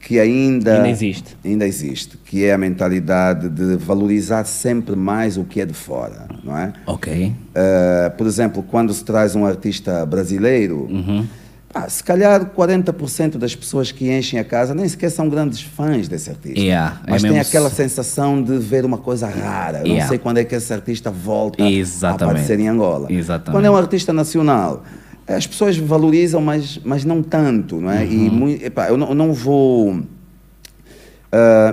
que 0.00 0.18
ainda, 0.18 0.76
Ainda 0.76 0.88
existe. 0.88 1.36
ainda 1.44 1.66
existe, 1.66 2.16
que 2.24 2.44
é 2.44 2.52
a 2.54 2.58
mentalidade 2.58 3.48
de 3.50 3.76
valorizar 3.76 4.44
sempre 4.44 4.96
mais 4.96 5.36
o 5.36 5.44
que 5.44 5.60
é 5.60 5.66
de 5.66 5.74
fora, 5.74 6.25
não 6.46 6.56
é? 6.56 6.72
Ok. 6.86 7.32
Uh, 7.50 8.16
por 8.16 8.26
exemplo, 8.26 8.62
quando 8.62 8.92
se 8.94 9.04
traz 9.04 9.34
um 9.36 9.44
artista 9.44 10.06
brasileiro, 10.06 10.86
Uhum. 10.90 11.26
pá, 11.72 11.88
se 11.88 12.02
calhar 12.02 12.46
40% 12.56 13.36
das 13.36 13.54
pessoas 13.54 13.92
que 13.92 14.10
enchem 14.10 14.38
a 14.40 14.44
casa 14.44 14.74
nem 14.74 14.88
sequer 14.88 15.10
são 15.10 15.28
grandes 15.28 15.60
fãs 15.60 16.08
desse 16.08 16.30
artista. 16.30 16.58
Yeah, 16.58 17.00
é 17.06 17.10
mas 17.10 17.22
tem 17.22 17.32
mesmo 17.32 17.46
aquela 17.48 17.68
sensação 17.70 18.42
de 18.42 18.56
ver 18.58 18.84
uma 18.84 18.98
coisa 18.98 19.26
rara. 19.26 19.78
Yeah. 19.78 20.02
Não 20.02 20.08
sei 20.08 20.18
quando 20.18 20.38
é 20.38 20.44
que 20.44 20.54
esse 20.54 20.72
artista 20.72 21.10
volta 21.10 21.62
Exatamente. 21.62 22.22
a 22.22 22.26
aparecer 22.28 22.60
em 22.60 22.68
Angola. 22.68 23.12
Exatamente. 23.12 23.50
Quando 23.52 23.64
é 23.66 23.70
um 23.70 23.76
artista 23.76 24.12
nacional, 24.12 24.84
as 25.26 25.46
pessoas 25.46 25.76
valorizam, 25.76 26.40
mas, 26.40 26.80
mas 26.84 27.04
não 27.04 27.22
tanto. 27.22 27.80
Não 27.80 27.90
é? 27.90 28.04
Uhum. 28.04 28.48
E 28.48 28.64
epá, 28.64 28.88
eu 28.88 28.96
não, 28.96 29.08
eu 29.08 29.14
não 29.14 29.32
vou. 29.32 30.00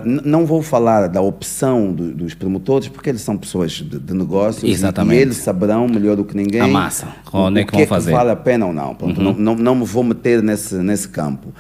N- 0.06 0.22
não 0.26 0.46
vou 0.46 0.62
falar 0.62 1.08
da 1.08 1.22
opção 1.22 1.92
do- 1.94 2.12
dos 2.14 2.34
promotores, 2.34 2.88
porque 2.88 3.10
eles 3.10 3.22
são 3.22 3.38
pessoas 3.38 3.72
de, 3.72 4.00
de 4.00 4.14
negócios 4.14 4.64
e- 4.64 4.72
Exatamente. 4.72 5.18
e 5.20 5.22
eles 5.22 5.38
saberão 5.38 5.88
melhor 5.88 6.16
do 6.16 6.26
que 6.26 6.36
ninguém 6.36 6.62
A 6.62 6.68
massa. 6.68 7.08
o- 7.32 7.38
Onde 7.38 7.60
é 7.60 7.64
o 7.64 7.66
que 7.66 7.72
que 7.72 7.78
vão 7.78 7.88
fazer. 7.88 8.12
vale 8.12 8.32
a 8.32 8.36
pena 8.36 8.66
ou 8.66 8.74
não. 8.74 8.96
Pronto, 8.96 9.22
não, 9.22 9.34
não, 9.34 9.56
não 9.56 9.76
me 9.76 9.86
vou 9.86 10.04
meter 10.04 10.42
nesse, 10.42 10.76
nesse 10.76 11.08
campo. 11.08 11.54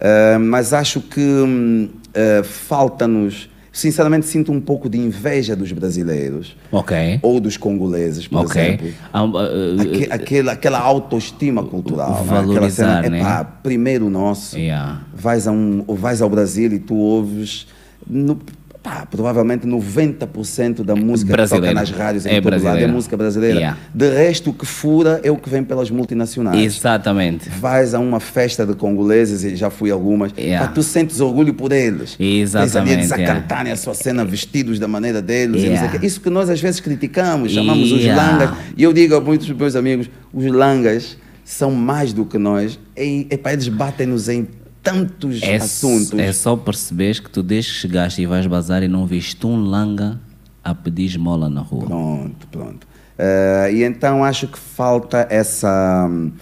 Ah, 0.00 0.38
mas 0.38 0.72
acho 0.72 1.00
que 1.00 1.90
ah, 2.14 2.42
falta-nos. 2.44 3.48
Sinceramente, 3.80 4.24
sinto 4.24 4.50
um 4.52 4.58
pouco 4.58 4.88
de 4.88 4.96
inveja 4.96 5.54
dos 5.54 5.70
brasileiros 5.70 6.56
Ok. 6.72 6.96
ou 7.20 7.38
dos 7.38 7.58
congoleses, 7.58 8.26
por 8.26 8.46
Ok. 8.46 8.58
exemplo. 8.62 8.88
Ah, 9.12 9.20
ah, 9.20 9.24
ah, 9.34 9.82
Aque- 9.82 10.08
aquela, 10.10 10.52
aquela 10.52 10.78
autoestima 10.80 11.62
cultural. 11.62 12.08
é? 12.08 12.20
Aquela 12.22 12.40
Valorizar, 12.42 13.02
cena, 13.02 13.10
né? 13.10 13.20
epá, 13.20 13.44
primeiro 13.44 14.08
nosso. 14.08 14.56
Yeah. 14.58 15.02
Vais, 15.14 15.46
a 15.46 15.52
um, 15.52 15.84
vais 15.88 16.22
ao 16.22 16.30
Brasil 16.30 16.72
e 16.72 16.78
tu 16.78 16.94
ouves, 16.96 17.66
no, 18.08 18.40
pá, 18.86 19.04
provavelmente 19.10 19.66
90% 19.66 20.84
da 20.84 20.94
música 20.94 21.32
que 21.32 21.36
toca 21.36 21.48
Brasileira. 21.48 21.74
nas 21.80 21.90
rádios 21.90 22.24
em 22.24 22.28
É 22.28 22.40
todo 22.40 22.44
lado 22.52 22.54
é 22.54 22.60
brasileira. 22.60 22.92
música 22.92 23.16
brasileira. 23.16 23.56
Yeah. 23.56 23.78
De 23.92 24.08
resto, 24.10 24.50
o 24.50 24.52
que 24.52 24.64
fura 24.64 25.20
é 25.24 25.30
o 25.30 25.36
que 25.36 25.50
vem 25.50 25.64
pelas 25.64 25.90
multinacionais. 25.90 26.62
Exatamente. 26.62 27.48
Vais 27.50 27.94
a 27.94 27.98
uma 27.98 28.20
festa 28.20 28.64
de 28.64 28.74
congoleses, 28.74 29.42
e 29.42 29.56
já 29.56 29.70
fui 29.70 29.90
algumas, 29.90 30.30
Yeah. 30.38 30.68
pá, 30.68 30.72
tu 30.72 30.84
sentes 30.84 31.18
orgulho 31.20 31.52
por 31.52 31.72
eles. 31.72 32.14
Ali 32.20 32.38
eles 32.38 32.54
a 32.54 32.62
Exatamente, 32.62 33.12
yeah. 33.12 33.72
a 33.72 33.76
sua 33.76 33.92
cena 33.94 34.24
vestidos 34.24 34.78
da 34.78 34.86
maneira 34.86 35.20
deles. 35.20 35.62
Yeah. 35.64 35.98
Isso 36.06 36.20
que 36.20 36.30
nós 36.30 36.48
às 36.48 36.60
vezes 36.60 36.78
criticamos, 36.78 37.50
chamamos 37.52 37.90
os 37.90 38.04
langas. 38.04 38.50
E 38.76 38.84
eu 38.84 38.92
digo 38.92 39.16
a 39.16 39.20
muitos 39.20 39.48
dos 39.48 39.56
meus 39.56 39.74
amigos, 39.74 40.08
os 40.32 40.46
langas 40.46 41.16
são 41.44 41.72
mais 41.72 42.12
do 42.12 42.24
que 42.24 42.38
nós. 42.38 42.78
E, 42.96 43.26
epá, 43.30 43.52
eles 43.52 43.66
batem-nos 43.66 44.28
em 44.28 44.46
tantos 44.90 45.42
É, 45.42 45.56
assuntos. 45.56 46.18
é 46.18 46.32
só 46.32 46.56
perceberes 46.56 47.20
que 47.20 47.28
tu 47.30 47.42
desde 47.42 47.72
que 47.72 47.78
chegaste 47.78 48.22
e 48.22 48.26
vais 48.26 48.46
bazar 48.46 48.82
e 48.82 48.88
não 48.88 49.06
viste 49.06 49.46
um 49.46 49.56
langa 49.56 50.18
a 50.64 50.74
pedir 50.74 51.04
esmola 51.06 51.48
na 51.48 51.60
rua. 51.60 51.84
Pronto, 51.86 52.46
pronto. 52.48 52.86
Eh, 53.18 53.70
e 53.74 53.82
então 53.84 54.22
acho 54.24 54.46
que 54.48 54.58
falta 54.58 55.26
essa. 55.30 56.06
hum, 56.10 56.32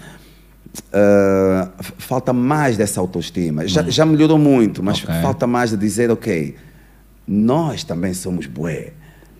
f- 1.78 1.92
falta 1.98 2.32
mais 2.32 2.76
dessa 2.76 3.00
autoestima. 3.00 3.66
Já, 3.66 3.82
já 3.88 4.04
melhorou 4.04 4.38
muito, 4.38 4.82
mas 4.82 4.98
Hum. 4.98 5.06
Ok. 5.08 5.22
falta 5.22 5.46
mais 5.46 5.70
de 5.70 5.76
dizer, 5.76 6.10
ok, 6.10 6.54
nós 7.26 7.84
também 7.84 8.12
somos 8.14 8.46
bué, 8.46 8.92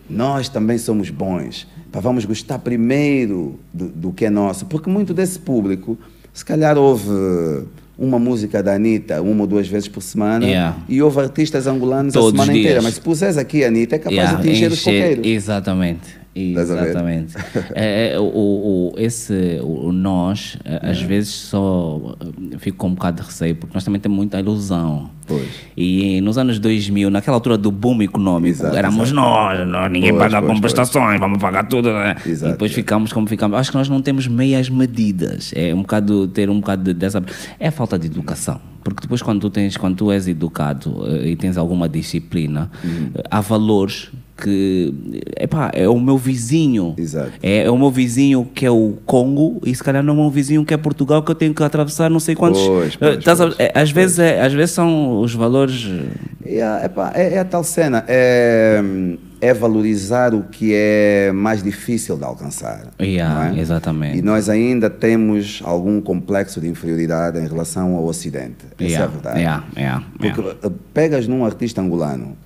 nós 0.08 0.48
também 0.48 0.78
somos 0.78 1.10
bons. 1.10 1.66
Pá, 1.90 2.00
vamos 2.00 2.24
gostar 2.24 2.58
primeiro 2.58 3.58
do, 3.72 3.88
do 3.88 4.12
que 4.12 4.24
é 4.26 4.30
nosso, 4.30 4.66
porque 4.66 4.90
muito 4.90 5.14
desse 5.14 5.38
público, 5.38 5.98
se 6.32 6.44
calhar 6.44 6.76
houve 6.76 7.08
uma 7.98 8.18
música 8.18 8.62
da 8.62 8.74
Anitta 8.74 9.22
uma 9.22 9.42
ou 9.42 9.46
duas 9.46 9.68
vezes 9.68 9.86
por 9.88 10.02
semana 10.02 10.44
Yeah. 10.44 10.76
e 10.88 11.00
houve 11.02 11.20
artistas 11.20 11.66
angolanos 11.66 12.12
Todos 12.12 12.28
a 12.28 12.32
semana 12.32 12.52
os 12.52 12.58
inteira. 12.58 12.82
Mas 12.82 12.94
se 12.94 13.00
puseres 13.00 13.36
aqui 13.36 13.62
a 13.64 13.68
Anitta, 13.68 13.96
é 13.96 13.98
capaz 13.98 14.16
Yeah, 14.16 14.40
de 14.40 14.48
atingir 14.48 14.66
os 14.66 14.72
encher- 14.80 15.00
coqueiros. 15.14 15.26
Exatamente. 15.26 16.23
Exatamente. 16.34 17.34
É, 17.74 18.12
é, 18.14 18.20
o, 18.20 18.24
o, 18.24 18.94
esse, 18.98 19.58
o, 19.62 19.90
nós, 19.92 20.56
é, 20.64 20.90
às 20.90 21.00
vezes 21.00 21.30
só 21.30 22.16
eh, 22.20 22.58
fico 22.58 22.76
com 22.78 22.88
um 22.88 22.94
bocado 22.94 23.20
de 23.22 23.26
receio, 23.28 23.56
porque 23.56 23.74
nós 23.74 23.84
também 23.84 24.00
temos 24.00 24.16
muita 24.16 24.38
ilusão. 24.38 25.10
Pois. 25.26 25.48
E 25.76 26.20
nos 26.20 26.36
anos 26.36 26.58
2000, 26.58 27.08
naquela 27.10 27.36
altura 27.36 27.56
do 27.56 27.70
boom 27.70 28.02
econômico, 28.02 28.56
Exato, 28.60 28.76
éramos 28.76 29.10
nós, 29.12 29.66
nós, 29.66 29.90
ninguém 29.90 30.10
Pois, 30.14 30.30
paga 30.32 30.46
com 30.46 30.60
prestações, 30.60 31.18
vamos 31.18 31.38
pagar 31.38 31.64
tudo. 31.68 31.90
Né? 31.92 32.16
Exato, 32.26 32.50
e 32.50 32.52
depois 32.52 32.70
é. 32.70 32.74
ficamos 32.74 33.12
como 33.12 33.26
ficamos. 33.26 33.58
Acho 33.58 33.70
que 33.70 33.76
nós 33.78 33.88
não 33.88 34.02
temos 34.02 34.26
meias 34.26 34.68
medidas. 34.68 35.52
É 35.56 35.74
um 35.74 35.82
bocado 35.82 36.28
ter 36.28 36.50
um 36.50 36.60
bocado 36.60 36.82
de- 36.84 36.94
dessa. 36.94 37.22
É 37.58 37.68
a 37.68 37.72
falta 37.72 37.98
de 37.98 38.06
educação. 38.06 38.60
Porque 38.82 39.00
depois, 39.02 39.22
quando 39.22 39.40
tu, 39.40 39.48
tens, 39.48 39.76
quando 39.78 39.96
tu 39.96 40.12
és 40.12 40.28
educado 40.28 41.04
eh, 41.06 41.30
e 41.30 41.36
tens 41.36 41.56
alguma 41.56 41.88
disciplina, 41.88 42.70
Uhum. 42.84 43.10
há 43.30 43.40
valores 43.40 44.10
que. 44.36 44.92
Epá, 45.38 45.70
é 45.74 45.88
o 45.88 45.98
meu 45.98 46.18
vizinho. 46.18 46.94
Exato. 46.96 47.32
É, 47.42 47.64
é 47.64 47.70
o 47.70 47.78
meu 47.78 47.90
vizinho 47.90 48.44
que 48.54 48.66
é 48.66 48.70
o 48.70 48.94
Congo 49.06 49.60
e 49.64 49.74
se 49.74 49.82
calhar 49.82 50.02
não 50.02 50.14
é 50.14 50.16
o 50.16 50.20
meu 50.22 50.30
vizinho 50.30 50.64
que 50.64 50.74
é 50.74 50.76
Portugal 50.76 51.22
que 51.22 51.30
eu 51.30 51.34
tenho 51.34 51.54
que 51.54 51.62
atravessar 51.62 52.10
não 52.10 52.20
sei 52.20 52.34
quantos. 52.34 52.60
Pois, 52.66 52.94
eh, 53.00 53.18
pois, 53.22 53.58
é, 53.58 53.72
às, 53.74 53.90
vezes 53.90 54.18
é, 54.18 54.40
às 54.40 54.52
vezes 54.52 54.74
são 54.74 55.20
os 55.20 55.34
valores. 55.34 55.88
E 56.44 56.60
a, 56.60 56.84
epá, 56.84 57.12
é, 57.14 57.34
é 57.34 57.38
a 57.38 57.44
tal 57.44 57.64
cena, 57.64 58.04
é, 58.06 58.82
é 59.40 59.54
valorizar 59.54 60.34
o 60.34 60.42
que 60.42 60.72
é 60.74 61.30
mais 61.32 61.62
difícil 61.62 62.16
de 62.16 62.24
alcançar. 62.24 62.88
Yeah, 63.00 63.56
é? 63.56 63.60
exatamente. 63.60 64.18
E 64.18 64.22
nós 64.22 64.48
ainda 64.48 64.90
temos 64.90 65.62
algum 65.64 66.00
complexo 66.00 66.60
de 66.60 66.68
inferioridade 66.68 67.38
em 67.38 67.46
relação 67.46 67.94
ao 67.96 68.04
Ocidente. 68.04 68.64
Essa 68.78 68.82
é 68.82 68.86
a 68.86 68.88
Yeah, 68.88 69.12
verdade. 69.12 69.38
yeah, 69.38 69.64
yeah, 69.76 70.04
Porque 70.18 70.40
yeah. 70.40 70.58
eh, 70.64 70.70
pegas 70.92 71.26
num 71.28 71.44
artista 71.44 71.80
angolano 71.80 72.36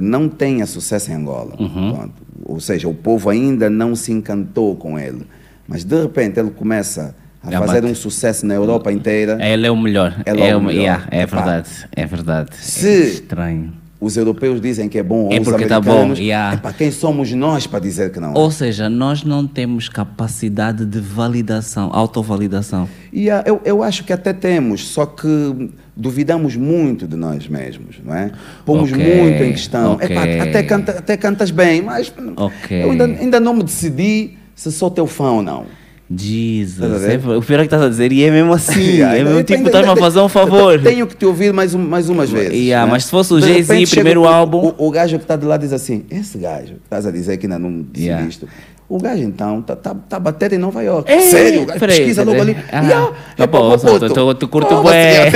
que 0.00 0.04
não 0.04 0.28
tenha 0.28 0.66
sucesso 0.66 1.10
em 1.10 1.14
Angola, 1.14 1.54
Uhum. 1.58 2.08
ou 2.44 2.60
seja, 2.60 2.88
o 2.88 2.94
povo 2.94 3.28
ainda 3.30 3.68
não 3.70 3.94
se 3.94 4.12
encantou 4.12 4.76
com 4.76 4.98
ele, 4.98 5.26
mas 5.66 5.84
de 5.84 6.00
repente 6.02 6.38
ele 6.40 6.50
começa 6.50 7.14
a 7.42 7.50
Já 7.50 7.58
fazer 7.60 7.80
bate. 7.82 7.92
um 7.92 7.94
sucesso 7.94 8.44
na 8.46 8.54
Europa 8.54 8.92
inteira. 8.92 9.38
Ele 9.40 9.66
é 9.66 9.70
o 9.70 9.76
melhor. 9.76 10.14
Ele 10.26 10.40
é 10.40 10.48
é 10.50 10.56
o 10.56 10.60
melhor. 10.60 10.80
yeah, 10.82 11.06
é 11.10 11.24
verdade. 11.26 11.68
É 11.94 12.06
verdade. 12.06 12.50
Se- 12.56 12.88
É 12.88 13.00
estranho. 13.06 13.72
Os 14.00 14.16
europeus 14.16 14.60
dizem 14.60 14.88
que 14.88 14.96
é 14.96 15.02
bom, 15.02 15.24
ou 15.24 15.32
É 15.32 15.40
os 15.40 15.44
porque 15.48 15.66
tá 15.66 15.80
bom, 15.80 15.90
americanos. 15.90 16.18
yeah. 16.20 16.54
epá, 16.54 16.72
quem 16.72 16.88
somos 16.92 17.32
nós 17.32 17.66
para 17.66 17.80
dizer 17.80 18.12
que 18.12 18.20
não? 18.20 18.32
é? 18.32 18.38
Ou 18.38 18.48
seja, 18.48 18.88
nós 18.88 19.24
não 19.24 19.44
temos 19.44 19.88
capacidade 19.88 20.86
de 20.86 21.00
validação, 21.00 21.90
autovalidação. 21.92 22.88
E 23.12 23.28
ah, 23.28 23.42
eu, 23.44 23.60
eu 23.64 23.82
acho 23.82 24.04
que 24.04 24.12
até 24.12 24.32
temos, 24.32 24.86
só 24.86 25.04
que 25.04 25.70
duvidamos 25.96 26.54
muito 26.54 27.08
de 27.08 27.16
nós 27.16 27.48
mesmos, 27.48 27.96
não 28.04 28.14
é? 28.14 28.30
Pomos 28.64 28.92
Ok, 28.92 29.04
muito 29.04 29.42
em 29.42 29.50
questão. 29.50 29.94
ok. 29.94 30.06
Epá, 30.08 30.22
até, 30.44 30.62
canta, 30.62 30.92
até 30.92 31.16
cantas 31.16 31.50
bem, 31.50 31.82
mas 31.82 32.12
Ok. 32.36 32.80
eu 32.84 32.92
ainda, 32.92 33.04
ainda 33.04 33.40
não 33.40 33.52
me 33.54 33.64
decidi 33.64 34.38
se 34.54 34.70
sou 34.70 34.90
teu 34.92 35.08
fã 35.08 35.30
ou 35.32 35.42
não. 35.42 35.66
Jesus. 36.10 37.04
É, 37.04 37.16
o 37.36 37.42
pior 37.42 37.56
é 37.56 37.60
que 37.60 37.66
estás 37.66 37.82
a 37.82 37.88
dizer, 37.88 38.10
e 38.12 38.24
é 38.24 38.30
mesmo 38.30 38.52
assim. 38.52 38.80
Yeah, 38.80 39.18
é 39.18 39.24
mesmo 39.24 39.42
tipo, 39.42 39.66
estás-me 39.66 39.92
a 39.92 39.96
fazer 39.96 40.20
um 40.20 40.28
favor. 40.28 40.80
Tenho 40.80 41.06
que 41.06 41.14
te 41.16 41.26
ouvir 41.26 41.52
mais, 41.52 41.74
um, 41.74 41.78
mais 41.78 42.08
umas 42.08 42.30
vezes. 42.30 42.52
Yeah, 42.54 42.86
né? 42.86 42.92
mas 42.92 43.04
se 43.04 43.10
fosse 43.10 43.34
o 43.34 43.40
Jay-Z, 43.40 43.86
primeiro 43.90 44.22
o- 44.22 44.26
álbum- 44.26 44.72
O, 44.78 44.86
o 44.86 44.90
gajo 44.90 45.18
que 45.18 45.24
está 45.24 45.36
de 45.36 45.44
lá 45.44 45.56
diz 45.58 45.72
assim: 45.72 46.04
esse 46.10 46.38
gajo, 46.38 46.74
estás 46.82 47.04
a 47.06 47.10
dizer 47.10 47.36
que 47.36 47.44
ainda 47.46 47.58
não 47.58 47.84
Yeah. 47.96 48.24
decidiste. 48.24 48.46
O 48.88 48.98
gajo 48.98 49.22
então 49.22 49.58
está 49.60 49.76
tá, 49.76 49.94
tá 49.94 50.18
batendo 50.18 50.54
em 50.54 50.58
Nova 50.58 50.82
York. 50.82 51.12
É, 51.12 51.20
Sério, 51.20 51.62
o 51.64 51.66
gajo 51.66 51.78
peraí, 51.78 51.98
pesquisa 51.98 52.24
logo 52.24 52.40
ali. 52.40 52.56
Ah, 52.72 52.82
Yeah, 52.82 53.06
tá 53.36 53.44
é 53.44 53.46
pá, 53.46 53.58
tu- 53.58 53.78
pá, 54.00 54.08
tu- 54.08 54.34
tu 54.34 54.48
curte 54.48 54.72
Oh, 54.72 54.82
bué. 54.82 55.30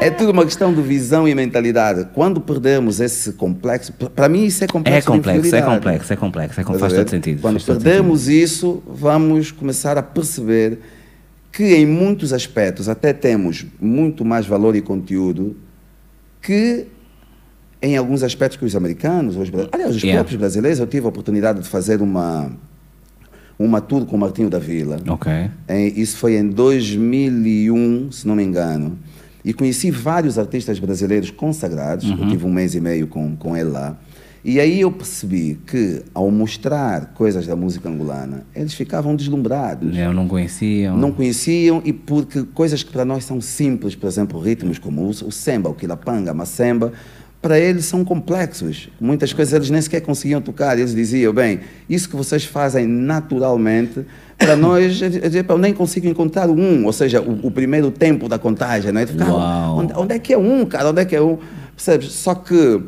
É 0.00 0.08
tudo 0.10 0.32
uma 0.32 0.44
questão 0.44 0.72
de 0.72 0.80
visão 0.80 1.28
e 1.28 1.34
mentalidade. 1.34 2.08
Quando 2.14 2.40
perdemos 2.40 3.00
esse 3.00 3.32
complexo, 3.34 3.92
para 3.92 4.28
mim 4.30 4.44
isso 4.46 4.64
é 4.64 4.66
complexo. 4.66 4.96
É 4.96 5.00
de 5.00 5.06
complexo, 5.18 5.54
é 5.54 5.60
complexo, 5.62 6.12
é 6.12 6.16
complexo, 6.16 6.60
é 6.60 6.64
complexo. 6.64 6.80
Faz 6.80 6.92
todo 6.94 7.10
sentido. 7.10 7.42
Quando 7.42 7.62
perdemos 7.62 8.26
isso, 8.28 8.82
vamos 8.88 9.50
começar 9.50 9.98
a 9.98 10.02
perceber 10.02 10.78
que 11.52 11.74
em 11.74 11.84
muitos 11.84 12.32
aspectos 12.32 12.88
até 12.88 13.12
temos 13.12 13.66
muito 13.78 14.24
mais 14.24 14.46
valor 14.46 14.74
e 14.74 14.80
conteúdo 14.80 15.54
que 16.40 16.86
em 17.82 17.96
alguns 17.96 18.22
aspectos 18.22 18.56
que 18.58 18.64
os 18.64 18.74
americanos, 18.74 19.36
os, 19.36 19.50
aliás, 19.72 19.96
os 19.96 20.02
Yeah. 20.02 20.18
próprios 20.20 20.38
brasileiros, 20.40 20.78
eu 20.80 20.86
tive 20.86 21.04
a 21.06 21.08
oportunidade 21.10 21.60
de 21.60 21.68
fazer 21.68 22.00
uma 22.00 22.50
uma 23.58 23.78
tour 23.82 24.06
com 24.06 24.16
o 24.16 24.18
Martinho 24.18 24.48
da 24.48 24.58
Vila. 24.58 24.96
sentido. 24.96 25.12
Ok. 25.12 25.30
Em- 25.68 26.00
isso 26.00 26.16
foi 26.16 26.36
em 26.38 26.48
2001, 26.48 28.10
se 28.10 28.26
não 28.26 28.34
me 28.34 28.42
engano. 28.42 28.98
E 29.44 29.52
conheci 29.52 29.90
vários 29.90 30.38
artistas 30.38 30.78
brasileiros 30.78 31.30
consagrados. 31.30 32.08
Uhum. 32.08 32.18
Eu 32.22 32.28
tive 32.28 32.46
um 32.46 32.52
mês 32.52 32.74
e 32.74 32.80
meio 32.80 33.06
com, 33.06 33.36
com 33.36 33.56
ele 33.56 33.70
lá. 33.70 33.98
E 34.42 34.58
aí 34.58 34.80
eu 34.80 34.90
percebi 34.90 35.58
que, 35.66 36.02
ao 36.14 36.30
mostrar 36.30 37.12
coisas 37.14 37.46
da 37.46 37.54
música 37.54 37.90
angolana, 37.90 38.46
eles 38.54 38.72
ficavam 38.72 39.14
deslumbrados. 39.14 39.94
Eu 39.94 40.14
não 40.14 40.26
conheciam. 40.26 40.96
Não 40.96 41.12
conheciam 41.12 41.82
e 41.84 41.92
porque 41.92 42.44
coisas 42.54 42.82
que 42.82 42.90
para 42.90 43.04
nós 43.04 43.24
são 43.24 43.38
simples, 43.38 43.94
por 43.94 44.06
exemplo, 44.06 44.40
ritmos 44.40 44.78
como 44.78 45.02
o, 45.02 45.10
o 45.10 45.30
semba, 45.30 45.68
o 45.68 45.74
quilapanga, 45.74 46.30
a 46.30 46.34
macemba, 46.34 46.90
para 47.42 47.58
eles 47.58 47.84
são 47.84 48.02
complexos. 48.02 48.88
Muitas 48.98 49.32
coisas 49.32 49.52
eles 49.52 49.68
nem 49.68 49.80
sequer 49.80 50.00
conseguiam 50.00 50.40
tocar. 50.40 50.78
Eles 50.78 50.94
diziam, 50.94 51.34
bem, 51.34 51.60
isso 51.88 52.08
que 52.08 52.16
vocês 52.16 52.44
fazem 52.44 52.86
naturalmente, 52.86 54.06
para 54.40 54.56
nós, 54.56 55.00
eu 55.00 55.58
nem 55.58 55.74
consigo 55.74 56.08
encontrar 56.08 56.48
um, 56.48 56.86
ou 56.86 56.92
seja, 56.92 57.20
o, 57.20 57.46
o 57.46 57.50
primeiro 57.50 57.90
tempo 57.90 58.28
da 58.28 58.38
contagem. 58.38 58.90
Né? 58.90 59.06
Onde, 59.76 59.92
onde, 59.94 60.14
é 60.14 60.18
que 60.18 60.32
é 60.32 60.38
um, 60.38 60.64
cara? 60.64 60.88
Onde 60.88 61.02
é 61.02 61.04
que 61.04 61.14
é 61.14 61.20
um? 61.20 61.38
Percebes? 61.76 62.12
Só 62.12 62.34
que 62.34 62.82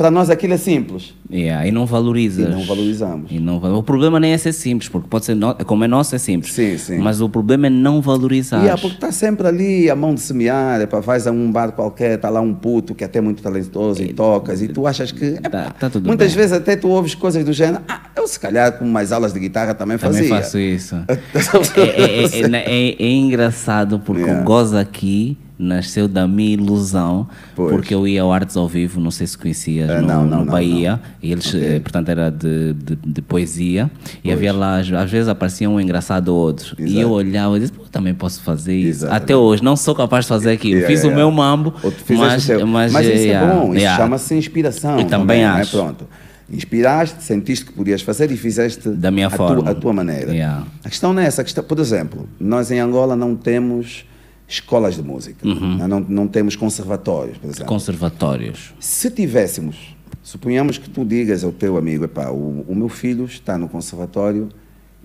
para 0.00 0.10
nós 0.10 0.30
aquilo 0.30 0.54
é 0.54 0.56
simples. 0.56 1.12
Yeah, 1.30 1.66
e 1.66 1.70
não 1.70 1.84
valorizas. 1.84 2.48
E 2.48 2.50
não 2.50 2.64
valorizamos. 2.64 3.30
E 3.30 3.38
não, 3.38 3.58
o 3.58 3.82
problema 3.82 4.18
nem 4.18 4.32
é 4.32 4.38
ser 4.38 4.54
simples, 4.54 4.88
porque 4.88 5.06
pode 5.06 5.26
ser, 5.26 5.34
no, 5.34 5.54
como 5.66 5.84
é 5.84 5.88
nosso, 5.88 6.14
é 6.14 6.18
simples. 6.18 6.54
Sim, 6.54 6.78
sim. 6.78 6.96
Mas 7.00 7.20
o 7.20 7.28
problema 7.28 7.66
é 7.66 7.70
não 7.70 8.00
valorizar. 8.00 8.60
Yeah, 8.60 8.80
porque 8.80 8.94
está 8.94 9.12
sempre 9.12 9.46
ali 9.46 9.90
a 9.90 9.94
mão 9.94 10.14
de 10.14 10.22
semear, 10.22 10.86
para 10.86 11.00
vais 11.00 11.26
a 11.26 11.30
um 11.30 11.52
bar 11.52 11.72
qualquer, 11.72 12.14
está 12.14 12.30
lá 12.30 12.40
um 12.40 12.54
puto 12.54 12.94
que 12.94 13.04
é 13.04 13.06
até 13.06 13.20
muito 13.20 13.42
talentoso 13.42 14.02
e, 14.02 14.06
e 14.06 14.12
tocas, 14.14 14.62
e 14.62 14.68
tu 14.68 14.86
achas 14.86 15.12
que. 15.12 15.32
tá, 15.32 15.70
tá 15.78 15.90
tudo 15.90 16.06
muitas 16.06 16.28
bem. 16.28 16.36
vezes 16.38 16.56
até 16.56 16.76
tu 16.76 16.88
ouves 16.88 17.14
coisas 17.14 17.44
do 17.44 17.52
gênero, 17.52 17.82
ah, 17.86 18.00
eu 18.16 18.26
se 18.26 18.40
calhar 18.40 18.78
com 18.78 18.86
mais 18.86 19.12
aulas 19.12 19.34
de 19.34 19.38
guitarra 19.38 19.74
também 19.74 19.98
fazia. 19.98 20.22
Também 20.22 20.42
faço 20.42 20.58
isso. 20.58 20.96
é, 21.76 22.56
é, 22.56 22.96
é, 22.98 23.12
engraçado 23.12 24.00
porque 24.00 24.22
yeah. 24.22 24.42
Goza 24.44 24.80
aqui 24.80 25.36
nasceu 25.60 26.08
da 26.08 26.26
minha 26.26 26.54
ilusão, 26.54 27.28
pois. 27.54 27.70
porque 27.70 27.94
eu 27.94 28.08
ia 28.08 28.22
ao 28.22 28.32
Artes 28.32 28.56
ao 28.56 28.66
Vivo, 28.66 29.00
não 29.00 29.10
sei 29.10 29.26
se 29.26 29.36
conhecias, 29.36 29.90
é, 29.90 30.00
no, 30.00 30.06
não, 30.06 30.24
não, 30.24 30.44
no 30.44 30.50
Bahia, 30.50 30.92
não, 30.92 31.00
e 31.22 31.30
eles, 31.30 31.46
okay. 31.48 31.80
portanto, 31.80 32.08
era 32.08 32.30
de, 32.30 32.72
de, 32.72 32.96
de 32.96 33.22
poesia, 33.22 33.90
pois. 34.02 34.18
e 34.24 34.32
havia 34.32 34.52
lá, 34.52 34.78
às 34.78 35.10
vezes 35.10 35.28
aparecia 35.28 35.68
um 35.68 35.78
engraçado 35.78 36.28
ou 36.28 36.38
outro, 36.38 36.74
Exato. 36.78 36.92
e 36.92 37.00
eu 37.00 37.10
olhava 37.10 37.56
e 37.58 37.60
disse, 37.60 37.72
pô, 37.72 37.82
também 37.90 38.14
posso 38.14 38.42
fazer 38.42 38.74
isso. 38.74 39.04
Exatamente. 39.04 39.22
Até 39.22 39.36
hoje, 39.36 39.62
não 39.62 39.76
sou 39.76 39.94
capaz 39.94 40.24
de 40.24 40.30
fazer 40.30 40.52
aquilo, 40.52 40.80
yeah, 40.80 40.88
fiz 40.88 41.02
yeah. 41.02 41.14
o 41.14 41.16
meu 41.16 41.30
mambo, 41.30 41.74
mas, 42.08 42.48
mas, 42.66 42.92
mas 42.92 43.06
isso 43.06 43.28
é 43.28 43.46
bom, 43.46 43.74
isso 43.74 43.96
chama-se 43.96 44.34
inspiração. 44.34 44.98
Eu 44.98 45.04
também, 45.04 45.42
também 45.42 45.44
acho. 45.44 45.76
Né? 45.76 45.82
Pronto 45.82 46.06
inspiraste, 46.52 47.22
sentiste 47.22 47.64
que 47.66 47.72
podias 47.72 48.02
fazer 48.02 48.30
e 48.32 48.36
fizeste 48.36 48.88
da 48.88 49.10
minha 49.10 49.28
a 49.28 49.30
forma, 49.30 49.62
tua, 49.62 49.70
a 49.70 49.74
tua 49.74 49.92
maneira. 49.92 50.32
Yeah. 50.32 50.66
A 50.84 50.88
questão 50.88 51.12
não 51.12 51.22
é 51.22 51.26
essa. 51.26 51.44
Questão, 51.44 51.62
por 51.62 51.78
exemplo, 51.78 52.28
nós 52.40 52.70
em 52.70 52.80
Angola 52.80 53.14
não 53.14 53.36
temos 53.36 54.04
escolas 54.50 54.96
de 54.96 55.02
música, 55.02 55.46
uhum. 55.46 55.86
não, 55.86 56.00
não 56.00 56.28
temos 56.28 56.56
conservatórios, 56.56 57.38
por 57.38 57.48
exemplo. 57.48 57.66
Conservatórios. 57.66 58.74
Se 58.80 59.08
tivéssemos, 59.08 59.96
suponhamos 60.22 60.76
que 60.76 60.90
tu 60.90 61.04
digas 61.04 61.44
ao 61.44 61.52
teu 61.52 61.76
amigo, 61.76 62.04
epá, 62.04 62.30
o, 62.30 62.64
o 62.68 62.74
meu 62.74 62.88
filho 62.88 63.24
está 63.24 63.56
no 63.56 63.68
conservatório 63.68 64.48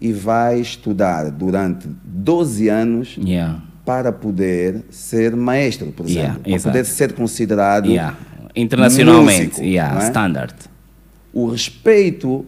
e 0.02 0.12
vai 0.12 0.60
estudar 0.60 1.30
durante 1.30 1.88
12 2.04 2.68
anos 2.70 3.18
yeah. 3.18 3.62
para 3.86 4.12
poder 4.12 4.84
ser 4.90 5.36
maestro, 5.36 5.92
por 5.92 6.08
exemplo, 6.08 6.22
yeah, 6.22 6.40
para 6.40 6.52
exato. 6.52 6.72
poder 6.72 6.86
ser 6.86 7.14
considerado 7.14 7.88
yeah. 7.88 8.18
internacionalmente, 8.56 9.60
músico, 9.60 9.62
yeah, 9.62 10.04
é? 10.04 10.08
standard. 10.08 10.56
O 11.32 11.48
respeito 11.48 12.46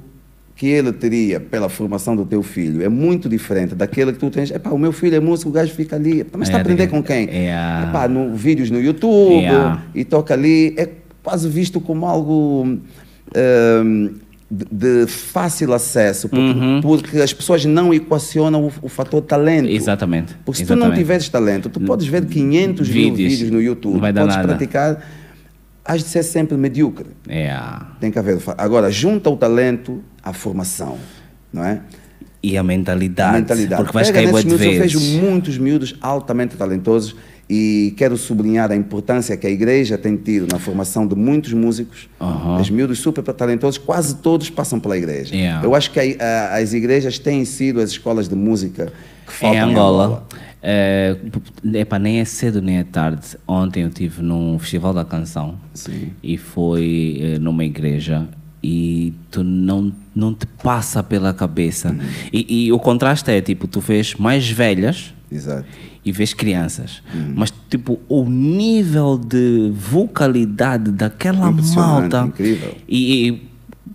que 0.57 0.65
ele 0.65 0.91
teria 0.91 1.39
pela 1.39 1.69
formação 1.69 2.15
do 2.15 2.25
teu 2.25 2.41
filho 2.41 2.83
é 2.83 2.89
muito 2.89 3.29
diferente 3.29 3.75
daquele 3.75 4.11
que 4.11 4.17
tu 4.17 4.31
tens. 4.31 4.49
Epá, 4.49 4.71
o 4.71 4.77
meu 4.77 4.91
filho 4.91 5.15
é 5.15 5.19
músico, 5.19 5.51
o 5.51 5.53
gajo 5.53 5.71
fica 5.71 5.95
ali. 5.95 6.25
Mas 6.35 6.47
está 6.47 6.57
é, 6.57 6.59
a 6.59 6.61
aprender 6.63 6.87
com 6.87 7.03
quem? 7.03 7.29
É, 7.29 7.53
Epá, 7.87 8.07
no, 8.07 8.35
vídeos 8.35 8.71
no 8.71 8.81
YouTube 8.81 9.45
e 9.93 10.03
toca 10.03 10.33
ali. 10.33 10.73
É 10.75 10.89
quase 11.21 11.47
visto 11.47 11.79
como 11.79 12.07
algo 12.07 12.65
um, 12.65 14.09
de, 14.49 14.65
de, 14.71 15.07
fácil 15.07 15.73
acesso, 15.73 16.27
porque, 16.27 16.43
uhum. 16.43 16.81
porque, 16.81 17.17
as 17.19 17.33
pessoas 17.33 17.63
não 17.63 17.93
equacionam 17.93 18.63
o, 18.63 18.71
o 18.81 18.89
fator 18.89 19.21
talento. 19.21 19.69
Exatamente. 19.69 20.35
Porque 20.43 20.57
se 20.57 20.63
Exatamente. 20.63 20.85
tu 20.85 20.89
não 20.89 20.97
tiveres 20.97 21.29
talento, 21.29 21.69
tu 21.69 21.79
podes 21.81 22.07
ver 22.07 22.25
500 22.25 22.87
vídeos, 22.87 23.17
mil 23.17 23.29
vídeos 23.29 23.51
no 23.51 23.61
YouTube, 23.61 23.99
podes 23.99 24.15
nada. 24.15 24.47
praticar 24.47 25.05
has 25.87 26.03
de 26.03 26.09
ser 26.09 26.23
sempre 26.23 26.57
medíocre. 26.57 27.07
Yeah. 27.27 27.95
Tem 27.99 28.11
que 28.11 28.19
haver. 28.19 28.39
Agora, 28.57 28.91
junta 28.91 29.29
o 29.29 29.37
talento 29.37 30.03
à 30.21 30.33
formação, 30.33 30.97
não 31.51 31.63
é? 31.63 31.81
E 32.43 32.57
a 32.57 32.63
mentalidade. 32.63 33.37
A 33.37 33.39
mentalidade. 33.39 33.81
Porque 33.81 33.93
vais 33.93 34.11
cair 34.11 34.27
miúdos, 34.27 34.43
vezes. 34.59 34.93
Eu 34.93 34.99
vejo 34.99 35.21
muitos 35.21 35.57
miúdos 35.57 35.95
altamente 36.01 36.57
talentosos 36.57 37.15
e 37.49 37.93
quero 37.97 38.17
sublinhar 38.17 38.69
a 38.71 38.75
importância 38.75 39.35
que 39.37 39.47
a 39.47 39.49
igreja 39.49 39.97
tem 39.97 40.17
tido 40.17 40.47
na 40.51 40.59
formação 40.59 41.07
de 41.07 41.15
muitos 41.15 41.53
músicos. 41.53 42.09
Uhum. 42.19 42.57
Os 42.59 42.69
miúdos 42.69 42.99
super 42.99 43.23
talentosos, 43.33 43.77
quase 43.77 44.15
todos 44.17 44.49
passam 44.49 44.79
pela 44.79 44.97
igreja. 44.97 45.33
Yeah. 45.33 45.65
Eu 45.65 45.73
acho 45.73 45.91
que 45.91 45.99
a, 45.99 46.25
a, 46.25 46.57
as 46.57 46.73
igrejas 46.73 47.17
têm 47.17 47.45
sido 47.45 47.79
as 47.79 47.91
escolas 47.91 48.27
de 48.27 48.35
música 48.35 48.91
que 49.25 49.33
faltam 49.33 49.57
em 49.57 49.71
Angola. 49.71 50.03
Em 50.03 50.07
Angola. 50.07 50.27
É, 50.61 51.15
epa, 51.73 51.99
nem 51.99 52.19
é 52.19 52.25
cedo 52.25 52.61
nem 52.61 52.77
é 52.77 52.83
tarde. 52.83 53.37
Ontem 53.47 53.83
eu 53.83 53.89
estive 53.89 54.21
num 54.21 54.57
festival 54.59 54.93
da 54.93 55.05
canção 55.05 55.55
Sim. 55.73 56.11
e 56.23 56.37
foi 56.37 57.19
eh, 57.21 57.39
numa 57.39 57.63
igreja 57.63 58.27
e 58.63 59.13
tu 59.29 59.43
não, 59.43 59.93
não 60.15 60.33
te 60.33 60.45
passa 60.45 61.03
pela 61.03 61.33
cabeça. 61.33 61.89
Uhum. 61.89 61.99
E, 62.33 62.65
e, 62.65 62.71
o 62.73 62.79
contraste 62.79 63.29
é 63.31 63.39
tipo, 63.41 63.67
tu 63.67 63.79
vês 63.79 64.15
mais 64.15 64.49
velhas 64.49 65.13
Exato. 65.31 65.65
e 66.03 66.11
vês 66.11 66.33
crianças. 66.33 67.01
Uhum. 67.13 67.33
Mas 67.35 67.53
tipo, 67.69 67.99
o 68.09 68.27
nível 68.27 69.17
de 69.17 69.71
vocalidade 69.73 70.91
daquela 70.91 71.49
Impressionante, 71.49 72.13
malta. 72.13 72.27
Incrível. 72.27 72.75
E, 72.89 73.29
e 73.29 73.47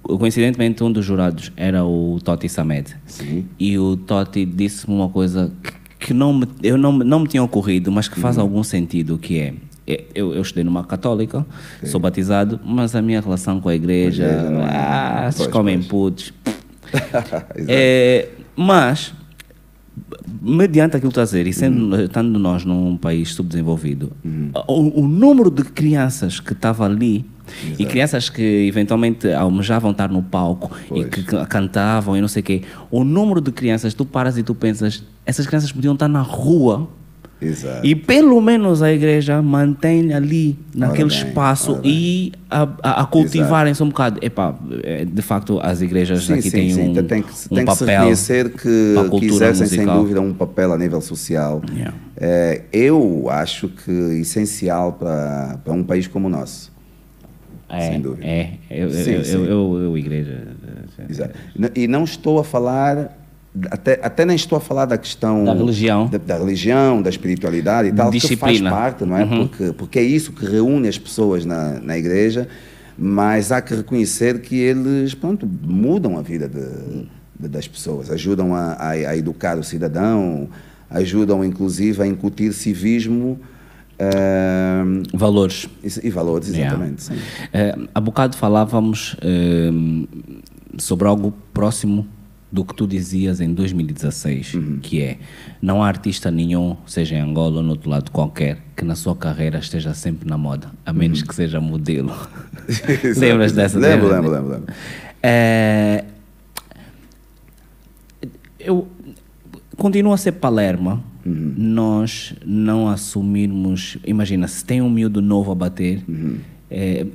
coincidentemente 0.03 0.83
um 0.83 0.91
dos 0.91 1.05
jurados 1.05 1.53
era 1.57 1.85
o 1.85 2.19
Totti 2.23 2.49
Samed. 2.49 2.97
Sim. 3.07 3.47
E 3.59 3.79
o 3.79 3.97
Totti 3.97 4.45
disse-me 4.45 4.95
uma 4.95 5.09
coisa 5.09 5.53
que 5.63 5.73
que 6.03 6.13
não 6.13 6.33
me, 6.35 6.47
eu 6.63 6.77
não, 6.77 6.93
não 6.93 7.21
me 7.21 7.29
tinha 7.29 7.43
ocorrido, 7.43 7.91
mas 7.93 8.09
que 8.09 8.19
faz 8.21 8.37
Uhum. 8.37 8.43
algum 8.43 8.63
sentido, 8.63 9.17
que 9.19 9.39
é, 9.39 9.55
eu, 10.15 10.35
eu 10.35 10.43
estudei 10.43 10.65
numa 10.65 10.85
católica, 10.85 11.47
sou 11.85 11.99
batizado, 12.01 12.59
mas 12.65 12.95
a 12.97 13.01
minha 13.03 13.21
relação 13.21 13.61
com 13.61 13.69
a 13.69 13.75
igreja, 13.75 14.27
não 14.51 14.61
é- 14.63 14.77
ah, 14.77 15.23
vocês 15.31 15.37
Pois, 15.47 15.49
comem 15.53 15.77
pois. 15.79 15.87
putos. 15.89 16.33
É, 17.69 18.29
mas, 18.57 19.15
mediante 20.41 20.97
aquilo 20.97 21.11
que 21.13 21.19
estás 21.21 21.31
a 21.35 21.39
dizer, 21.39 21.47
e 21.47 21.53
sendo, 21.53 22.01
estando 22.03 22.39
nós 22.39 22.65
num 22.65 22.97
país 22.97 23.33
subdesenvolvido, 23.35 24.13
Uhum. 24.25 24.51
o, 24.67 25.03
o 25.03 25.09
número 25.09 25.51
de 25.51 25.63
crianças 25.65 26.41
que 26.41 26.53
estava 26.53 26.85
ali, 26.85 27.25
e 27.65 27.73
Exato. 27.73 27.87
crianças 27.91 28.29
que 28.31 28.43
eventualmente 28.67 29.31
almejavam 29.33 29.91
estar 29.91 30.09
no 30.11 30.23
palco 30.23 30.71
e 30.87 30.89
Pois. 30.89 31.07
que 31.09 31.23
ca- 31.25 31.45
cantavam 31.47 32.17
e 32.17 32.21
não 32.21 32.29
sei 32.29 32.41
o 32.41 32.45
quê, 32.45 32.63
o 32.91 33.05
número 33.05 33.41
de 33.41 33.53
crianças, 33.53 33.93
tu 33.95 34.05
paras 34.05 34.39
e 34.39 34.43
tu 34.43 34.55
pensas, 34.55 35.03
essas 35.27 35.47
crianças 35.47 35.71
podiam 35.71 35.93
estar 35.95 36.09
na 36.09 36.23
rua 36.23 36.89
Exato. 37.43 37.87
e 37.87 37.95
pelo 37.95 38.41
menos 38.41 38.83
a 38.83 38.93
igreja 38.93 39.41
mantém 39.43 40.13
ali, 40.15 40.57
naquele 40.75 41.09
bem, 41.09 41.19
espaço, 41.19 41.81
e 41.83 42.33
a, 42.51 42.69
a, 42.83 43.03
a 43.03 43.07
cultivarem-se 43.07 43.83
um 43.83 43.89
bocado. 43.89 44.19
Epá, 44.23 44.55
é, 44.83 45.05
de 45.05 45.23
facto, 45.23 45.59
as 45.63 45.81
igrejas 45.83 46.25
Sim, 46.25 46.35
aqui 46.35 46.43
sim, 46.43 46.51
têm 46.51 46.71
sim. 46.71 46.89
um, 46.91 46.95
tem 47.05 47.23
que, 47.23 47.31
um 47.51 47.55
tem 47.57 47.65
que 47.65 47.73
se 47.73 47.79
papel. 47.81 47.99
reconhecer 47.99 48.51
que, 48.51 48.95
que 49.19 49.27
exercem, 49.27 49.67
sem 49.67 49.79
musical. 49.81 49.99
dúvida, 50.01 50.21
um 50.21 50.33
papel 50.35 50.73
a 50.73 50.79
nível 50.79 51.01
social. 51.01 51.61
Yeah. 51.75 51.95
É, 52.17 52.63
eu 52.73 53.27
acho 53.31 53.69
que 53.69 53.91
essencial 54.21 54.93
para, 54.93 55.59
um 55.69 55.83
país 55.83 56.07
como 56.07 56.29
o 56.29 56.31
nosso. 56.31 56.71
É, 57.69 57.91
sem 57.91 58.01
dúvida. 58.03 58.27
É, 58.27 58.51
eu, 58.71 58.91
Sim, 58.91 59.13
eu, 59.13 59.23
eu, 59.23 59.45
eu, 59.47 59.79
eu, 59.85 59.99
igreja. 59.99 60.47
Exato. 61.09 61.33
N- 61.59 61.71
E 61.75 61.89
não 61.89 62.05
estou 62.05 62.39
a 62.39 62.45
falar, 62.45 63.19
até, 63.71 64.01
até 64.03 64.25
nem 64.25 64.35
estou 64.37 64.57
a 64.57 64.61
falar 64.61 64.87
da 64.87 64.97
questão 64.97 65.45
Da 65.45 65.53
religião. 65.53 66.07
da, 66.09 66.19
da 66.19 66.39
religião, 66.39 67.03
da 67.03 67.11
espiritualidade 67.11 67.89
e 67.89 67.93
tal, 67.93 68.11
Disciplina. 68.11 68.53
que 68.53 68.59
faz 68.61 68.73
parte, 68.83 69.05
não 69.05 69.17
é? 69.17 69.25
Uhum. 69.25 69.47
Porque, 69.49 69.73
porque 69.73 69.99
é 69.99 70.03
isso 70.03 70.33
que 70.33 70.45
reúne 70.47 70.89
as 70.89 70.99
pessoas 70.99 71.45
na, 71.45 71.79
na 71.81 71.99
igreja, 71.99 72.49
mas 72.97 73.53
há 73.53 73.61
que 73.61 73.75
reconhecer 73.75 74.41
que 74.41 74.57
eles, 74.57 75.15
pronto, 75.15 75.47
mudam 75.47 76.17
a 76.19 76.23
vida 76.23 76.49
de, 76.49 76.61
de- 77.39 77.49
das 77.49 77.67
pessoas, 77.69 78.11
ajudam 78.11 78.55
a, 78.55 78.73
a, 78.75 78.91
a 78.91 79.17
educar 79.17 79.59
o 79.59 79.65
cidadão, 79.65 80.49
ajudam 80.89 81.45
inclusive 81.45 82.01
a 82.03 82.07
incutir 82.07 82.53
civismo 82.53 83.39
ehm, 83.99 85.03
Valores. 85.15 85.69
e, 85.83 86.07
e 86.07 86.11
valores, 86.11 86.49
Yeah. 86.49 86.71
exatamente. 86.71 87.03
sim. 87.03 87.15
Eh, 87.53 87.77
há 87.95 88.01
bocado 88.01 88.37
falávamos 88.37 89.17
eh, 89.23 89.71
sobre 90.79 91.09
algo 91.09 91.33
próximo 91.53 92.07
do 92.53 92.65
que 92.65 92.75
tu 92.75 92.87
dizias 92.87 93.41
em 93.41 93.55
2016, 93.55 94.55
Uhum. 94.55 94.79
que 94.83 95.01
é 95.01 95.17
não 95.63 95.83
há 95.83 95.89
artista 95.89 96.31
nenhum, 96.31 96.77
seja 96.87 97.17
em 97.17 97.21
Angola 97.21 97.57
ou 97.57 97.63
no 97.63 97.71
outro 97.71 97.89
lado 97.89 98.11
qualquer, 98.11 98.59
que 98.77 98.85
na 98.85 98.95
sua 98.95 99.17
carreira 99.17 99.59
esteja 99.59 99.95
sempre 99.95 100.29
na 100.29 100.37
moda, 100.37 100.71
a 100.85 100.93
menos 100.93 101.23
que 101.23 101.35
seja 101.35 101.61
modelo. 101.61 102.13
Lembras 103.17 103.53
dessa? 103.53 103.77
Uhum. 103.79 103.83
Lembro, 103.83 104.09
lembro, 104.11 104.31
lembro. 104.31 104.51
lembro. 104.53 104.75
É, 105.23 106.05
eu 108.61 108.87
continuo 109.77 110.13
a 110.13 110.17
ser 110.17 110.33
Palerma. 110.33 111.03
Nós 111.25 112.35
não 112.45 112.89
assumirmos. 112.89 113.97
Imagina, 114.05 114.49
se 114.49 114.65
tem 114.65 114.83
um 114.83 114.91
miúdo 114.91 115.23
novo 115.23 115.53
a 115.53 115.55
bater, 115.55 116.03
é, 116.75 117.07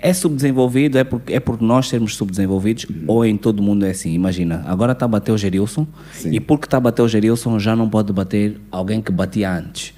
é 0.00 0.12
subdesenvolvido, 0.14 0.96
é 0.98 1.04
porque, 1.04 1.32
é 1.32 1.40
porque 1.40 1.64
nós 1.64 1.88
sermos 1.88 2.14
subdesenvolvidos 2.16 2.84
Uhum. 2.88 3.04
ou 3.08 3.24
em 3.26 3.36
todo 3.36 3.62
mundo 3.62 3.84
é 3.84 3.90
assim. 3.90 4.12
Imagina, 4.12 4.62
agora 4.66 4.92
está 4.92 5.04
a 5.04 5.08
bater 5.08 5.32
o 5.32 5.36
Gerilson 5.38 5.86
e 6.24 6.38
porque 6.38 6.66
está 6.66 6.76
a 6.76 6.80
bater 6.80 7.02
o 7.02 7.08
Gerilson 7.08 7.58
já 7.58 7.74
não 7.74 7.88
pode 7.88 8.12
bater 8.12 8.60
alguém 8.70 9.00
que 9.02 9.10
batia 9.10 9.50
antes. 9.50 9.92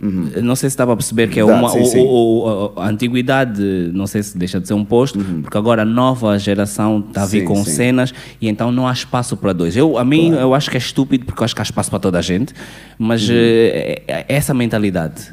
Não 0.00 0.54
sei 0.54 0.70
se 0.70 0.74
estava 0.74 0.92
a 0.92 0.96
perceber 0.96 1.28
que 1.28 1.40
é 1.40 1.44
uma, 1.44 1.68
sim, 1.68 1.84
sim. 1.84 1.98
o- 1.98 2.72
o- 2.76 2.80
a 2.80 2.88
antiguidade, 2.88 3.60
não 3.92 4.06
sei 4.06 4.22
se 4.22 4.38
deixa 4.38 4.60
de 4.60 4.68
ser 4.68 4.74
um 4.74 4.84
posto, 4.84 5.18
porque 5.42 5.58
agora 5.58 5.82
a 5.82 5.84
nova 5.84 6.38
geração 6.38 7.04
está 7.08 7.24
a 7.24 7.26
vir 7.26 7.40
Uhum. 7.42 7.48
Sim, 7.48 7.54
com 7.54 7.64
sim. 7.64 7.70
cenas 7.72 8.14
e 8.40 8.48
então 8.48 8.70
não 8.70 8.86
há 8.86 8.92
espaço 8.92 9.36
para 9.36 9.52
dois. 9.52 9.76
Eu, 9.76 9.98
a 9.98 10.04
mim, 10.04 10.30
eu 10.30 10.54
acho 10.54 10.70
que 10.70 10.76
é 10.76 10.78
estúpido 10.78 11.24
porque 11.26 11.42
eu 11.42 11.44
acho 11.44 11.56
que 11.56 11.60
há 11.60 11.64
espaço 11.64 11.90
para 11.90 11.98
toda 11.98 12.18
a 12.20 12.22
gente, 12.22 12.54
mas 12.96 13.28
Uhum. 13.28 13.34
eh, 13.36 14.02
é, 14.06 14.12
é 14.20 14.24
essa 14.28 14.54
mentalidade. 14.54 15.32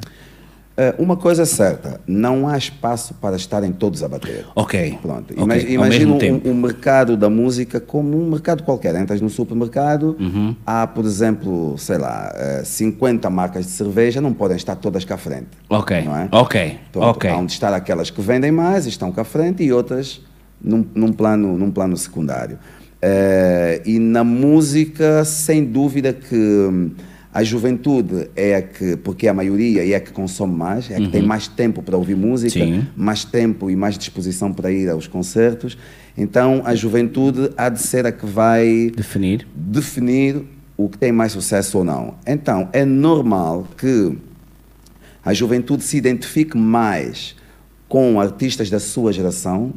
Eh, 0.79 0.93
uma 0.99 1.17
coisa 1.17 1.41
é 1.41 1.45
certa, 1.45 1.99
não 2.05 2.47
há 2.47 2.55
espaço 2.55 3.15
para 3.15 3.35
estarem 3.35 3.71
todos 3.71 4.03
a 4.03 4.07
bater. 4.07 4.45
Ok. 4.55 4.99
Pronto. 5.01 5.33
ok, 5.35 5.43
Ima- 5.43 5.53
ao 5.55 5.59
Imagina 5.87 6.15
mesmo 6.15 6.41
um- 6.45 6.51
um, 6.51 6.53
mercado 6.53 7.17
da 7.17 7.31
música 7.31 7.79
como 7.79 8.15
um 8.15 8.29
mercado 8.29 8.61
qualquer. 8.61 8.93
Entras 8.93 9.19
no 9.19 9.27
supermercado, 9.27 10.15
Uhum. 10.19 10.55
há, 10.63 10.85
por 10.85 11.03
exemplo, 11.03 11.75
sei 11.79 11.97
lá, 11.97 12.31
eh, 12.35 12.61
50 12.63 13.27
marcas 13.27 13.65
de 13.65 13.71
cerveja, 13.71 14.21
não 14.21 14.33
podem 14.33 14.55
estar 14.55 14.75
todas 14.75 15.03
cá 15.03 15.15
à 15.15 15.17
frente. 15.17 15.47
Ok, 15.67 15.99
Não 16.03 16.15
é? 16.15 16.29
ok, 16.31 16.77
Pronto, 16.91 17.07
ok. 17.07 17.29
Há 17.31 17.37
onde 17.37 17.51
estar 17.53 17.73
aquelas 17.73 18.11
que 18.11 18.21
vendem 18.21 18.51
mais 18.51 18.85
e 18.85 18.89
estão 18.89 19.11
cá 19.11 19.23
à 19.23 19.25
frente 19.25 19.63
e 19.63 19.73
outras 19.73 20.21
num, 20.61 20.85
num 20.93 21.11
plano, 21.11 21.57
num 21.57 21.71
plano 21.71 21.97
secundário. 21.97 22.59
Eh, 23.01 23.81
e 23.83 23.97
na 23.97 24.23
música, 24.23 25.25
sem 25.25 25.65
dúvida 25.65 26.13
que 26.13 26.35
hum, 26.35 26.91
a 27.33 27.43
juventude 27.43 28.29
é 28.35 28.55
a 28.55 28.61
que, 28.61 28.95
porque 28.97 29.27
é 29.27 29.29
a 29.29 29.33
maioria 29.33 29.85
é 29.87 29.95
a 29.95 29.99
que 29.99 30.11
consome 30.11 30.55
mais, 30.55 30.89
é 30.89 30.95
a 30.95 30.99
que 30.99 31.09
tem 31.09 31.21
mais 31.21 31.47
tempo 31.47 31.81
para 31.83 31.95
ouvir 31.97 32.15
música, 32.15 32.63
Uhum. 32.63 32.81
Sim. 32.81 32.87
mais 32.95 33.23
tempo 33.25 33.69
e 33.69 33.75
mais 33.75 33.97
disposição 33.97 34.51
para 34.53 34.71
ir 34.71 34.89
aos 34.89 35.07
concertos. 35.07 35.77
Então, 36.17 36.61
a 36.65 36.73
juventude 36.73 37.51
há 37.57 37.69
de 37.69 37.79
ser 37.81 38.05
a 38.07 38.11
que 38.11 38.25
vai 38.25 38.91
Definir. 38.95 39.47
definir 39.53 40.41
o 40.75 40.89
que 40.89 40.97
tem 40.97 41.11
mais 41.11 41.31
sucesso 41.31 41.77
ou 41.79 41.83
não. 41.83 42.15
Então, 42.25 42.69
é 42.73 42.83
normal 42.85 43.67
que 43.77 44.17
a 45.23 45.33
juventude 45.33 45.83
se 45.83 45.97
identifique 45.97 46.57
mais 46.57 47.35
com 47.87 48.19
artistas 48.19 48.69
da 48.69 48.79
sua 48.79 49.11
geração 49.13 49.73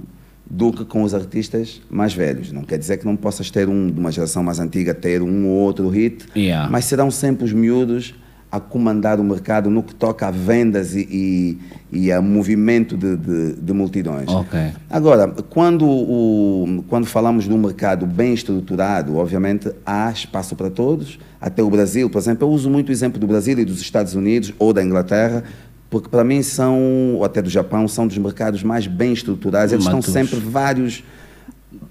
do 0.51 0.72
que 0.72 0.84
com 0.84 1.05
os 1.05 1.14
artistas 1.14 1.80
mais 1.88 2.12
velhos. 2.12 2.51
Não 2.51 2.62
quer 2.62 2.76
dizer 2.76 2.96
que 2.96 3.07
não 3.07 3.14
possas 3.14 3.51
ter 3.51 3.68
um 3.68 3.88
de 3.88 4.01
uma 4.01 4.11
geração 4.11 4.42
mais 4.42 4.59
antiga, 4.59 4.92
ter 4.92 5.22
um 5.22 5.46
ou 5.46 5.61
outro 5.61 5.88
hit, 5.88 6.26
Yeah. 6.34 6.68
mas 6.68 6.86
serão 6.86 7.11
sempre 7.11 7.44
os 7.44 7.53
miúdos 7.53 8.14
a 8.51 8.59
comandar 8.59 9.20
o 9.20 9.24
mercado 9.24 9.70
no 9.70 9.80
que 9.80 9.94
toca 9.94 10.26
a 10.26 10.30
vendas 10.30 10.96
e, 10.96 11.07
e, 11.09 11.59
e 11.92 12.12
a 12.12 12.20
movimento 12.20 12.96
de, 12.96 13.16
de, 13.16 13.55
de 13.55 13.72
multidões. 13.72 14.28
Ok. 14.28 14.59
Agora, 14.88 15.28
quando, 15.28 15.86
o, 15.86 16.84
quando 16.88 17.07
falamos 17.07 17.44
de 17.44 17.53
um 17.53 17.59
mercado 17.59 18.07
bem 18.07 18.34
estruturado, 18.34 19.16
obviamente 19.16 19.70
há 19.86 20.11
espaço 20.11 20.57
para 20.57 20.68
todos. 20.68 21.18
Até 21.40 21.62
o 21.62 21.70
Brasil, 21.70 22.11
por 22.11 22.18
exemplo, 22.18 22.46
eu 22.48 22.53
uso 22.53 22.68
muito 22.68 22.88
o 22.88 22.92
exemplo 22.92 23.20
do 23.20 23.26
Brasil 23.26 23.57
e 23.59 23.64
dos 23.64 23.80
Estados 23.80 24.14
Unidos 24.14 24.53
ou 24.59 24.72
da 24.72 24.82
Inglaterra, 24.82 25.44
porque 25.91 26.09
para 26.09 26.22
mim 26.24 26.43
são, 26.43 27.14
ou 27.16 27.24
até 27.24 27.43
do 27.43 27.51
Japão, 27.51 27.86
são 27.88 28.07
dos 28.07 28.16
mercados 28.16 28.62
mais 28.62 28.86
bem 28.86 29.12
estruturados. 29.12 29.72
Eles 29.72 29.84
estão 29.84 30.01
sempre 30.12 30.38
vários, 30.38 31.03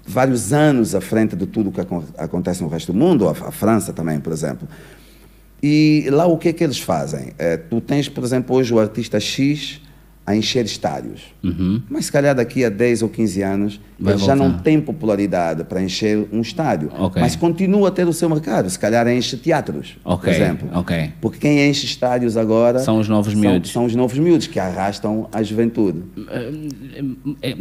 vários 0.06 0.52
anos 0.52 0.94
à 0.94 1.00
frente 1.00 1.36
de 1.36 1.46
tudo 1.46 1.68
o 1.68 1.72
que 1.72 1.80
acon- 1.82 2.02
acontece 2.16 2.62
no 2.62 2.68
resto 2.68 2.92
do 2.92 2.98
mundo, 2.98 3.28
a, 3.28 3.32
a 3.32 3.50
França 3.52 3.92
também, 3.92 4.18
por 4.18 4.32
exemplo. 4.32 4.66
E 5.62 6.08
lá 6.10 6.24
o 6.26 6.38
que 6.38 6.48
é 6.48 6.52
que 6.54 6.64
eles 6.64 6.78
fazem? 6.80 7.34
Eh, 7.38 7.58
tu 7.58 7.80
tens, 7.82 8.08
por 8.08 8.24
exemplo, 8.24 8.56
hoje 8.56 8.72
o 8.72 8.80
artista 8.80 9.20
X 9.20 9.80
a 10.30 10.36
encher 10.36 10.64
estádios. 10.64 11.22
Mas 11.88 12.06
se 12.06 12.12
calhar 12.12 12.34
daqui 12.34 12.64
a 12.64 12.68
10 12.68 13.02
ou 13.02 13.08
15 13.08 13.42
anos 13.42 13.74
Uhum. 14.00 14.06
Vai 14.06 14.14
ele 14.14 14.22
já 14.24 14.34
não 14.34 14.46
voltar. 14.46 14.62
tem 14.62 14.80
popularidade 14.80 15.64
para 15.64 15.82
encher 15.82 16.26
um 16.32 16.40
estádio. 16.40 16.90
Ok. 16.98 17.20
Mas 17.20 17.36
continua 17.36 17.88
a 17.88 17.90
ter 17.90 18.08
o 18.08 18.14
seu 18.14 18.30
mercado. 18.30 18.70
Se 18.70 18.78
calhar 18.78 19.06
enche 19.06 19.36
teatros, 19.36 19.98
Ok, 20.02 20.32
por 20.32 20.40
exemplo. 20.42 20.68
ok. 20.72 21.12
Porque 21.20 21.38
quem 21.38 21.68
enche 21.68 21.84
estádios 21.84 22.34
agora 22.34 22.78
São 22.78 22.98
os 22.98 23.08
novos 23.10 23.32
são, 23.34 23.40
miúdos. 23.42 23.70
são 23.70 23.84
os 23.84 23.94
novos 23.94 24.18
miúdos 24.18 24.46
que 24.46 24.58
arrastam 24.58 25.28
a 25.30 25.42
juventude. 25.42 26.02
É, 27.42 27.56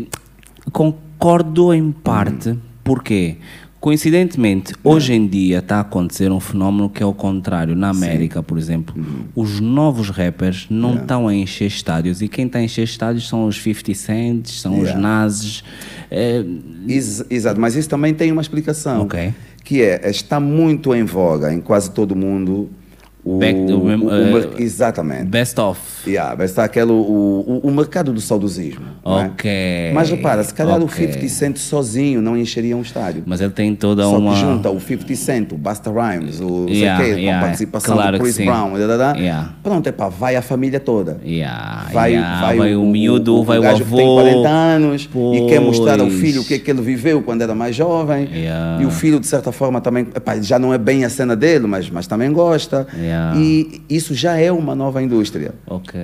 Concordo 0.72 1.74
em 1.74 1.92
parte, 1.92 2.58
porque 2.84 3.38
coincidentemente 3.80 4.74
hoje 4.84 5.14
em 5.14 5.26
dia 5.28 5.60
está 5.60 5.78
a 5.78 5.82
acontecer 5.82 6.32
um 6.32 6.40
fenómeno 6.40 6.90
que 6.90 7.02
é 7.02 7.06
o 7.06 7.14
contrário. 7.14 7.76
Na 7.76 7.90
América, 7.90 8.44
por 8.44 8.58
exemplo, 8.58 8.94
os 9.36 9.60
novos 9.60 10.10
rappers 10.10 10.68
não 10.70 10.96
estão 10.96 11.28
a 11.28 11.34
encher 11.34 11.68
estádios 11.68 12.22
e 12.22 12.28
quem 12.28 12.46
está 12.48 12.60
a 12.60 12.64
encher 12.64 12.84
estádios 12.84 13.28
são 13.28 13.46
os 13.48 13.62
50 13.62 13.94
Cents, 13.94 14.62
são 14.62 14.74
os 14.74 14.84
Yeah. 14.90 15.00
Nazes. 15.00 15.64
É, 16.12 16.44
Ex- 16.88 17.26
Exato, 17.30 17.60
mas 17.60 17.76
isso 17.76 17.88
também 17.90 18.14
tem 18.14 18.32
uma 18.32 18.42
explicação. 18.42 19.02
Ok. 19.04 19.34
Que 19.64 19.82
é, 19.84 20.10
está 20.10 20.40
muito 20.40 20.96
em 20.96 21.04
voga 21.04 21.54
em 21.54 21.62
quase 21.62 21.92
todo 21.92 22.16
mundo 22.16 22.70
o, 23.36 23.38
Back 23.38 23.60
o- 23.72 23.78
o 23.78 23.84
uh, 23.84 24.34
mer- 24.34 24.50
exatamente. 24.58 25.26
best 25.26 25.60
of. 25.60 25.80
Yeah, 26.08 26.34
vai 26.36 26.46
estar 26.46 26.64
aquele, 26.64 26.92
o, 26.92 26.96
o, 26.96 27.60
o 27.64 27.72
mercado 27.72 28.12
do 28.14 28.22
saudosismo. 28.22 28.86
é? 29.06 29.10
Ok. 29.10 29.52
Mas 29.94 30.10
repara, 30.10 30.44
se 30.44 30.54
calhar 30.54 30.80
o 30.80 30.86
ok. 30.86 31.08
50 31.08 31.28
Cent 31.30 31.58
sozinho 31.58 32.22
não 32.22 32.38
encheria 32.38 32.76
um 32.76 32.82
estádio. 32.82 33.24
Mas 33.26 33.42
ele 33.42 33.52
tem 33.52 33.76
toda 33.76 34.04
Só 34.04 34.18
uma. 34.18 34.34
que 34.34 34.40
junta 34.40 34.70
o 34.72 34.80
50 34.80 35.16
Cent, 35.16 35.52
o 35.52 35.58
Busta 35.58 35.92
Rhymes, 35.92 36.40
o 36.40 36.44
não 36.44 36.68
sei 36.70 36.78
Yeah, 36.80 37.04
quê, 37.04 37.12
yeah, 37.12 37.38
a 37.40 37.42
participação 37.44 37.96
claro 37.96 38.18
do 38.18 38.24
Chris. 38.24 38.38
Brown, 38.38 38.74
da, 38.80 38.88
da, 38.88 38.98
da. 38.98 39.18
Yeah. 39.20 39.54
pronto, 39.62 39.88
é 39.88 39.92
pá, 39.92 40.08
vai 40.10 40.36
a 40.36 40.42
família 40.42 40.80
toda. 40.80 41.20
Yeah, 41.26 41.88
Vai, 41.92 42.14
yeah, 42.14 42.42
vai, 42.48 42.58
vai 42.58 42.76
o, 42.76 42.86
miúdo, 42.86 43.44
vai 43.44 43.60
o, 43.60 43.62
gajo 43.62 43.84
avô. 43.84 43.98
que 43.98 44.02
tem 44.04 44.14
40 44.16 44.50
anos 44.50 45.10
e 45.34 45.46
quer 45.48 45.60
mostrar 45.60 46.00
ao 46.00 46.08
Pois. 46.08 46.20
filho 46.20 46.42
o 46.42 46.46
que 46.46 46.54
é 46.56 46.60
que 46.60 46.72
ele 46.72 46.82
viveu 46.82 47.22
quando 47.22 47.42
era 47.42 47.54
mais 47.54 47.76
jovem. 47.76 48.28
Yeah. 48.34 48.82
E 48.82 48.86
o 48.86 48.92
filho, 48.92 49.20
de 49.20 49.28
certa 49.28 49.52
forma, 49.52 49.82
também 49.82 50.08
epá, 50.16 50.40
já 50.42 50.58
não 50.58 50.74
é 50.74 50.78
bem 50.78 51.04
a 51.06 51.10
cena 51.10 51.36
dele, 51.36 51.68
mas, 51.68 51.90
mas 51.90 52.08
também 52.08 52.32
gosta. 52.32 52.88
Yeah. 52.98 53.19
E 53.38 53.82
isso 53.90 54.14
já 54.14 54.38
é 54.38 54.52
uma 54.52 54.76
nova 54.76 55.02
indústria. 55.02 55.54
Ok. 55.68 56.00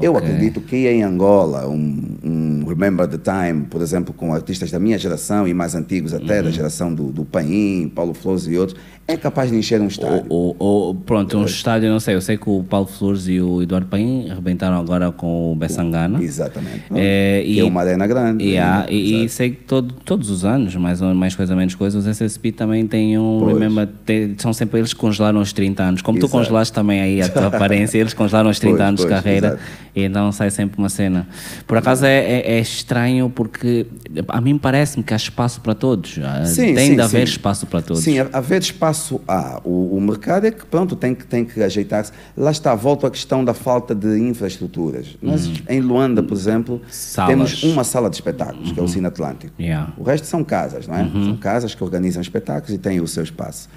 Eu 0.00 0.14
ok. 0.14 0.26
acredito 0.28 0.60
que 0.60 0.88
em 0.88 1.02
Angola, 1.02 1.68
um, 1.68 2.00
um 2.24 2.64
Remember 2.66 3.06
the 3.08 3.18
Time, 3.18 3.64
por 3.68 3.80
exemplo, 3.82 4.14
com 4.14 4.32
artistas 4.32 4.70
da 4.70 4.78
minha 4.78 4.98
geração 4.98 5.46
e 5.48 5.54
mais 5.54 5.74
antigos 5.74 6.14
até, 6.14 6.38
Uhum. 6.38 6.44
da 6.44 6.50
geração 6.50 6.94
do, 6.94 7.04
do 7.12 7.24
Paim, 7.24 7.90
Paulo 7.94 8.14
Flores 8.14 8.46
e 8.46 8.56
outros, 8.56 8.78
é 9.08 9.16
capaz 9.16 9.50
de 9.50 9.56
encher 9.56 9.80
um 9.80 9.88
estádio. 9.88 10.24
Ou, 10.28 10.54
ou- 10.58 10.94
pronto, 10.94 11.36
um 11.36 11.44
estádio, 11.44 11.90
não 11.90 11.98
sei, 11.98 12.14
eu 12.14 12.20
sei 12.20 12.36
que 12.36 12.48
o 12.48 12.62
Paulo 12.62 12.86
Flores 12.86 13.26
e 13.26 13.40
o 13.40 13.60
Eduardo 13.60 13.86
Paim 13.88 14.30
arrebentaram 14.30 14.76
agora 14.78 15.10
com 15.10 15.52
o 15.52 15.56
Bessangana. 15.56 16.22
Exatamente. 16.22 16.84
É, 16.94 17.42
que 17.44 17.58
é 17.58 17.64
uma 17.64 17.80
arena 17.80 18.06
grande. 18.06 18.44
Yeah, 18.44 18.82
né? 18.82 18.86
e, 18.92 19.24
e 19.24 19.28
sei 19.28 19.50
que 19.50 19.56
todo, 19.64 19.92
todos 20.04 20.30
os 20.30 20.44
anos, 20.44 20.74
mais, 20.76 21.02
ou- 21.02 21.14
mais 21.14 21.34
coisa 21.34 21.56
menos 21.56 21.74
coisa, 21.74 21.98
os 21.98 22.06
SSP 22.06 22.52
também 22.52 22.86
têm 22.86 23.18
um. 23.18 23.40
Pois. 23.40 23.54
Remember, 23.58 23.88
te- 24.06 24.34
são 24.38 24.52
sempre 24.52 24.78
eles 24.78 24.92
que 24.94 25.00
congelaram 25.00 25.40
os 25.40 25.52
30 25.52 25.82
anos. 25.82 26.02
Como 26.02 26.18
tu 26.18 26.26
Exato. 26.26 26.38
congelaste 26.38 26.72
também 26.72 27.00
aí 27.00 27.20
a 27.20 27.28
tua 27.28 27.46
aparência, 27.48 27.98
eles 27.98 28.14
congelaram 28.14 28.48
os 28.50 28.58
30 28.60 28.76
Pois, 28.76 28.88
anos 28.88 29.00
de 29.00 29.06
pois, 29.08 29.20
carreira 29.22 29.46
exato. 29.48 29.62
E 29.94 30.02
então 30.04 30.30
sai 30.32 30.50
sempre 30.50 30.78
uma 30.78 30.88
cena. 30.88 31.26
Por 31.66 31.76
acaso 31.76 32.04
é, 32.06 32.18
é, 32.18 32.52
é 32.52 32.60
estranho 32.60 33.28
porque 33.30 33.86
a 34.28 34.40
mim 34.40 34.56
parece-me 34.58 35.02
que 35.02 35.12
há 35.12 35.16
espaço 35.16 35.60
para 35.60 35.74
todos. 35.74 36.18
Ah, 36.22 36.44
Sim, 36.44 36.74
Tem 36.74 36.88
sim, 36.90 36.94
de 36.96 37.00
haver 37.02 37.26
sim. 37.26 37.32
espaço 37.34 37.66
para 37.66 37.82
todos. 37.82 38.02
Sim, 38.02 38.18
haver 38.32 38.60
espaço 38.60 39.20
há. 39.26 39.60
O, 39.64 39.96
o 39.96 40.00
mercado 40.00 40.46
é 40.46 40.50
que, 40.50 40.64
pronto, 40.66 40.94
tem 40.96 41.14
que, 41.14 41.26
tem 41.26 41.44
que 41.44 41.62
ajeitar-se. 41.62 42.12
Lá 42.36 42.50
está, 42.50 42.74
volto 42.74 43.06
à 43.06 43.10
questão 43.10 43.44
da 43.44 43.52
falta 43.54 43.94
de 43.94 44.18
infraestruturas. 44.18 45.16
Nós, 45.20 45.50
em 45.68 45.80
Luanda, 45.80 46.22
por 46.22 46.34
exemplo, 46.36 46.74
Uhum. 46.76 46.80
Salas. 46.90 47.28
temos 47.30 47.62
uma 47.64 47.84
sala 47.84 48.08
de 48.08 48.16
espetáculos, 48.16 48.72
que 48.72 48.78
é 48.78 48.82
o 48.82 48.88
Cine 48.88 49.06
Atlântico. 49.06 49.52
Yeah. 49.60 49.92
O 49.96 50.02
resto 50.02 50.26
são 50.26 50.44
casas, 50.44 50.86
não 50.86 50.94
é? 50.96 51.02
Uhum. 51.02 51.24
São 51.24 51.36
casas 51.36 51.74
que 51.74 51.82
organizam 51.82 52.20
espetáculos 52.22 52.70
e 52.74 52.78
têm 52.78 53.00
o 53.00 53.06
seu 53.08 53.22
espaço. 53.24 53.68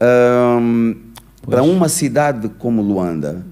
Ahm, 0.00 0.94
para 1.48 1.62
uma 1.62 1.88
cidade 1.88 2.48
como 2.58 2.80
Luanda, 2.82 3.44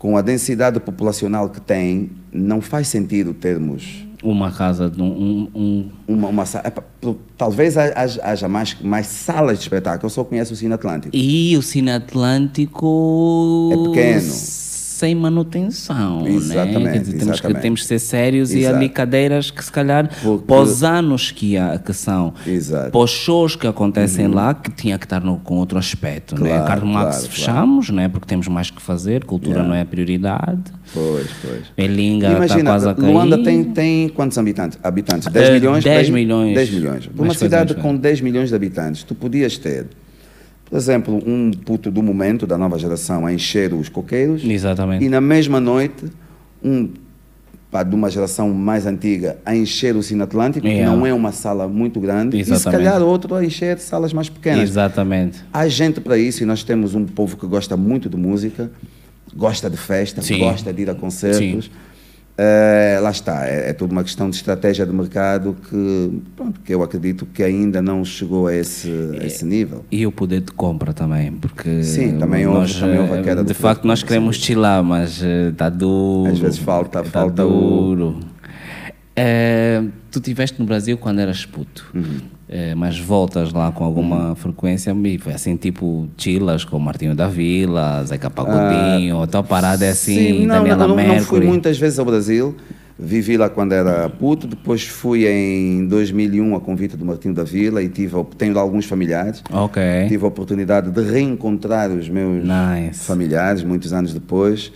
com 0.00 0.16
a 0.16 0.22
densidade 0.22 0.80
populacional 0.80 1.50
que 1.50 1.60
tem, 1.60 2.10
não 2.32 2.60
faz 2.62 2.88
sentido 2.88 3.34
termos 3.34 4.06
Uma 4.24 4.50
casa, 4.50 4.88
de 4.88 5.00
um, 5.00 5.06
um- 5.06 5.50
um- 5.54 5.90
uma, 6.08 6.28
uma 6.28 6.44
pro- 7.00 7.18
talvez 7.36 7.76
haja, 7.76 8.18
haja 8.22 8.48
mais, 8.48 8.76
mais 8.82 9.06
salas 9.06 9.58
de 9.58 9.64
espetáculo. 9.64 10.06
Eu 10.06 10.10
só 10.10 10.24
conheço 10.24 10.54
o 10.54 10.56
Cine 10.56 10.72
Atlântico. 10.72 11.14
E 11.14 11.54
o 11.56 11.60
Cine 11.62 11.90
Atlântico. 11.90 13.70
É 13.72 13.76
pequeno. 13.88 14.20
Sem 15.00 15.14
manutenção. 15.14 16.24
Né? 16.24 16.30
Exatamente, 16.32 16.82
Quer 16.92 16.98
dizer, 16.98 17.12
temos, 17.12 17.24
que, 17.24 17.30
exatamente. 17.46 17.62
temos 17.62 17.80
que 17.80 17.86
ser 17.86 17.98
sérios 17.98 18.52
e 18.52 18.58
Exato. 18.60 18.76
ali 18.76 18.88
cadeiras 18.90 19.50
que, 19.50 19.64
se 19.64 19.72
calhar, 19.72 20.10
Porque- 20.22 20.44
para 20.46 20.60
os 20.60 20.84
anos 20.84 21.30
que, 21.30 21.56
há, 21.56 21.78
que 21.78 21.94
são, 21.94 22.34
Exato. 22.46 22.84
Uhum. 22.84 22.90
para 22.90 23.00
os 23.00 23.10
shows 23.10 23.56
que 23.56 23.66
acontecem 23.66 24.26
lá, 24.28 24.52
que 24.52 24.70
tinha 24.70 24.98
que 24.98 25.06
estar 25.06 25.20
no, 25.22 25.38
com 25.38 25.54
outro 25.56 25.78
aspecto. 25.78 26.34
né? 26.38 26.50
Claro, 26.50 26.66
Carlos 26.66 26.90
Max 26.94 27.16
claro, 27.16 27.32
fechamos, 27.32 27.88
né? 27.90 28.08
porque 28.10 28.26
temos 28.26 28.46
mais 28.48 28.70
que 28.70 28.82
fazer, 28.82 29.24
cultura 29.24 29.50
Yeah. 29.60 29.68
não 29.68 29.74
é 29.74 29.84
prioridade. 29.86 30.64
Pois, 30.92 31.28
pois. 31.40 31.62
Belinga 31.74 32.44
está 32.44 32.62
quase 32.62 32.88
a 32.90 32.94
cair. 32.94 33.10
Luanda 33.12 33.42
tem, 33.42 33.64
tem 33.64 34.08
quantos 34.10 34.36
habitantes? 34.36 34.78
habitantes? 34.82 35.28
10 35.28 35.48
Eh, 35.48 35.52
milhões? 35.54 35.82
10 35.84 35.96
por 36.08 36.14
aí? 36.16 36.22
milhões. 36.22 36.54
10 36.54 36.70
milhões. 36.72 37.10
Uma 37.16 37.32
cidade 37.32 37.72
mais 37.72 37.82
com 37.82 37.96
10 37.96 38.20
milhões 38.20 38.50
de 38.50 38.54
habitantes, 38.54 39.02
tu 39.02 39.14
podias 39.14 39.56
ter, 39.56 39.86
por 40.70 40.76
exemplo, 40.76 41.20
um 41.26 41.50
puto 41.50 41.90
do 41.90 42.00
momento, 42.00 42.46
da 42.46 42.56
nova 42.56 42.78
geração, 42.78 43.26
a 43.26 43.32
encher 43.32 43.74
os 43.74 43.88
coqueiros. 43.88 44.44
Exatamente. 44.44 45.04
E 45.04 45.08
na 45.08 45.20
mesma 45.20 45.58
noite, 45.60 46.04
um 46.62 46.88
pá, 47.70 47.82
de 47.82 47.92
uma 47.92 48.08
geração 48.08 48.50
mais 48.50 48.86
antiga 48.86 49.38
a 49.44 49.54
encher 49.54 49.96
o 49.96 50.02
Cine 50.02 50.22
Atlântico, 50.22 50.64
que 50.66 50.72
Yeah. 50.72 50.96
não 50.96 51.04
é 51.04 51.12
uma 51.12 51.32
sala 51.32 51.66
muito 51.66 51.98
grande, 51.98 52.38
e 52.38 52.44
se 52.44 52.52
Exatamente. 52.52 52.84
calhar 52.84 53.02
outro 53.02 53.34
a 53.34 53.44
encher 53.44 53.78
salas 53.80 54.12
mais 54.12 54.28
pequenas. 54.28 54.62
Exatamente. 54.70 55.44
Há 55.52 55.66
gente 55.66 56.00
para 56.00 56.16
isso 56.16 56.44
e 56.44 56.46
nós 56.46 56.62
temos 56.62 56.94
um 56.94 57.04
povo 57.04 57.36
que 57.36 57.46
gosta 57.46 57.76
muito 57.76 58.08
de 58.08 58.16
música, 58.16 58.70
gosta 59.34 59.68
de 59.68 59.76
festa, 59.76 60.22
Sim. 60.22 60.38
gosta 60.38 60.72
de 60.72 60.82
ir 60.82 60.90
a 60.90 60.94
concertos. 60.94 61.68
Eh, 62.42 62.98
lá 63.02 63.10
está, 63.10 63.46
é, 63.46 63.68
é 63.68 63.72
tudo 63.74 63.92
uma 63.92 64.02
questão 64.02 64.30
de 64.30 64.36
estratégia 64.36 64.86
de 64.86 64.92
mercado 64.94 65.54
que, 65.68 66.22
pronto, 66.34 66.58
que 66.62 66.72
eu 66.74 66.82
acredito 66.82 67.26
que 67.26 67.42
ainda 67.42 67.82
não 67.82 68.02
chegou 68.02 68.46
a 68.46 68.54
esse, 68.54 68.88
a 69.20 69.26
esse 69.26 69.44
nível. 69.44 69.84
E 69.92 70.06
o 70.06 70.10
poder 70.12 70.40
de 70.40 70.50
compra 70.52 70.94
também, 70.94 71.32
porque 71.32 71.82
Sim, 71.82 72.16
também 72.18 72.46
houve- 72.46 72.60
nós, 72.60 72.74
também 72.80 72.98
houve 72.98 73.12
a 73.12 73.16
eh, 73.18 73.22
queda 73.22 73.44
de 73.44 73.52
facto 73.52 73.84
nós 73.86 74.02
queremos 74.02 74.36
chilar, 74.36 74.82
mas 74.82 75.20
está 75.22 75.68
duro. 75.68 76.32
Às 76.32 76.38
vezes 76.38 76.58
falta- 76.58 77.02
tá 77.02 77.04
falta 77.10 77.44
o- 77.44 77.50
duro. 77.94 78.20
Eh, 79.14 79.82
tu 80.10 80.18
estiveste 80.18 80.58
no 80.58 80.64
Brasil 80.64 80.96
quando 80.96 81.18
eras 81.18 81.44
puto, 81.44 81.90
Uhum. 81.94 82.20
Eh, 82.52 82.74
mas 82.74 82.98
voltas 82.98 83.52
lá 83.52 83.70
com 83.70 83.84
alguma 83.84 84.34
frequência 84.34 84.92
e 85.04 85.18
foi 85.18 85.32
assim 85.32 85.54
tipo 85.54 86.08
chilas 86.16 86.64
com 86.64 86.80
Martinho 86.80 87.14
da 87.14 87.28
Vila, 87.28 88.02
Zeca 88.04 88.28
Pagodinho, 88.28 89.18
ou 89.18 89.26
tal 89.28 89.44
parada 89.44 89.84
é 89.86 89.90
assim, 89.90 90.16
Ah, 90.16 90.32
Sim, 90.32 90.46
não, 90.46 90.54
Daniela 90.56 90.88
não, 90.88 90.96
não, 90.96 91.06
não 91.06 91.20
fui 91.20 91.40
muitas 91.42 91.78
vezes 91.78 92.00
ao 92.00 92.04
Brasil. 92.04 92.56
Vivi 92.98 93.36
lá 93.36 93.48
quando 93.48 93.72
era 93.72 94.08
puto, 94.10 94.48
depois 94.48 94.82
fui 94.82 95.26
em 95.28 95.86
2001 95.86 96.56
a 96.56 96.60
convite 96.60 96.96
do 96.96 97.04
Martinho 97.04 97.32
da 97.32 97.44
Vila 97.44 97.80
e 97.82 97.88
tive, 97.88 98.16
tenho 98.36 98.52
lá 98.52 98.60
alguns 98.60 98.84
familiares. 98.84 99.44
Ok. 99.52 99.80
Tive 100.08 100.24
a 100.24 100.28
oportunidade 100.28 100.90
de 100.90 101.02
reencontrar 101.08 101.88
os 101.92 102.08
meus 102.08 102.42
Nice. 102.44 103.04
familiares 103.04 103.62
muitos 103.62 103.92
anos 103.92 104.12
depois. 104.12 104.72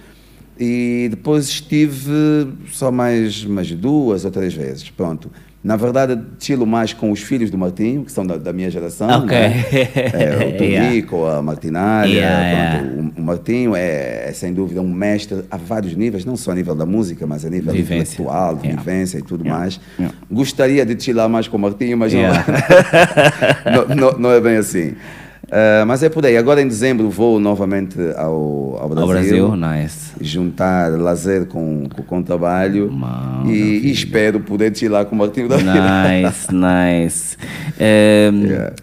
E 0.58 1.08
depois 1.10 1.48
estive 1.48 2.52
só 2.70 2.92
mais, 2.92 3.44
mais 3.44 3.68
duas 3.72 4.24
ou 4.24 4.30
três 4.30 4.54
vezes. 4.54 4.88
Pronto. 4.88 5.28
Na 5.64 5.76
verdade, 5.76 6.20
chilo 6.38 6.66
mais 6.66 6.92
com 6.92 7.10
os 7.10 7.20
filhos 7.22 7.50
do 7.50 7.56
Martinho, 7.56 8.04
que 8.04 8.12
são 8.12 8.26
da, 8.26 8.36
da 8.36 8.52
minha 8.52 8.70
geração. 8.70 9.08
Ok. 9.24 9.30
né? 9.34 9.64
É, 10.12 10.58
o 10.60 10.62
Yeah. 10.64 10.88
Tonico, 10.90 11.24
a 11.24 11.40
Martinália. 11.42 12.12
Yeah, 12.14 12.78
pronto. 12.82 13.14
O, 13.16 13.20
o 13.22 13.24
Martinho 13.24 13.74
é, 13.74 14.28
é, 14.28 14.32
sem 14.34 14.52
dúvida, 14.52 14.82
um 14.82 14.92
mestre 14.92 15.42
a 15.50 15.56
vários 15.56 15.96
níveis, 15.96 16.24
não 16.26 16.36
só 16.36 16.50
a 16.50 16.54
nível 16.54 16.74
da 16.74 16.84
música, 16.84 17.26
mas 17.26 17.46
a 17.46 17.50
nível 17.50 17.72
Vivência. 17.72 18.20
intelectual, 18.20 18.56
de 18.56 18.66
Yeah. 18.66 18.82
vivência 18.82 19.18
e 19.18 19.22
tudo 19.22 19.42
Yeah. 19.42 19.58
mais. 19.58 19.80
Yeah. 19.98 20.14
Gostaria 20.30 20.84
de 20.84 21.02
chilar 21.02 21.28
mais 21.30 21.48
com 21.48 21.56
o 21.56 21.60
Martinho, 21.60 21.96
mas 21.96 22.12
Yeah. 22.12 22.44
não, 23.72 23.86
não, 23.88 23.96
não- 24.12 24.18
não 24.18 24.30
é 24.32 24.40
bem 24.40 24.56
assim. 24.56 24.92
Ah, 25.56 25.84
mas 25.86 26.02
é 26.02 26.08
por 26.08 26.26
aí. 26.26 26.36
Agora 26.36 26.60
em 26.60 26.66
dezembro 26.66 27.08
vou 27.08 27.38
novamente 27.38 27.96
ao, 28.16 28.76
ao 28.80 28.88
Brasil. 28.88 29.02
Ao 29.02 29.08
Brasil, 29.08 29.56
nice. 29.56 30.12
Juntar 30.20 30.90
lazer 30.98 31.46
com, 31.46 31.84
com, 31.94 32.02
com 32.02 32.22
trabalho. 32.22 32.90
Maravilha. 32.90 33.54
E, 33.54 33.86
e 33.86 33.90
espero 33.92 34.40
poder 34.40 34.76
chilar 34.76 35.04
com 35.06 35.14
o 35.14 35.18
Martinho 35.18 35.48
da. 35.48 35.56
Nice, 35.58 36.48
nice. 36.52 37.36
Ehm, 37.78 38.44
Yeah. 38.46 38.74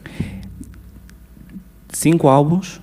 Cinco 1.90 2.28
álbuns, 2.30 2.82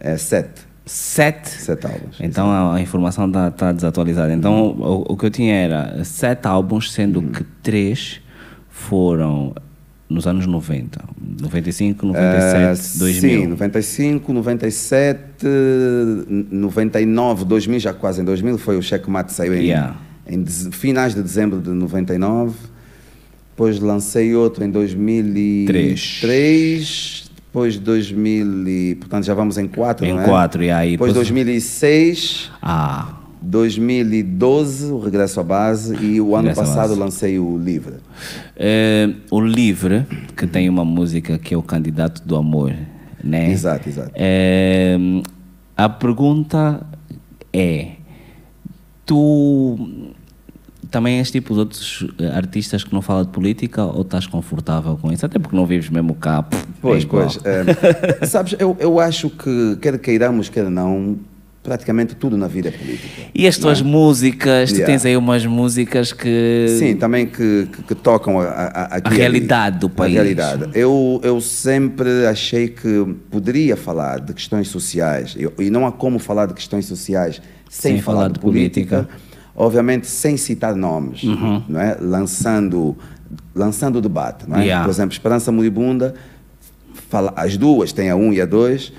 É 0.00 0.16
sete. 0.16 0.62
sete. 0.84 1.48
Sete 1.48 1.86
álbuns. 1.86 2.16
Então 2.20 2.50
a, 2.50 2.74
a 2.74 2.80
informação 2.80 3.30
está 3.48 3.70
desatualizada. 3.72 4.32
Então 4.32 4.72
o, 4.78 5.12
o 5.12 5.16
que 5.16 5.26
eu 5.26 5.30
tinha 5.30 5.54
era 5.54 6.04
sete 6.04 6.46
álbuns, 6.46 6.92
sendo 6.92 7.22
que 7.22 7.44
três 7.62 8.20
foram 8.68 9.54
nos 10.08 10.26
anos 10.26 10.46
90. 10.46 11.00
95, 11.40 12.06
97, 12.06 12.56
Ah, 12.56 12.74
2000. 12.98 13.40
Sim, 13.42 13.46
95, 13.48 14.32
97, 14.32 15.20
99, 16.50 17.44
2000, 17.44 17.78
já 17.80 17.92
quase 17.92 18.20
em 18.20 18.24
2000, 18.24 18.58
foi 18.58 18.76
o 18.76 18.82
Checkmate 18.82 19.32
saiu 19.32 19.54
em, 19.54 19.64
Yeah. 19.66 19.96
em 20.28 20.44
finais 20.46 21.14
de 21.14 21.22
dezembro 21.22 21.60
de 21.60 21.70
99. 21.70 22.54
Depois 23.50 23.78
lancei 23.80 24.34
outro 24.34 24.64
em 24.64 24.70
2003. 24.70 27.24
Depois 27.48 27.78
2000 27.78 28.68
e, 28.68 28.94
portanto 28.96 29.24
já 29.24 29.34
vamos 29.34 29.56
em 29.58 29.66
quatro, 29.66 30.04
Em 30.06 30.12
não 30.12 30.20
é? 30.20 30.24
quatro, 30.24 30.62
e 30.62 30.70
aí 30.70 30.92
Depois 30.92 31.12
depois- 31.12 31.26
2006, 31.28 32.50
Ah, 32.62 33.17
2012, 33.40 34.92
o 34.92 34.98
Regresso 34.98 35.40
à 35.40 35.42
Base 35.42 35.94
e 35.96 36.20
o 36.20 36.34
ano 36.34 36.48
Regresso 36.48 36.60
passado 36.60 36.94
lancei 36.94 37.38
o 37.38 37.56
Livre. 37.58 37.94
eh, 38.56 39.10
o 39.30 39.40
Livre, 39.40 40.04
que 40.36 40.46
tem 40.46 40.68
uma 40.68 40.84
música 40.84 41.38
que 41.38 41.54
é 41.54 41.56
o 41.56 41.62
Candidato 41.62 42.22
do 42.26 42.36
Amor, 42.36 42.74
né? 43.22 43.50
Exato, 43.50 43.88
exato. 43.88 44.10
Eh, 44.14 44.96
a 45.76 45.88
pergunta 45.88 46.84
é: 47.52 47.92
tu 49.06 49.78
também 50.90 51.18
és 51.18 51.30
tipo 51.30 51.52
os 51.52 51.58
outros 51.58 52.06
eh, 52.18 52.26
artistas 52.34 52.82
que 52.82 52.92
não 52.94 53.02
falam 53.02 53.24
de 53.24 53.30
política 53.30 53.84
ou 53.84 54.02
estás 54.02 54.26
confortável 54.26 54.96
com 54.96 55.12
isso? 55.12 55.24
Até 55.26 55.38
porque 55.38 55.56
não 55.56 55.66
vives 55.66 55.90
mesmo 55.90 56.14
cá. 56.14 56.42
pff, 56.42 56.66
Pois, 56.80 57.04
é 57.04 57.06
pois. 57.06 57.38
é, 57.44 58.24
sabes, 58.26 58.54
eu, 58.58 58.76
eu 58.80 58.98
acho 59.00 59.28
que, 59.30 59.76
quer 59.82 59.98
queiramos, 59.98 60.48
quer 60.48 60.70
não, 60.70 61.16
praticamente 61.68 62.14
tudo 62.16 62.36
na 62.38 62.46
vida 62.48 62.68
é 62.68 62.72
política. 62.72 63.08
E 63.34 63.46
as 63.46 63.58
tuas 63.58 63.82
músicas, 63.82 64.70
tu 64.70 64.76
Yeah. 64.78 64.86
tens 64.92 65.04
aí 65.04 65.16
umas 65.16 65.44
músicas 65.44 66.12
que. 66.14 66.66
Sim, 66.78 66.96
também 66.96 67.26
que, 67.26 67.68
que, 67.70 67.82
que 67.82 67.94
tocam 67.94 68.40
a, 68.40 68.44
a, 68.46 68.82
a, 68.96 69.00
ali. 69.04 69.16
realidade 69.16 69.78
do 69.80 69.90
país. 69.90 70.16
A 70.16 70.22
realidade. 70.22 70.70
Eu, 70.74 71.20
eu 71.22 71.40
sempre 71.42 72.24
achei 72.26 72.68
que 72.68 73.04
poderia 73.30 73.76
falar 73.76 74.20
de 74.20 74.32
questões 74.32 74.68
sociais, 74.68 75.34
eu- 75.38 75.52
e 75.58 75.68
não 75.68 75.86
há 75.86 75.92
como 75.92 76.18
falar 76.18 76.46
de 76.46 76.54
questões 76.54 76.86
sociais 76.86 77.42
sem, 77.68 77.92
Sem 77.94 78.00
falar, 78.02 78.16
falar 78.20 78.28
de 78.32 78.38
política, 78.40 78.96
política. 79.04 79.18
obviamente 79.54 80.06
sem 80.06 80.38
citar 80.38 80.74
nomes, 80.74 81.22
não 81.68 81.78
é? 81.80 81.98
lançando, 82.00 82.96
lançando 83.54 83.96
o 83.96 84.00
debate. 84.00 84.48
Não 84.48 84.56
é? 84.56 84.62
Yeah. 84.62 84.84
Por 84.84 84.90
exemplo, 84.90 85.12
Esperança 85.12 85.52
Moribunda, 85.52 86.14
fala, 87.10 87.32
as 87.36 87.56
duas, 87.58 87.92
tem 87.92 88.08
a 88.10 88.16
1 88.16 88.32
e 88.32 88.40
a 88.40 88.46
2, 88.46 88.92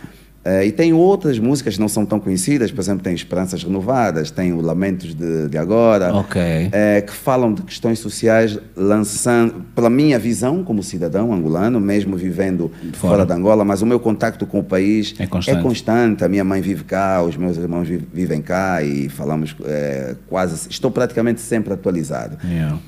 eh, 0.46 0.68
e 0.68 0.72
tem 0.72 0.94
outras 0.94 1.38
músicas 1.38 1.74
que 1.76 1.80
não 1.82 1.90
são 1.90 2.06
tão 2.06 2.18
conhecidas, 2.20 2.72
por 2.72 2.80
exemplo, 2.80 3.04
tem 3.04 3.14
Esperanças 3.14 3.62
Renovadas, 3.64 4.32
tem 4.32 4.54
o 4.54 4.62
Lamentos 4.62 5.14
de, 5.14 5.48
de 5.50 5.58
Agora, 5.58 6.14
Ok. 6.16 6.42
eh, 6.72 7.02
que 7.06 7.12
falam 7.12 7.54
de 7.54 7.62
questões 7.64 8.00
sociais, 8.00 8.58
lançando, 8.76 9.66
pela 9.76 9.90
minha 9.90 10.18
visão 10.18 10.64
como 10.64 10.82
cidadão 10.82 11.34
angolano, 11.34 11.80
mesmo 11.80 12.16
vivendo 12.16 12.72
fora, 12.94 13.16
Fora. 13.16 13.26
de 13.26 13.34
Angola, 13.34 13.66
mas 13.66 13.82
o 13.82 13.86
meu 13.86 14.00
contacto 14.00 14.46
com 14.48 14.60
o 14.60 14.64
país 14.64 15.14
É 15.20 15.28
constante. 15.28 15.62
constante. 15.62 16.24
A 16.24 16.30
minha 16.30 16.44
mãe 16.46 16.62
vive 16.62 16.86
cá, 16.86 17.22
os 17.22 17.36
meus 17.36 17.58
irmãos 17.58 17.88
vi- 17.88 18.02
vivem 18.14 18.42
cá 18.42 18.82
e 18.82 19.10
falamos 19.10 19.56
eh, 19.66 20.16
quase. 20.28 20.70
Estou 20.70 20.90
praticamente 20.90 21.42
sempre 21.42 21.74
atualizado. 21.74 22.38
Yeah. 22.46 22.80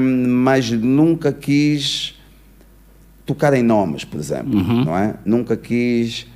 Mas 0.00 0.70
nunca 0.70 1.32
quis 1.32 2.18
tocar 3.24 3.54
em 3.54 3.62
nomes, 3.62 4.04
por 4.04 4.18
exemplo, 4.18 4.54
Uhum. 4.58 4.84
não 4.84 4.98
é? 4.98 5.14
Nunca 5.24 5.56
quis 5.56 6.26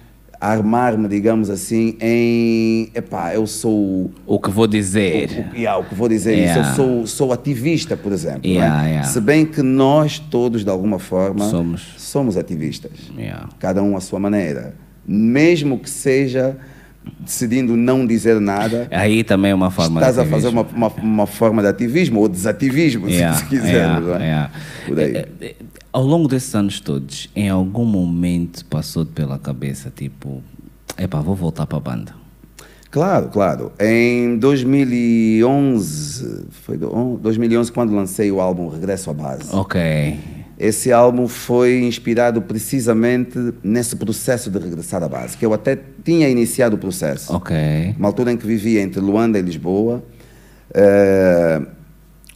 armar-me, 0.41 1.09
digamos 1.09 1.49
assim, 1.51 1.97
em, 2.01 2.91
epá, 2.95 3.35
eu 3.35 3.47
sou 3.47 4.11
O 4.27 4.39
que 4.39 4.51
vou 4.51 4.67
dizer. 4.67 5.49
o, 5.53 5.57
yeah, 5.57 5.79
o 5.81 5.85
que 5.89 5.95
vou 5.95 6.09
dizer 6.09 6.35
Yeah. 6.37 6.61
isso, 6.61 6.71
eu 6.71 6.75
sou, 6.77 7.07
sou 7.07 7.33
ativista, 7.33 7.97
por 7.97 8.13
exemplo. 8.13 8.41
é? 8.45 8.49
Yeah, 8.49 8.87
yeah. 8.87 9.09
Se 9.09 9.21
bem 9.21 9.47
que 9.47 9.63
nós 9.63 10.19
todos, 10.19 10.65
de 10.65 10.71
alguma 10.71 10.99
forma, 10.99 11.49
Somos. 11.49 11.95
somos 11.97 12.37
ativistas. 12.37 12.93
Cada 13.59 13.83
um 13.83 13.97
à 13.97 14.01
sua 14.01 14.19
maneira. 14.21 14.75
Mesmo 15.07 15.79
que 15.79 15.89
seja 15.89 16.57
decidindo 17.21 17.77
não 17.77 18.05
dizer 18.05 18.41
nada, 18.41 18.89
Aí 18.91 19.23
também 19.23 19.53
é 19.53 19.55
uma 19.55 19.71
forma 19.71 20.01
estás 20.01 20.17
de 20.17 20.23
a 20.23 20.27
fazer 20.27 20.49
uma, 20.49 20.63
uma, 20.63 20.89
uma 20.89 21.27
forma 21.27 21.63
de 21.63 21.69
ativismo 21.69 22.19
ou 22.21 22.29
desativismo, 22.29 23.07
Yeah, 23.11 23.37
se 23.39 23.45
quisermos. 23.47 24.09
yeah, 24.21 24.51
é? 24.89 25.03
yeah. 25.03 25.57
Ao 25.97 26.05
longo 26.05 26.29
desses 26.29 26.55
anos 26.55 26.79
todos, 26.79 27.31
em 27.35 27.49
algum 27.49 27.87
momento 27.87 28.63
passou 28.67 29.07
pela 29.07 29.39
cabeça, 29.39 29.91
tipo, 29.91 30.43
epá, 30.99 31.23
vou 31.23 31.35
voltar 31.35 31.67
para 31.67 31.79
a 31.79 31.81
banda. 31.81 32.13
Claro, 32.91 33.29
claro. 33.29 33.73
Em 33.81 34.37
2011, 34.37 36.45
foi 36.51 36.77
do- 36.77 36.95
on- 36.95 37.15
2011 37.17 37.73
quando 37.73 37.95
lancei 37.95 38.31
o 38.31 38.43
álbum 38.43 38.69
Regresso 38.69 39.09
à 39.09 39.15
Base. 39.15 39.49
Ok. 39.55 39.81
Esse 40.59 40.93
álbum 40.93 41.27
foi 41.27 41.87
inspirado 41.87 42.43
precisamente 42.43 43.39
nesse 43.63 43.97
processo 43.97 44.51
de 44.51 44.59
regressar 44.59 45.03
à 45.03 45.09
base, 45.09 45.35
que 45.39 45.47
eu 45.47 45.55
até 45.55 45.79
tinha 46.05 46.29
iniciado 46.29 46.77
o 46.77 46.79
processo. 46.79 47.35
Ok. 47.35 47.57
Uma 47.99 48.09
altura 48.09 48.33
em 48.33 48.37
que 48.37 48.47
vivia 48.47 48.83
entre 48.83 49.01
Luanda 49.01 49.39
e 49.39 49.43
Lisboa. 49.43 50.05
Eh, 50.75 51.63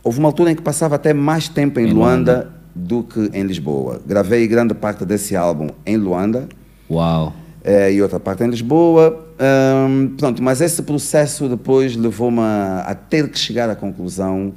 houve 0.03 0.19
uma 0.19 0.29
altura 0.31 0.51
em 0.51 0.55
que 0.57 0.63
passava 0.63 0.95
até 0.95 1.13
mais 1.13 1.47
tempo 1.47 1.79
em, 1.79 1.89
Em 1.89 1.93
Luanda, 1.93 2.59
do 2.81 3.03
que 3.03 3.31
em 3.33 3.43
Lisboa. 3.43 4.01
Gravei 4.07 4.47
grande 4.47 4.75
parte 4.75 5.05
desse 5.05 5.37
álbum 5.37 5.69
em 5.85 5.97
Luanda 5.97 6.49
Uau. 6.91 7.33
eh, 7.63 7.93
e 7.93 8.03
outra 8.03 8.19
parte 8.19 8.43
em 8.45 8.49
Lisboa. 8.49 9.27
Ahm, 9.39 10.09
pronto, 10.17 10.43
mas 10.43 10.61
esse 10.61 10.83
processo 10.83 11.49
depois 11.49 11.95
levou-me 11.97 12.41
a, 12.41 12.85
a 12.89 12.95
ter 12.95 13.29
que 13.29 13.39
chegar 13.39 13.69
à 13.71 13.75
conclusão 13.77 14.53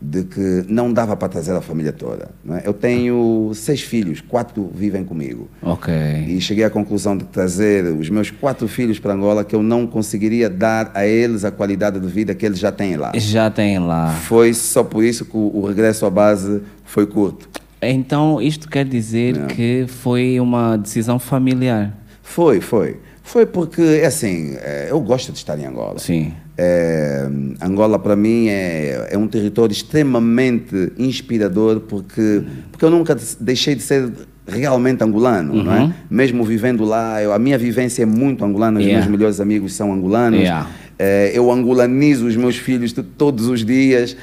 de 0.00 0.22
que 0.24 0.64
não 0.68 0.92
dava 0.92 1.16
para 1.16 1.28
trazer 1.28 1.52
a 1.52 1.62
família 1.62 1.90
toda. 1.92 2.28
é? 2.50 2.62
Eu 2.66 2.74
tenho 2.74 3.50
seis 3.54 3.80
filhos, 3.80 4.20
quatro 4.20 4.70
vivem 4.74 5.02
comigo. 5.02 5.48
Ok. 5.62 5.94
E 6.28 6.38
cheguei 6.42 6.62
à 6.62 6.68
conclusão 6.68 7.16
de 7.16 7.24
trazer 7.24 7.86
os 7.86 8.10
meus 8.10 8.30
quatro 8.30 8.68
filhos 8.68 8.98
para 8.98 9.14
Angola 9.14 9.44
que 9.44 9.56
eu 9.56 9.62
não 9.62 9.86
conseguiria 9.86 10.50
dar 10.50 10.90
a 10.94 11.06
eles 11.06 11.42
a 11.42 11.50
qualidade 11.50 11.98
de 11.98 12.06
vida 12.06 12.34
que 12.34 12.44
eles 12.44 12.58
já 12.58 12.70
têm 12.70 12.96
lá. 12.96 13.12
Já 13.14 13.50
tem 13.50 13.78
lá. 13.78 14.10
Foi 14.10 14.52
só 14.52 14.84
por 14.84 15.02
isso 15.02 15.24
que 15.24 15.36
o 15.36 15.50
o 15.54 15.66
regresso 15.66 16.04
à 16.04 16.10
base 16.10 16.60
foi 16.84 17.06
curto. 17.06 17.48
Então, 17.90 18.40
isto 18.40 18.68
quer 18.68 18.84
dizer 18.84 19.36
Não. 19.36 19.46
que 19.46 19.84
foi 19.88 20.38
uma 20.40 20.76
decisão 20.76 21.18
familiar. 21.18 21.92
Foi, 22.22 22.60
foi. 22.60 22.96
Foi 23.22 23.46
porque, 23.46 23.80
é 23.80 24.06
assim, 24.06 24.54
eh, 24.60 24.88
eu 24.90 25.00
gosto 25.00 25.32
de 25.32 25.38
estar 25.38 25.58
em 25.58 25.64
Angola. 25.66 25.98
Sim. 25.98 26.32
É, 26.56 27.26
Angola 27.60 27.98
para 27.98 28.14
mim 28.14 28.46
é, 28.48 29.08
é 29.10 29.18
um 29.18 29.26
território 29.26 29.72
extremamente 29.72 30.92
inspirador 30.96 31.80
porque, 31.80 32.42
porque 32.70 32.84
eu 32.84 32.90
nunca 32.90 33.16
deixei 33.40 33.74
de 33.74 33.82
ser 33.82 34.08
realmente 34.46 35.02
angolano, 35.02 35.54
não 35.64 35.72
Uhum. 35.72 35.86
é? 35.88 35.94
Mesmo 36.08 36.44
vivendo 36.44 36.84
lá, 36.84 37.20
eu- 37.22 37.32
a 37.32 37.38
minha 37.38 37.58
vivência 37.58 38.02
é 38.02 38.06
muito 38.06 38.44
angolana, 38.44 38.78
os 38.78 38.84
Yeah. 38.86 39.04
meus 39.04 39.10
melhores 39.18 39.40
amigos 39.40 39.72
são 39.72 39.92
angolanos. 39.92 40.38
Yeah. 40.40 40.68
É, 40.98 41.32
eu 41.34 41.50
angolanizo 41.50 42.26
os 42.26 42.36
meus 42.36 42.56
filhos 42.56 42.92
to- 42.92 43.02
todos 43.02 43.48
os 43.48 43.64
dias. 43.64 44.16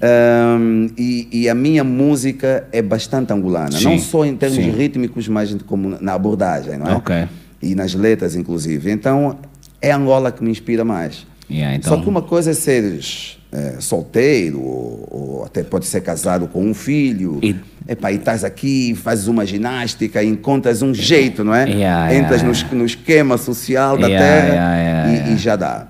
Ahm, 0.00 0.88
e, 0.96 1.28
e 1.32 1.48
a 1.48 1.54
minha 1.54 1.82
música 1.82 2.66
é 2.70 2.80
bastante 2.80 3.32
angolana, 3.32 3.72
Sim, 3.72 3.84
não 3.84 3.98
só 3.98 4.24
em 4.24 4.36
termos 4.36 4.56
sim. 4.56 4.70
rítmicos, 4.70 5.26
mas 5.26 5.52
como 5.66 5.98
na 6.00 6.14
abordagem, 6.14 6.78
não 6.78 6.86
é? 6.86 6.94
Ok. 6.94 7.28
E 7.60 7.74
nas 7.74 7.94
letras, 7.94 8.36
inclusive. 8.36 8.90
Então, 8.92 9.36
é 9.82 9.90
Angola 9.90 10.30
que 10.30 10.42
me 10.42 10.50
inspira 10.50 10.84
mais. 10.84 11.26
Yeah, 11.50 11.74
então, 11.74 11.96
Só 11.96 12.00
que 12.02 12.08
uma 12.08 12.22
coisa 12.22 12.50
é 12.50 12.54
seres 12.54 13.38
é, 13.50 13.76
solteiro, 13.80 14.60
ou, 14.60 15.08
ou 15.10 15.44
até 15.44 15.62
pode 15.64 15.86
ser 15.86 16.02
casado 16.02 16.46
com 16.46 16.64
um 16.64 16.74
filho. 16.74 17.38
E- 17.42 17.56
Epá, 17.90 18.12
e 18.12 18.16
estás 18.16 18.44
aqui, 18.44 18.94
fazes 18.94 19.28
uma 19.28 19.46
ginástica, 19.46 20.22
encontras 20.22 20.82
um 20.82 20.92
jeito, 20.92 21.42
não 21.42 21.54
é? 21.54 21.66
Yeah, 21.70 22.14
Entras 22.14 22.42
yeah. 22.42 22.68
No, 22.70 22.78
no 22.80 22.84
esquema 22.84 23.38
social 23.38 23.96
da 23.96 24.06
terra 24.08 25.08
e, 25.30 25.32
e 25.32 25.36
já 25.38 25.56
dá. 25.56 25.88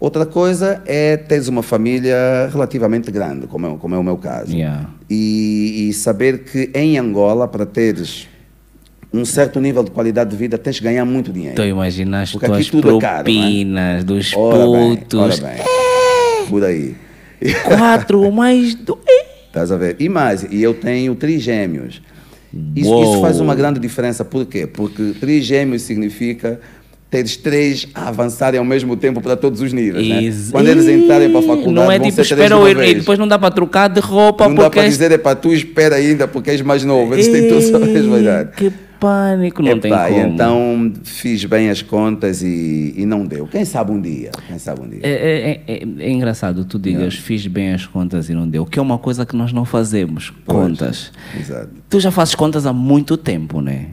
Outra 0.00 0.24
coisa 0.24 0.80
é 0.86 1.16
teres 1.16 1.48
uma 1.48 1.62
família 1.62 2.48
relativamente 2.52 3.10
grande, 3.10 3.48
como 3.48 3.66
é, 3.66 3.76
como 3.76 3.94
é 3.96 3.98
o 3.98 4.02
meu 4.02 4.16
caso. 4.16 4.54
Yeah. 4.54 4.88
E, 5.10 5.88
e 5.88 5.92
saber 5.92 6.44
que 6.44 6.70
em 6.72 6.96
Angola, 6.98 7.48
para 7.48 7.66
teres 7.66 8.28
um 9.12 9.24
certo 9.24 9.58
nível 9.60 9.82
de 9.82 9.90
qualidade 9.90 10.30
de 10.30 10.36
vida, 10.36 10.56
tens 10.56 10.78
que 10.78 10.84
ganhar 10.84 11.04
muito 11.04 11.32
dinheiro. 11.32 11.56
Tu 11.56 11.62
imaginas 11.62 12.30
Porque 12.30 12.46
tuas 12.46 12.68
tudo 12.68 12.98
é 12.98 13.00
caro, 13.00 13.20
é? 13.20 13.22
propinas, 13.24 14.04
dos 14.04 14.32
Ora 14.34 14.78
bem, 14.78 14.96
putos. 14.96 15.20
ora 15.20 15.36
bem. 15.36 15.64
Por 16.48 16.64
aí. 16.64 16.94
Quatro 17.64 18.30
mais 18.30 18.74
dois. 18.76 19.00
Estás 19.48 19.72
a 19.72 19.76
ver? 19.76 19.96
E 19.98 20.08
mais, 20.08 20.46
e 20.48 20.62
eu 20.62 20.74
tenho 20.74 21.14
trigêmeos. 21.14 22.02
Isso, 22.76 22.88
Uou. 22.88 23.02
isso 23.02 23.20
faz 23.20 23.40
uma 23.40 23.54
grande 23.54 23.80
diferença. 23.80 24.24
Por 24.24 24.46
quê? 24.46 24.66
Porque 24.66 25.14
trigêmeos 25.18 25.82
significa 25.82 26.60
teres 27.10 27.36
três 27.36 27.86
a 27.94 28.08
avançarem 28.08 28.58
ao 28.58 28.64
mesmo 28.64 28.96
tempo 28.96 29.20
para 29.20 29.36
todos 29.36 29.60
os 29.60 29.72
níveis. 29.72 30.06
Né? 30.06 30.50
Quando 30.52 30.68
eles 30.68 30.86
entrarem 30.86 31.30
para 31.30 31.40
a 31.40 31.42
faculdade, 31.42 31.72
Não 31.74 31.90
é 31.90 31.98
vão 31.98 32.08
tipo, 32.08 32.20
espera 32.20 32.56
e 32.86 32.94
depois 32.94 33.18
não 33.18 33.26
dá 33.26 33.38
para 33.38 33.50
trocar 33.50 33.88
de 33.88 34.00
roupa 34.00 34.46
Não 34.48 34.54
dá 34.54 34.68
para 34.70 34.82
és- 34.82 34.92
dizer, 34.94 35.12
é 35.12 35.18
para 35.18 35.34
tu 35.36 35.52
espera 35.52 35.96
ainda 35.96 36.28
porque 36.28 36.50
és 36.50 36.60
mais 36.60 36.84
novo. 36.84 37.14
Eles 37.14 37.28
têm 37.28 37.48
todos 37.48 37.72
a 37.74 37.78
mesma 37.78 38.18
idade. 38.18 38.50
Que 38.56 38.70
pânico, 39.00 39.62
não 39.62 39.78
tem 39.78 39.92
Epá, 39.92 40.10
e 40.10 40.14
como. 40.14 40.34
Então 40.34 40.92
fiz 41.04 41.44
bem 41.44 41.70
as 41.70 41.80
contas 41.82 42.42
e, 42.42 42.94
e 42.96 43.06
não 43.06 43.24
deu. 43.24 43.46
Quem 43.46 43.64
sabe 43.64 43.92
um 43.92 44.00
dia? 44.00 44.30
Quem 44.46 44.58
sabe 44.58 44.80
um 44.82 44.88
dia? 44.88 45.00
É, 45.02 45.60
é- 45.66 45.72
é- 45.74 45.86
é 46.00 46.10
engraçado, 46.10 46.64
tu 46.64 46.78
digas, 46.78 47.14
fiz 47.14 47.46
bem 47.46 47.72
as 47.72 47.86
contas 47.86 48.28
e 48.28 48.34
não 48.34 48.46
deu, 48.48 48.66
que 48.66 48.78
é 48.78 48.82
uma 48.82 48.98
coisa 48.98 49.24
que 49.24 49.36
nós 49.36 49.52
não 49.52 49.64
fazemos, 49.64 50.32
contas. 50.44 51.12
Exato. 51.38 51.68
Tu 51.88 52.00
já 52.00 52.10
fazes 52.10 52.34
contas 52.34 52.66
há 52.66 52.72
muito 52.72 53.16
tempo, 53.16 53.60
né? 53.60 53.86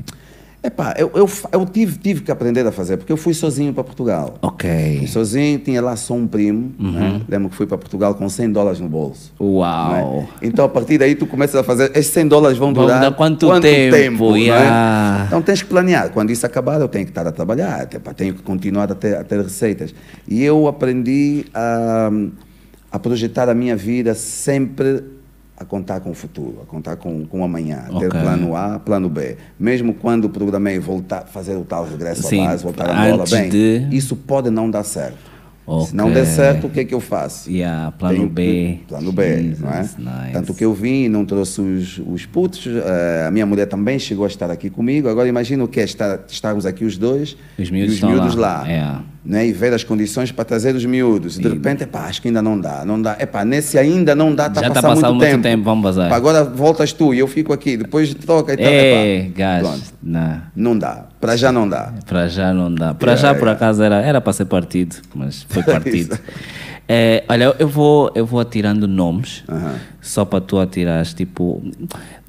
Epá, 0.66 0.96
eu, 0.98 1.12
eu, 1.14 1.30
eu 1.52 1.66
tive, 1.68 1.96
tive 2.00 2.22
que 2.22 2.32
aprender 2.32 2.66
a 2.66 2.72
fazer, 2.72 2.98
porque 2.98 3.12
eu 3.12 3.18
fui 3.18 3.36
sozinho 3.36 3.72
para 3.72 3.84
Portugal. 3.84 4.36
Ok. 4.42 4.98
Fui 4.98 5.08
sozinho, 5.08 5.60
tinha 5.60 5.80
lá 5.80 5.96
só 5.96 6.16
um 6.16 6.26
primo. 6.26 6.74
Né? 6.80 7.22
Lembro 7.30 7.50
que 7.50 7.56
fui 7.56 7.68
para 7.68 7.78
Portugal 7.78 8.16
com 8.16 8.28
100 8.28 8.52
dólares 8.52 8.80
no 8.80 8.90
bolso. 8.90 9.32
Uau. 9.40 9.92
né? 10.22 10.28
Então, 10.42 10.66
a 10.66 10.70
partir 10.70 10.98
daí, 10.98 11.14
tu 11.14 11.28
começas 11.28 11.56
a 11.56 11.64
fazer. 11.64 11.92
Esses 11.96 12.12
100 12.12 12.28
dólares 12.28 12.58
vão 12.58 12.74
Vão 12.74 12.86
durar 12.86 13.00
dar 13.00 13.12
quanto 13.12 13.48
tempo? 13.60 14.30
não 14.32 14.36
é? 14.36 14.40
Yeah. 14.40 15.26
Então, 15.28 15.42
tens 15.44 15.62
que 15.62 15.70
planear. 15.70 16.10
Quando 16.10 16.32
isso 16.32 16.46
acabar, 16.48 16.82
eu 16.82 16.88
tenho 16.88 17.06
que 17.06 17.12
estar 17.12 17.28
a 17.28 17.32
trabalhar. 17.32 17.86
Tenho 18.16 18.34
que 18.34 18.42
continuar 18.42 18.92
a 18.92 18.96
ter, 18.96 19.16
a 19.18 19.24
ter 19.24 19.40
receitas. 19.40 19.94
E 20.28 20.44
eu 20.44 20.68
aprendi 20.68 21.46
a, 21.54 22.10
a 22.92 22.98
projetar 22.98 23.50
a 23.50 23.54
minha 23.54 23.76
vida 23.76 24.16
sempre 24.16 25.04
a 25.58 25.64
contar 25.64 26.00
com 26.02 26.12
o 26.12 26.14
futuro, 26.14 26.60
a 26.64 26.66
contar 26.66 26.96
com, 26.98 27.26
com 27.26 27.44
amanhã, 27.44 27.86
a 27.90 28.00
ter 28.00 28.10
plano 28.10 28.56
A, 28.56 28.78
plano 28.80 29.08
B. 29.10 29.38
Mesmo 29.60 29.94
quando 29.94 30.30
programei 30.30 30.78
voltar, 30.80 31.26
fazer 31.28 31.56
o 31.56 31.64
tal 31.64 31.86
regresso 31.88 32.24
Sim, 32.24 32.42
à 32.46 32.50
base, 32.50 32.64
voltar 32.64 32.90
a 32.90 33.10
bola 33.12 33.24
bem, 33.30 33.50
de- 33.50 33.88
isso 33.92 34.16
pode 34.16 34.50
não 34.50 34.70
dar 34.70 34.84
certo. 34.84 35.34
Ok. 35.68 35.88
Se 35.88 35.96
não 35.96 36.12
der 36.12 36.26
certo, 36.28 36.68
o 36.68 36.70
que 36.70 36.82
é 36.82 36.86
que 36.86 36.94
eu 36.94 37.00
faço? 37.00 37.50
Yeah, 37.50 37.90
plano 37.94 38.18
Tenho 38.18 38.30
B. 38.30 38.80
Plano 38.88 39.12
B, 39.12 39.36
Jesus, 39.44 39.60
não 39.62 39.72
é? 39.74 39.80
nice. 39.82 40.34
Tanto 40.34 40.54
que 40.54 40.64
eu 40.64 40.72
vim 40.76 41.06
e 41.06 41.10
não 41.10 41.26
trouxe 41.26 41.60
os, 41.60 41.98
os 42.06 42.24
putos. 42.28 42.68
eh, 42.68 43.26
a 43.28 43.32
minha 43.32 43.48
mulher 43.48 43.66
também 43.66 43.98
chegou 43.98 44.26
a 44.26 44.28
estar 44.28 44.52
aqui 44.52 44.70
comigo. 44.70 45.10
Agora 45.10 45.28
imagina 45.28 45.64
o 45.64 45.68
que 45.68 45.80
é 45.80 45.84
estar, 45.84 46.20
estarmos 46.28 46.68
aqui 46.68 46.86
os 46.86 47.00
dois 47.00 47.36
Os 47.58 47.70
e 47.70 47.84
os 47.84 48.00
miúdos 48.00 48.36
lá. 48.36 48.62
lá. 48.62 48.70
É. 48.72 49.15
Né? 49.26 49.48
E 49.48 49.52
ver 49.52 49.74
as 49.74 49.84
condições 49.84 50.32
para 50.32 50.46
trazer 50.46 50.76
os 50.76 50.86
miúdos. 50.86 51.40
De 51.40 51.50
repente, 51.50 51.82
epá, 51.84 52.02
acho 52.06 52.22
que 52.22 52.28
ainda 52.28 52.44
não 52.44 52.60
dá. 52.60 52.86
Não 52.86 53.02
dá. 53.02 53.18
Epá, 53.20 53.44
nesse 53.44 53.76
ainda 53.76 54.14
não 54.14 54.36
dá, 54.36 54.46
está 54.46 54.62
Já 54.62 54.68
tá 54.70 54.74
passar 54.76 54.88
passando 54.90 55.16
muito, 55.16 55.18
muito 55.22 55.32
tempo. 55.32 55.44
tempo, 55.44 55.64
vamos 55.64 55.84
bazar. 55.84 56.06
Epá, 56.08 56.16
agora 56.16 56.44
voltas 56.44 56.94
tu 56.94 57.12
e 57.12 57.18
eu 57.20 57.28
fico 57.28 57.52
aqui. 57.52 57.76
Depois 57.76 58.14
troca 58.14 58.54
e 58.54 58.58
tal. 58.58 58.66
É, 58.68 59.30
gajo. 59.36 59.82
Não. 60.04 60.42
Não 60.56 60.78
dá. 60.78 61.06
Para 61.20 61.36
já 61.36 61.52
não 61.52 61.68
dá. 61.68 61.92
Para 62.06 62.28
já 62.28 62.54
não 62.54 62.72
dá. 62.74 62.94
Para 62.94 63.14
Yeah, 63.14 63.34
já, 63.34 63.40
por 63.40 63.48
acaso, 63.48 63.82
era, 63.82 63.96
era 64.00 64.22
para 64.22 64.32
ser 64.32 64.46
partido, 64.46 64.96
mas 65.16 65.42
foi 65.50 65.64
partido. 65.66 66.20
É, 66.88 67.24
olha, 67.28 67.56
eu 67.58 67.68
vou, 67.68 68.12
eu 68.14 68.28
vou 68.28 68.40
atirando 68.40 68.88
nomes, 68.88 69.44
só 70.02 70.24
para 70.24 70.40
tu 70.40 70.60
atirares. 70.60 71.16
Tipo, 71.16 71.64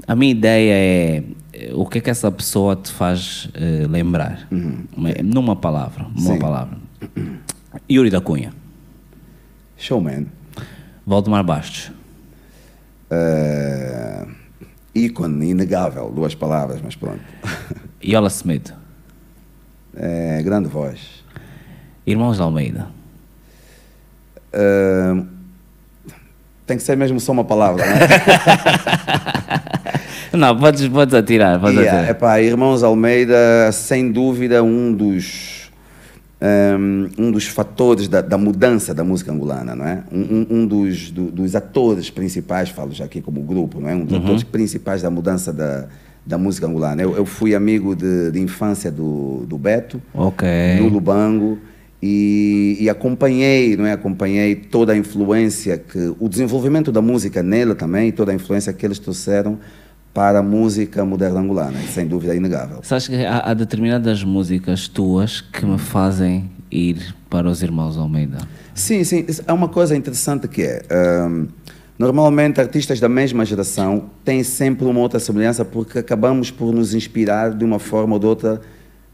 a 0.08 0.16
minha 0.16 0.30
ideia 0.32 0.72
é 0.72 1.72
o 1.74 1.84
que 1.84 1.98
é 1.98 2.00
que 2.00 2.08
essa 2.08 2.30
pessoa 2.30 2.74
te 2.74 2.90
faz 2.90 3.50
eh, 3.52 3.86
lembrar. 3.86 4.48
Uma- 4.50 5.10
Numa 5.22 5.56
palavra. 5.56 6.04
Numa 6.04 6.28
Uhum. 6.30 6.34
Sim. 6.34 6.38
palavra. 6.38 6.85
Yuri 7.90 8.10
da 8.10 8.20
Cunha, 8.20 8.52
Showman. 9.76 10.26
Valdemar 11.06 11.44
Bastos, 11.44 11.92
Eh, 13.10 14.26
ícone, 14.94 15.50
inegável. 15.50 16.10
Duas 16.10 16.34
palavras, 16.34 16.80
mas 16.82 16.96
pronto. 16.96 17.20
Yola 18.04 18.28
Smith, 18.28 18.72
Eh, 19.96 20.42
grande 20.44 20.68
voz. 20.68 21.24
Irmãos 22.06 22.40
Almeida, 22.40 22.88
Ah, 24.52 25.22
tem 26.66 26.76
que 26.76 26.82
ser 26.82 26.96
mesmo 26.96 27.20
só 27.20 27.30
uma 27.32 27.44
palavra, 27.44 27.84
né? 27.86 28.00
Não, 30.32 30.56
podes, 30.58 30.86
podes 30.88 31.14
atirar, 31.14 31.58
podes 31.60 31.78
Yeah, 31.78 31.98
atirar. 31.98 32.10
epá, 32.16 32.40
Irmãos 32.42 32.82
Almeida, 32.82 33.70
sem 33.72 34.10
dúvida, 34.10 34.62
um 34.62 34.92
dos, 34.92 35.65
um, 37.18 37.30
dos 37.30 37.46
fatores 37.46 38.08
da, 38.08 38.20
da 38.20 38.36
mudança 38.38 38.94
da 38.94 39.02
música 39.04 39.32
angolana, 39.32 39.74
não 39.74 39.84
é? 39.86 40.02
Um, 40.12 40.46
um- 40.50 40.66
dos, 40.66 41.10
do- 41.10 41.30
dos 41.30 41.54
atores 41.56 42.10
principais, 42.10 42.68
falo 42.70 42.92
já 42.92 43.04
aqui 43.04 43.20
como 43.20 43.40
grupo, 43.42 43.80
não 43.80 43.88
é? 43.88 43.94
Um 43.94 44.04
dos 44.04 44.16
atores 44.18 44.42
principais 44.42 45.02
da 45.02 45.10
mudança 45.10 45.52
da, 45.52 45.86
da 46.24 46.36
música 46.38 46.66
angolana. 46.66 47.02
Eu, 47.02 47.16
eu 47.16 47.24
fui 47.24 47.54
amigo 47.54 47.94
de, 47.94 48.30
de 48.30 48.40
infância 48.40 48.90
do, 48.90 49.44
do 49.46 49.56
Beto, 49.58 50.00
Ok. 50.14 50.46
no 50.80 50.88
Lubango 50.88 51.58
e, 52.02 52.76
e 52.80 52.90
acompanhei, 52.90 53.76
não 53.76 53.86
é? 53.86 53.92
Acompanhei 53.92 54.54
toda 54.54 54.92
a 54.92 54.96
influência 54.96 55.78
que 55.78 56.14
o 56.18 56.28
desenvolvimento 56.28 56.92
da 56.92 57.00
música 57.00 57.42
nele 57.42 57.74
também, 57.74 58.12
toda 58.12 58.32
a 58.32 58.34
influência 58.34 58.72
que 58.72 58.84
eles 58.84 58.98
trouxeram 58.98 59.58
para 60.16 60.38
a 60.38 60.42
música 60.42 61.04
moderna 61.04 61.40
angolana, 61.40 61.78
sem 61.92 62.06
dúvida 62.06 62.32
é 62.32 62.38
inegável. 62.38 62.78
Sabes 62.82 63.06
que 63.06 63.16
há, 63.16 63.50
há 63.50 63.52
determinadas 63.52 64.24
músicas 64.24 64.88
tuas 64.88 65.42
que 65.42 65.66
me 65.66 65.76
fazem 65.76 66.50
ir 66.72 67.14
para 67.28 67.46
os 67.50 67.62
Irmãos 67.62 67.98
Almeida. 67.98 68.38
Sim, 68.74 69.04
sim, 69.04 69.26
é 69.46 69.52
uma 69.52 69.68
coisa 69.68 69.94
interessante 69.94 70.48
que 70.48 70.62
é, 70.62 70.82
hum, 71.28 71.48
normalmente 71.98 72.58
artistas 72.58 72.98
da 72.98 73.10
mesma 73.10 73.44
geração 73.44 74.04
têm 74.24 74.42
sempre 74.42 74.86
uma 74.86 75.00
outra 75.00 75.20
semelhança 75.20 75.66
porque 75.66 75.98
acabamos 75.98 76.50
por 76.50 76.72
nos 76.72 76.94
inspirar 76.94 77.52
de 77.52 77.62
uma 77.62 77.78
forma 77.78 78.14
ou 78.14 78.18
de 78.18 78.24
outra 78.24 78.62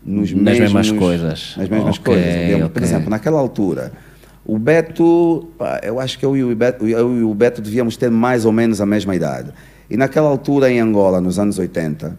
nos 0.07 0.31
Nas 0.33 0.57
mesmos, 0.57 0.73
mesmas 0.73 0.99
coisas. 1.01 1.55
Nas 1.57 1.69
mesmas 1.69 1.99
Ok, 1.99 2.15
coisas. 2.15 2.47
digamos. 2.47 2.69
Por 2.69 2.81
exemplo, 2.81 3.11
naquela 3.11 3.41
altura, 3.41 3.93
o 4.47 4.57
Beto, 4.57 5.49
eu 5.83 5.99
acho 5.99 6.17
que 6.17 6.25
eu 6.25 6.37
e 6.37 6.45
o 6.45 6.55
Beto, 6.55 6.87
eu 6.87 7.19
e 7.19 7.23
o 7.25 7.35
Beto 7.35 7.61
devíamos 7.61 7.97
ter 7.97 8.09
mais 8.09 8.45
ou 8.45 8.53
menos 8.53 8.81
a 8.81 8.87
mesma 8.87 9.17
idade. 9.17 9.53
E 9.93 9.97
naquela 9.99 10.27
altura 10.31 10.73
em 10.73 10.81
Angola, 10.81 11.21
nos 11.21 11.39
anos 11.39 11.59
80, 11.59 12.17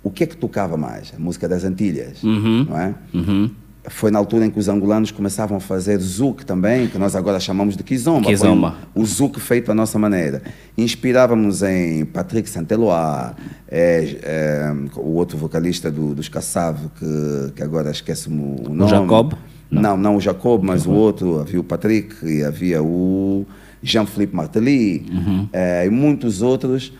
o 0.00 0.10
que 0.10 0.22
é 0.22 0.26
que 0.28 0.36
tocava 0.36 0.76
mais? 0.76 1.12
A 1.16 1.18
música 1.20 1.48
das 1.48 1.64
Antilhas, 1.64 2.22
Uhum. 2.22 2.66
não 2.70 2.78
é? 2.78 2.94
Uhum. 3.12 3.50
foi 3.88 4.12
na 4.12 4.18
altura 4.20 4.46
em 4.46 4.50
que 4.50 4.60
os 4.60 4.68
angolanos 4.68 5.10
começavam 5.10 5.56
a 5.56 5.60
fazer 5.60 5.98
zouk 5.98 6.46
também, 6.46 6.86
que 6.86 6.96
nós 6.96 7.16
agora 7.16 7.40
chamamos 7.40 7.76
de 7.76 7.82
kizomba. 7.82 8.28
Kizomba. 8.28 8.76
O, 8.94 9.04
zouk 9.04 9.40
feito 9.40 9.72
à 9.72 9.74
nossa 9.74 9.98
maneira. 9.98 10.40
Inspirávamos 10.78 11.64
em 11.64 12.04
Patrick 12.04 12.48
Santeloa, 12.48 13.34
é, 13.68 14.16
é, 14.22 14.72
o 14.96 15.14
outro 15.16 15.36
vocalista 15.36 15.90
do, 15.90 16.14
dos 16.14 16.28
Kassav, 16.28 16.78
que, 16.96 17.52
que 17.56 17.62
agora 17.64 17.90
esquece-me 17.90 18.40
o 18.40 18.68
nome. 18.68 18.84
O 18.84 18.88
Jacob? 18.88 19.32
Não, 19.68 19.82
não, 19.82 19.96
não 19.96 20.16
o 20.16 20.20
Jacob, 20.20 20.62
mas 20.62 20.86
o 20.86 20.92
outro, 20.92 21.40
havia 21.40 21.58
o 21.58 21.64
Patrick 21.64 22.24
e 22.24 22.44
havia 22.44 22.80
o 22.80 23.44
Jean-Philippe 23.84 24.34
Martelly 24.34 25.04
Uhum. 25.12 25.48
é, 25.52 25.86
e 25.86 25.90
muitos 25.90 26.42
outros. 26.42 26.92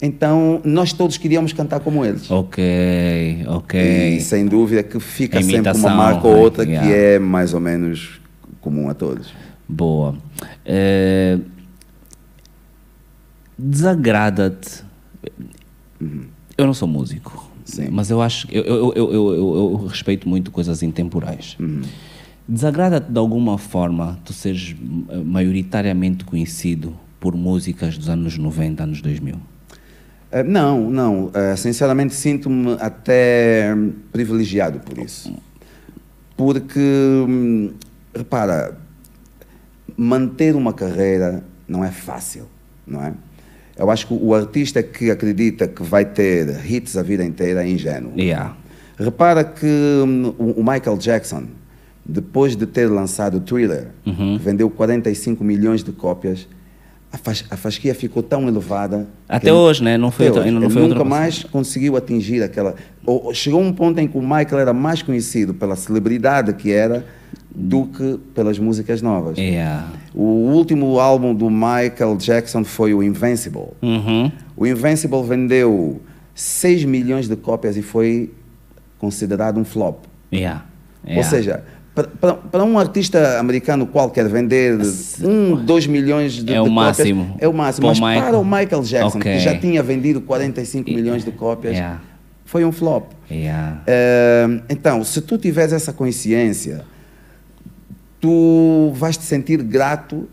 Então, 0.00 0.60
nós 0.64 0.92
todos 0.92 1.16
queríamos 1.16 1.52
cantar 1.52 1.80
como 1.80 2.04
eles. 2.04 2.30
Ok, 2.30 2.62
ok. 3.48 4.16
E 4.16 4.20
sem 4.20 4.46
dúvida 4.46 4.82
que 4.84 5.00
fica 5.00 5.38
A 5.38 5.42
sempre 5.42 5.56
uma 5.56 5.58
imitação, 5.70 5.96
marca 5.96 6.28
ou 6.28 6.36
outra 6.36 6.64
que 6.64 6.70
Yeah. 6.70 6.94
é 6.94 7.18
mais 7.18 7.52
ou 7.52 7.58
menos 7.60 8.20
comum 8.60 8.88
a 8.88 8.94
todos. 8.94 9.32
Boa. 9.68 10.16
Eh, 10.64 11.38
Desagrada-te. 13.58 14.84
Eu 16.56 16.66
não 16.66 16.74
sou 16.74 16.86
músico, 16.86 17.50
Sim. 17.64 17.88
mas 17.90 18.08
eu 18.10 18.22
acho 18.22 18.46
eu, 18.52 18.62
eu, 18.62 18.92
eu, 18.94 19.12
eu, 19.12 19.34
eu- 19.34 19.78
eu 19.80 19.86
respeito 19.86 20.28
muito 20.28 20.50
coisas 20.52 20.82
intemporais. 20.82 21.56
Desagrada-te 22.48 23.12
de 23.12 23.18
alguma 23.18 23.58
forma 23.58 24.18
tu 24.24 24.32
seres 24.32 24.74
eh, 25.10 25.16
maioritariamente 25.18 26.24
conhecido 26.24 26.94
por 27.20 27.36
músicas 27.36 27.98
dos 27.98 28.08
anos 28.08 28.38
90, 28.38 28.82
anos 28.82 29.02
2000? 29.02 29.36
Eh, 30.32 30.42
não, 30.42 30.90
não. 30.90 31.30
Eh, 31.34 31.56
sinceramente, 31.56 32.14
sinto-me 32.14 32.72
até 32.80 33.74
hum, 33.76 33.92
privilegiado 34.10 34.80
por 34.80 34.96
isso. 34.98 35.34
Porque, 36.38 36.80
hum, 37.28 37.72
repara, 38.16 38.78
manter 39.94 40.56
uma 40.56 40.72
carreira 40.72 41.44
não 41.68 41.84
é 41.84 41.90
fácil, 41.90 42.46
não 42.86 43.04
é? 43.04 43.12
Eu 43.76 43.90
acho 43.90 44.06
que 44.06 44.14
o 44.14 44.34
artista 44.34 44.82
que 44.82 45.10
acredita 45.10 45.68
que 45.68 45.82
vai 45.82 46.06
ter 46.06 46.64
hits 46.64 46.96
a 46.96 47.02
vida 47.02 47.24
inteira 47.24 47.62
é 47.62 47.70
ingênuo. 47.70 48.18
Yeah. 48.18 48.56
Repara 48.98 49.44
que 49.44 49.66
hum, 49.66 50.34
o 50.38 50.60
o 50.60 50.64
Michael 50.64 50.96
Jackson, 50.96 51.44
depois 52.08 52.56
de 52.56 52.64
ter 52.66 52.86
lançado 52.88 53.36
o 53.36 53.40
Thriller, 53.40 53.88
Uhum. 54.06 54.38
que 54.38 54.44
vendeu 54.44 54.70
45 54.70 55.44
milhões 55.44 55.84
de 55.84 55.92
cópias, 55.92 56.48
a, 57.12 57.18
fas- 57.18 57.44
a 57.50 57.56
fasquia 57.56 57.94
ficou 57.94 58.22
tão 58.22 58.48
elevada. 58.48 59.06
Até 59.28 59.40
que 59.40 59.46
ele- 59.50 59.56
hoje, 59.56 59.82
né? 59.84 59.98
Não 59.98 60.10
foi 60.10 60.30
hoje, 60.30 60.38
ainda 60.40 60.52
não 60.52 60.62
ele 60.62 60.72
foi 60.72 60.82
nunca 60.82 60.94
ultrapassado. 60.94 61.20
mais 61.22 61.44
conseguiu 61.44 61.96
atingir 61.96 62.42
aquela. 62.42 62.74
ou- 63.04 63.26
ou 63.26 63.34
chegou 63.34 63.60
um 63.60 63.72
ponto 63.72 63.98
em 64.00 64.08
que 64.08 64.16
o 64.16 64.22
Michael 64.22 64.58
era 64.58 64.72
mais 64.72 65.02
conhecido 65.02 65.52
pela 65.54 65.76
celebridade 65.76 66.52
que 66.54 66.70
era 66.72 67.04
do 67.54 67.86
que 67.86 68.18
pelas 68.34 68.58
músicas 68.58 69.02
novas. 69.02 69.36
Yeah. 69.38 69.88
O 70.14 70.22
último 70.22 70.98
álbum 71.00 71.34
do 71.34 71.50
Michael 71.50 72.16
Jackson 72.18 72.62
foi 72.64 72.94
o 72.94 73.02
Invincible. 73.02 73.68
Uhum. 73.82 74.30
O 74.56 74.66
Invincible 74.66 75.22
vendeu 75.24 76.00
6 76.34 76.84
milhões 76.84 77.26
de 77.28 77.36
cópias 77.36 77.76
e 77.76 77.82
foi 77.82 78.30
considerado 78.98 79.58
um 79.58 79.64
flop. 79.64 80.04
Yeah. 80.32 80.64
Ou 81.04 81.10
Yeah. 81.10 81.28
seja, 81.30 81.64
para 82.04 82.64
um 82.64 82.78
artista 82.78 83.38
americano 83.38 83.86
qualquer 83.86 84.28
vender 84.28 84.78
um, 85.22 85.56
2 85.56 85.86
milhões 85.86 86.32
de, 86.34 86.52
É 86.54 86.62
de 86.62 86.68
cópias 86.68 87.00
é 87.38 87.48
o 87.48 87.52
máximo. 87.52 87.86
Para 87.86 87.88
Mas 87.88 88.00
Michael- 88.00 88.22
para 88.22 88.38
o 88.38 88.44
Michael 88.44 88.82
Jackson, 88.82 89.18
Ok. 89.18 89.32
que 89.32 89.38
já 89.40 89.58
tinha 89.58 89.82
vendido 89.82 90.20
45 90.20 90.90
milhões 90.90 91.24
de 91.24 91.30
cópias, 91.32 91.74
Yeah. 91.74 92.00
foi 92.44 92.64
um 92.64 92.72
flop. 92.72 93.12
Yeah. 93.30 93.82
Eh, 93.86 94.46
então, 94.70 95.02
se 95.04 95.20
tu 95.20 95.36
tiveres 95.38 95.72
essa 95.72 95.92
consciência, 95.92 96.84
tu 98.20 98.92
vais 98.94 99.16
te 99.16 99.24
sentir 99.24 99.62
grato 99.62 100.28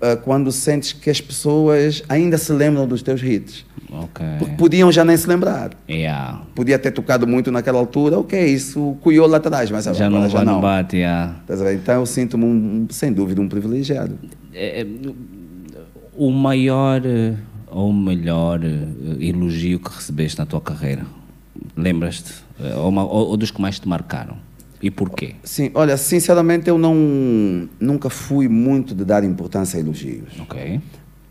eh, 0.00 0.16
quando 0.16 0.52
sentes 0.52 0.92
que 0.92 1.08
as 1.10 1.20
pessoas 1.20 2.02
ainda 2.08 2.36
se 2.38 2.52
lembram 2.52 2.86
dos 2.86 3.02
teus 3.02 3.22
hits. 3.22 3.64
Ok. 3.90 4.24
Porque 4.38 4.54
podiam 4.56 4.90
já 4.90 5.04
nem 5.04 5.16
se 5.16 5.28
lembrar. 5.28 5.70
Yeah. 5.88 6.42
Podia 6.54 6.78
ter 6.78 6.90
tocado 6.90 7.26
muito 7.26 7.50
naquela 7.52 7.78
altura, 7.78 8.18
ok, 8.18 8.44
isso 8.46 8.96
cuiou 9.00 9.26
lá 9.26 9.36
atrás, 9.38 9.70
mas 9.70 9.84
Já 9.84 9.90
agora 10.06 10.10
não, 10.10 10.28
já 10.28 10.44
não. 10.44 10.60
bate, 10.60 10.96
yeah. 10.96 11.36
Então 11.48 11.94
eu 12.00 12.06
sinto-me, 12.06 12.44
um- 12.44 12.86
sem 12.90 13.12
dúvida, 13.12 13.40
um 13.40 13.48
privilegiado. 13.48 14.18
É, 14.52 14.80
é, 14.82 14.86
o 16.16 16.30
maior 16.30 17.02
eh, 17.04 17.34
ou 17.68 17.90
o 17.90 17.94
melhor 17.94 18.60
eh, 18.64 19.24
elogio 19.24 19.78
que 19.78 19.90
recebeste 19.94 20.38
na 20.38 20.46
tua 20.46 20.60
carreira? 20.60 21.04
Lembras-te? 21.76 22.32
Eh, 22.60 22.74
Ou, 22.76 22.92
ou- 22.94 23.28
ou 23.28 23.36
dos 23.36 23.50
que 23.50 23.60
mais 23.60 23.78
te 23.78 23.88
marcaram? 23.88 24.36
E 24.82 24.90
porquê? 24.90 25.34
Sim, 25.42 25.70
olha, 25.74 25.96
sinceramente 25.96 26.68
eu 26.68 26.76
não, 26.78 26.94
nunca 27.80 28.10
fui 28.10 28.46
muito 28.48 28.94
de 28.94 29.04
dar 29.04 29.24
importância 29.24 29.78
a 29.78 29.80
elogios. 29.80 30.38
Ok. 30.40 30.80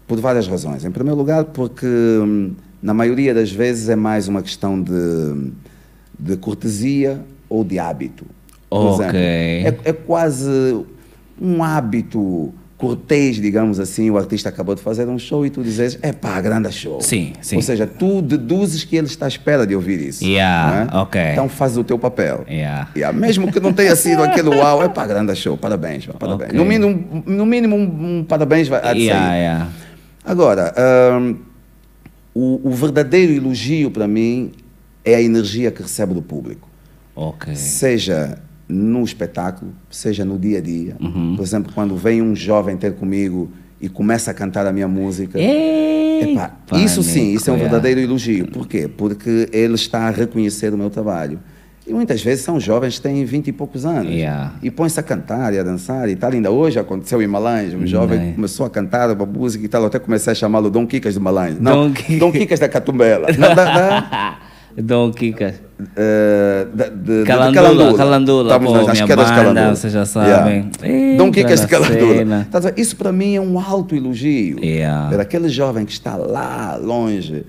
Por 0.08 0.20
várias 0.20 0.48
razões. 0.48 0.86
Em 0.86 0.92
primeiro 0.92 1.18
lugar, 1.18 1.46
porque 1.46 1.86
hum, 1.86 2.52
na 2.82 2.94
maioria 2.94 3.34
das 3.34 3.52
vezes 3.52 3.90
é 3.90 3.96
mais 3.96 4.28
uma 4.28 4.42
questão 4.42 4.80
de, 4.82 5.52
de 6.20 6.38
cortesia 6.38 7.22
ou 7.50 7.64
de 7.64 7.80
hábito. 7.80 8.26
Por 8.70 8.78
Ok. 8.94 8.98
exemplo, 9.06 9.18
é, 9.18 9.90
é 9.90 9.94
quase 9.94 10.86
um 11.42 11.64
hábito 11.64 12.54
cortês, 12.78 13.38
digamos 13.38 13.80
assim. 13.80 14.10
O 14.12 14.18
artista 14.18 14.50
acabou 14.50 14.76
de 14.76 14.82
fazer 14.82 15.08
um 15.08 15.18
show 15.18 15.46
e 15.46 15.50
tu 15.50 15.64
dizes, 15.64 15.98
é 16.02 16.12
pá, 16.12 16.40
grande 16.42 16.72
show. 16.72 17.00
Sim, 17.02 17.34
sim. 17.42 17.56
Ou 17.56 17.62
seja, 17.62 17.88
tu 17.88 18.22
deduzes 18.22 18.84
que 18.84 18.96
ele 18.98 19.08
está 19.08 19.26
à 19.26 19.28
espera 19.30 19.66
de 19.66 19.74
ouvir 19.76 20.00
isso. 20.02 20.24
Yeah, 20.24 20.90
é? 20.94 20.98
ok. 20.98 21.22
Então 21.32 21.48
faz 21.50 21.78
o 21.78 21.84
teu 21.84 21.98
papel. 21.98 22.44
Yeah. 22.50 22.90
Yeah, 22.96 23.18
mesmo 23.18 23.52
que 23.52 23.60
não 23.62 23.72
tenha 23.74 23.96
sido 23.96 24.22
aquele 24.24 24.50
uau, 24.54 24.84
é 24.84 24.90
pá, 24.90 25.08
grande 25.08 25.34
show, 25.36 25.56
parabéns, 25.58 26.06
parabéns. 26.20 26.50
Ok. 26.50 26.58
No 26.60 26.66
mínimo, 26.66 27.24
no 27.26 27.46
mínimo 27.46 27.76
um, 27.76 28.20
um 28.20 28.24
parabéns 28.24 28.68
vai 28.68 28.80
Yeah, 28.98 29.26
sair. 29.26 29.38
yeah. 29.40 29.68
Agora, 30.26 30.74
hum, 31.22 31.36
o, 32.34 32.70
o 32.70 32.72
verdadeiro 32.72 33.32
elogio 33.32 33.92
para 33.92 34.08
mim 34.08 34.52
é 35.04 35.16
a 35.16 35.22
energia 35.22 35.72
que 35.72 35.82
recebe 35.82 36.14
do 36.14 36.22
público. 36.22 36.68
Ok. 37.16 37.56
Seja 37.56 38.40
no 38.68 39.04
espetáculo, 39.04 39.72
seja 39.90 40.26
no 40.26 40.40
dia 40.40 40.58
a 40.58 40.62
dia. 40.62 40.98
Por 41.36 41.44
exemplo, 41.44 41.72
quando 41.74 41.96
vem 41.96 42.22
um 42.22 42.36
jovem 42.36 42.76
ter 42.76 42.96
comigo 42.96 43.52
e 43.80 43.88
começa 43.88 44.32
a 44.32 44.34
cantar 44.34 44.66
a 44.66 44.74
minha 44.74 44.88
música. 44.88 45.40
Ei, 45.40 46.32
Epá, 46.32 46.58
isso 46.74 47.04
sim, 47.04 47.34
isso 47.34 47.50
é 47.50 47.54
um 47.54 47.58
pânico, 47.58 47.72
verdadeiro 47.72 48.00
elogio. 48.00 48.48
Por 48.48 48.68
quê? 48.68 48.88
Porque 48.88 49.50
ele 49.52 49.76
está 49.76 50.08
a 50.08 50.10
reconhecer 50.10 50.74
o 50.74 50.78
meu 50.78 50.90
trabalho. 50.90 51.40
E 51.88 51.94
muitas 51.94 52.22
vezes 52.24 52.44
são 52.44 52.60
jovens 52.60 52.96
que 52.96 53.02
têm 53.02 53.24
20 53.24 53.48
e 53.48 53.52
poucos 53.52 53.86
anos. 53.86 54.12
Yeah. 54.12 54.54
E 54.64 54.72
põem-se 54.72 55.00
a 55.00 55.04
cantar 55.04 55.54
e 55.54 55.60
a 55.60 55.64
dançar 55.64 56.10
e 56.10 56.16
tal. 56.16 56.32
Ainda 56.32 56.50
hoje 56.50 56.80
aconteceu 56.80 57.22
em 57.22 57.28
Malange. 57.28 57.76
Um 57.76 57.86
jovem 57.86 58.34
começou 58.34 58.66
a 58.66 58.70
cantar 58.70 59.12
uma 59.12 59.26
música 59.26 59.64
e 59.64 59.68
tal. 59.68 59.86
Até 59.86 60.00
comecei 60.00 60.32
a 60.32 60.36
chamá-lo 60.36 60.72
Dom 60.72 60.88
Quicas 60.88 61.14
de 61.14 61.20
Malange. 61.20 61.58
Não, 61.60 61.90
Dom 61.92 62.18
Dom 62.18 62.32
Quicas 62.32 62.60
da 62.60 62.68
Catumbela. 62.68 63.28
Não, 63.38 63.54
da, 63.54 63.66
da, 63.66 64.38
Dom 64.82 65.12
eh, 65.96 66.68
da- 66.74 66.90
de, 66.90 67.20
de 67.20 67.24
Calandula, 67.26 67.98
Calandula, 67.98 68.44
Estamos 68.50 68.72
pô, 68.72 68.88
nas, 68.88 69.02
quedas 69.02 69.30
banda, 69.30 69.36
Calandula. 69.36 69.76
vocês 69.76 69.94
já 69.94 70.06
sabem. 70.06 70.70
Ei, 70.82 71.18
Dom 71.18 71.32
Quicas 71.32 71.62
de 71.62 71.68
Calandula. 71.68 72.48
Isso 72.76 72.96
para 72.98 73.12
mim 73.12 73.36
é 73.36 73.42
um 73.42 73.60
alto 73.60 73.96
elogio. 73.96 74.60
Yeah. 74.60 75.10
Ver 75.10 75.20
aquele 75.22 75.50
jovem 75.50 75.86
que 75.86 75.92
está 75.92 76.16
lá 76.18 76.78
longe, 76.82 77.46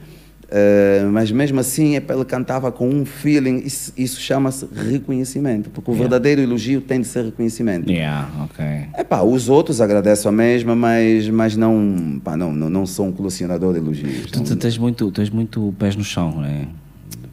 eh, 0.50 1.04
mas 1.10 1.30
mesmo 1.32 1.58
assim 1.60 1.96
é 1.96 2.02
ele 2.08 2.24
cantava 2.24 2.70
com 2.70 2.88
um 2.88 3.04
feeling, 3.04 3.58
isso, 3.64 3.92
isso 3.96 4.20
chama-se 4.20 4.66
reconhecimento, 4.72 5.70
porque 5.70 5.90
o 5.90 5.94
Yeah. 5.94 6.08
verdadeiro 6.08 6.40
elogio 6.42 6.80
tem 6.80 7.00
de 7.00 7.06
ser 7.06 7.24
reconhecimento. 7.24 7.90
Yeah, 7.90 8.28
ok. 8.44 8.64
Epá, 8.98 9.22
os 9.22 9.48
outros 9.48 9.80
agradeço 9.80 10.28
a 10.28 10.32
mesma, 10.32 10.76
mas, 10.76 11.28
mas 11.28 11.56
não, 11.56 12.20
pá, 12.22 12.36
não, 12.36 12.52
não, 12.52 12.70
não 12.70 12.86
sou 12.86 13.06
um 13.06 13.12
colecionador 13.12 13.72
de 13.72 13.80
elogios. 13.80 14.30
Tu, 14.30 14.38
Não- 14.38 14.44
tu 14.44 14.56
tens 14.56 14.78
muito, 14.78 15.10
tens 15.10 15.30
muito 15.30 15.74
pés 15.78 15.96
no 15.96 16.04
chão, 16.04 16.40
né? 16.40 16.68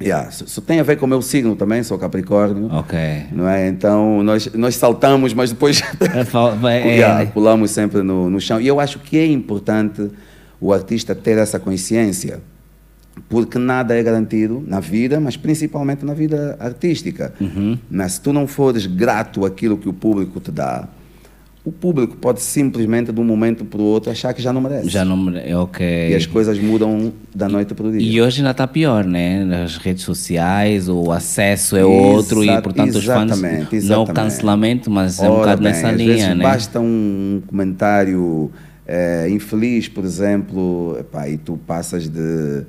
Yeah, 0.01 0.28
isso, 0.30 0.59
tem 0.61 0.80
a 0.80 0.84
ver 0.84 0.97
com 0.97 1.05
o 1.05 1.07
meu 1.09 1.22
signo 1.22 1.55
também, 1.55 1.82
sou 1.84 1.97
Capricórnio. 1.97 2.68
Ok. 2.74 2.97
Não 3.32 3.47
é? 3.47 3.68
Então 3.70 4.22
nós, 4.24 4.49
nós 4.53 4.76
saltamos, 4.76 5.34
mas 5.34 5.51
depois 5.51 5.82
É, 6.01 6.68
é, 6.89 6.95
Yeah, 6.97 7.26
pulamos 7.28 7.72
sempre 7.72 8.01
no, 8.01 8.30
no 8.30 8.41
chão. 8.41 8.59
E 8.59 8.68
eu 8.68 8.80
acho 8.80 8.99
que 8.99 9.18
é 9.18 9.26
importante 9.26 10.09
o 10.59 10.74
artista 10.74 11.14
ter 11.16 11.38
essa 11.38 11.59
consciência, 11.59 12.41
porque 13.30 13.57
nada 13.59 13.95
é 13.97 14.01
garantido 14.03 14.64
na 14.66 14.80
vida, 14.80 15.20
mas 15.20 15.38
principalmente 15.38 16.03
na 16.05 16.14
vida 16.14 16.55
artística. 16.59 17.34
Mas 17.89 18.14
se 18.14 18.22
tu 18.22 18.34
não 18.34 18.47
fores 18.47 18.86
grato 18.86 19.45
àquilo 19.45 19.78
que 19.78 19.88
o 19.89 19.93
público 19.93 20.39
te 20.39 20.51
dá, 20.51 20.88
o 21.66 21.72
público 21.72 22.18
pode 22.18 22.41
simplesmente, 22.41 23.09
de 23.14 23.22
um 23.22 23.24
momento 23.24 23.64
para 23.64 23.80
o 23.80 23.84
outro, 23.86 24.11
achar 24.11 24.34
que 24.34 24.41
já 24.41 24.51
não 24.51 24.59
merece. 24.59 24.89
Já 24.89 25.05
não 25.05 25.16
me... 25.16 25.39
é 25.39 25.55
Ok. 25.55 26.09
E 26.09 26.14
as 26.14 26.26
coisas 26.26 26.59
mudam 26.59 27.14
da 27.34 27.47
noite 27.47 27.74
para 27.74 27.88
o 27.88 27.91
dia. 27.91 28.01
E 28.01 28.22
hoje 28.22 28.39
ainda 28.41 28.51
está 28.51 28.68
pior, 28.68 29.05
né? 29.05 29.45
Nas 29.45 29.78
redes 29.78 30.03
sociais, 30.03 30.89
o 30.89 31.09
acesso 31.09 31.78
é 31.78 31.86
outro 31.86 32.43
e, 32.43 32.49
Exa- 32.49 32.61
portanto, 32.61 32.95
os 32.97 33.05
fãs. 33.05 33.32
exatamente, 33.32 33.82
Não 33.86 34.05
cancelamento, 34.05 34.91
mas 34.91 35.20
é 35.20 35.30
um 35.30 35.32
Ora 35.32 35.39
bocado 35.39 35.64
bem, 35.64 35.72
nessa 35.72 35.91
linha, 35.91 36.36
né? 36.36 36.43
Basta 36.43 36.82
um 36.82 37.41
comentário 37.47 38.51
eh, 38.86 39.30
infeliz, 39.30 39.88
por 39.88 40.03
exemplo, 40.03 40.97
epá, 40.99 41.30
e 41.30 41.38
tu 41.38 41.57
passas 41.66 42.09
de, 42.09 42.64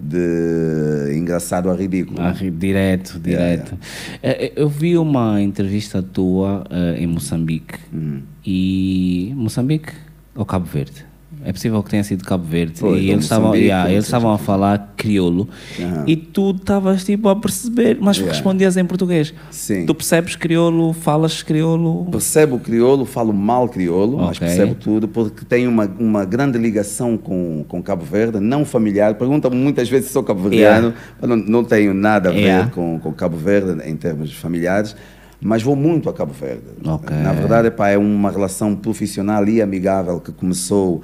de 0.00 1.14
engraçado 1.16 1.70
a 1.70 1.74
ridículo. 1.74 2.20
Ah, 2.20 2.32
direto, 2.32 3.18
direto. 3.18 3.78
Eh, 4.22 4.52
Eu 4.56 4.68
vi 4.68 4.98
uma 4.98 5.40
entrevista 5.40 6.02
tua 6.02 6.64
eh, 6.70 6.96
em 7.02 7.06
Moçambique. 7.06 7.78
Hum. 7.94 8.20
E. 8.44 9.32
Moçambique 9.36 9.92
ou 10.34 10.44
Cabo 10.44 10.66
Verde? 10.66 11.05
É 11.48 11.52
possível 11.52 11.80
que 11.80 11.90
tenha 11.90 12.02
sido 12.02 12.24
Cabo 12.24 12.42
Verde. 12.44 12.80
Foi, 12.80 12.98
e 12.98 13.10
eles 13.10 13.22
estavam, 13.22 13.54
yeah, 13.54 13.88
eles 13.88 14.04
estavam 14.06 14.32
a 14.32 14.38
falar 14.38 14.94
crioulo. 14.96 15.48
Aham. 15.80 16.02
E 16.04 16.16
tu 16.16 16.50
estavas 16.50 17.04
tipo 17.04 17.28
a 17.28 17.36
perceber, 17.36 17.98
mas 18.00 18.16
Yeah. 18.16 18.32
respondias 18.34 18.76
em 18.76 18.84
português. 18.84 19.32
Sim. 19.52 19.86
Tu 19.86 19.94
percebes 19.94 20.34
crioulo, 20.34 20.92
falas 20.92 21.44
crioulo. 21.44 22.06
Percebo 22.10 22.58
crioulo, 22.58 23.04
falo 23.06 23.32
mal 23.32 23.68
crioulo, 23.68 24.18
mas 24.18 24.36
Ok. 24.38 24.40
percebo 24.48 24.74
tudo, 24.74 25.06
porque 25.06 25.44
tenho 25.44 25.70
uma, 25.70 25.84
uma 26.00 26.24
grande 26.24 26.58
ligação 26.58 27.16
com, 27.16 27.64
com 27.68 27.80
Cabo 27.80 28.04
Verde, 28.04 28.40
não 28.40 28.64
familiar. 28.64 29.14
Perguntam-me 29.14 29.56
muitas 29.56 29.88
vezes 29.88 30.08
se 30.08 30.12
sou 30.14 30.24
cabo-verdiano, 30.24 30.92
mas 31.20 31.30
não, 31.30 31.36
não 31.36 31.62
tenho 31.62 31.94
nada 31.94 32.30
a 32.30 32.32
ver 32.32 32.40
Yeah. 32.40 32.70
com, 32.70 32.98
com 32.98 33.12
Cabo 33.12 33.36
Verde 33.36 33.88
em 33.88 33.94
termos 33.96 34.32
familiares, 34.34 34.96
mas 35.40 35.62
vou 35.62 35.76
muito 35.76 36.08
a 36.08 36.12
Cabo 36.14 36.32
Verde. 36.32 36.62
Ok. 36.84 37.14
Na 37.16 37.32
verdade, 37.32 37.72
é 37.78 37.98
uma 37.98 38.30
relação 38.30 38.74
profissional 38.74 39.46
e 39.48 39.60
amigável 39.62 40.18
que 40.18 40.32
começou 40.32 41.02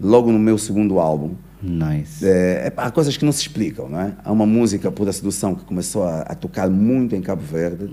logo 0.00 0.30
no 0.30 0.38
meu 0.38 0.58
segundo 0.58 0.98
álbum. 0.98 1.34
Nice. 1.62 2.26
É, 2.26 2.66
epá, 2.66 2.84
há 2.84 2.90
coisas 2.90 3.16
que 3.16 3.24
não 3.24 3.32
se 3.32 3.42
explicam, 3.42 3.88
não 3.88 4.00
é? 4.00 4.12
Há 4.24 4.32
uma 4.32 4.46
música 4.46 4.90
Pura 4.90 5.12
Sedução 5.12 5.54
que 5.54 5.64
começou 5.64 6.02
a, 6.02 6.22
a 6.22 6.34
tocar 6.34 6.68
muito 6.68 7.14
em 7.14 7.20
Cabo 7.20 7.42
Verde. 7.42 7.90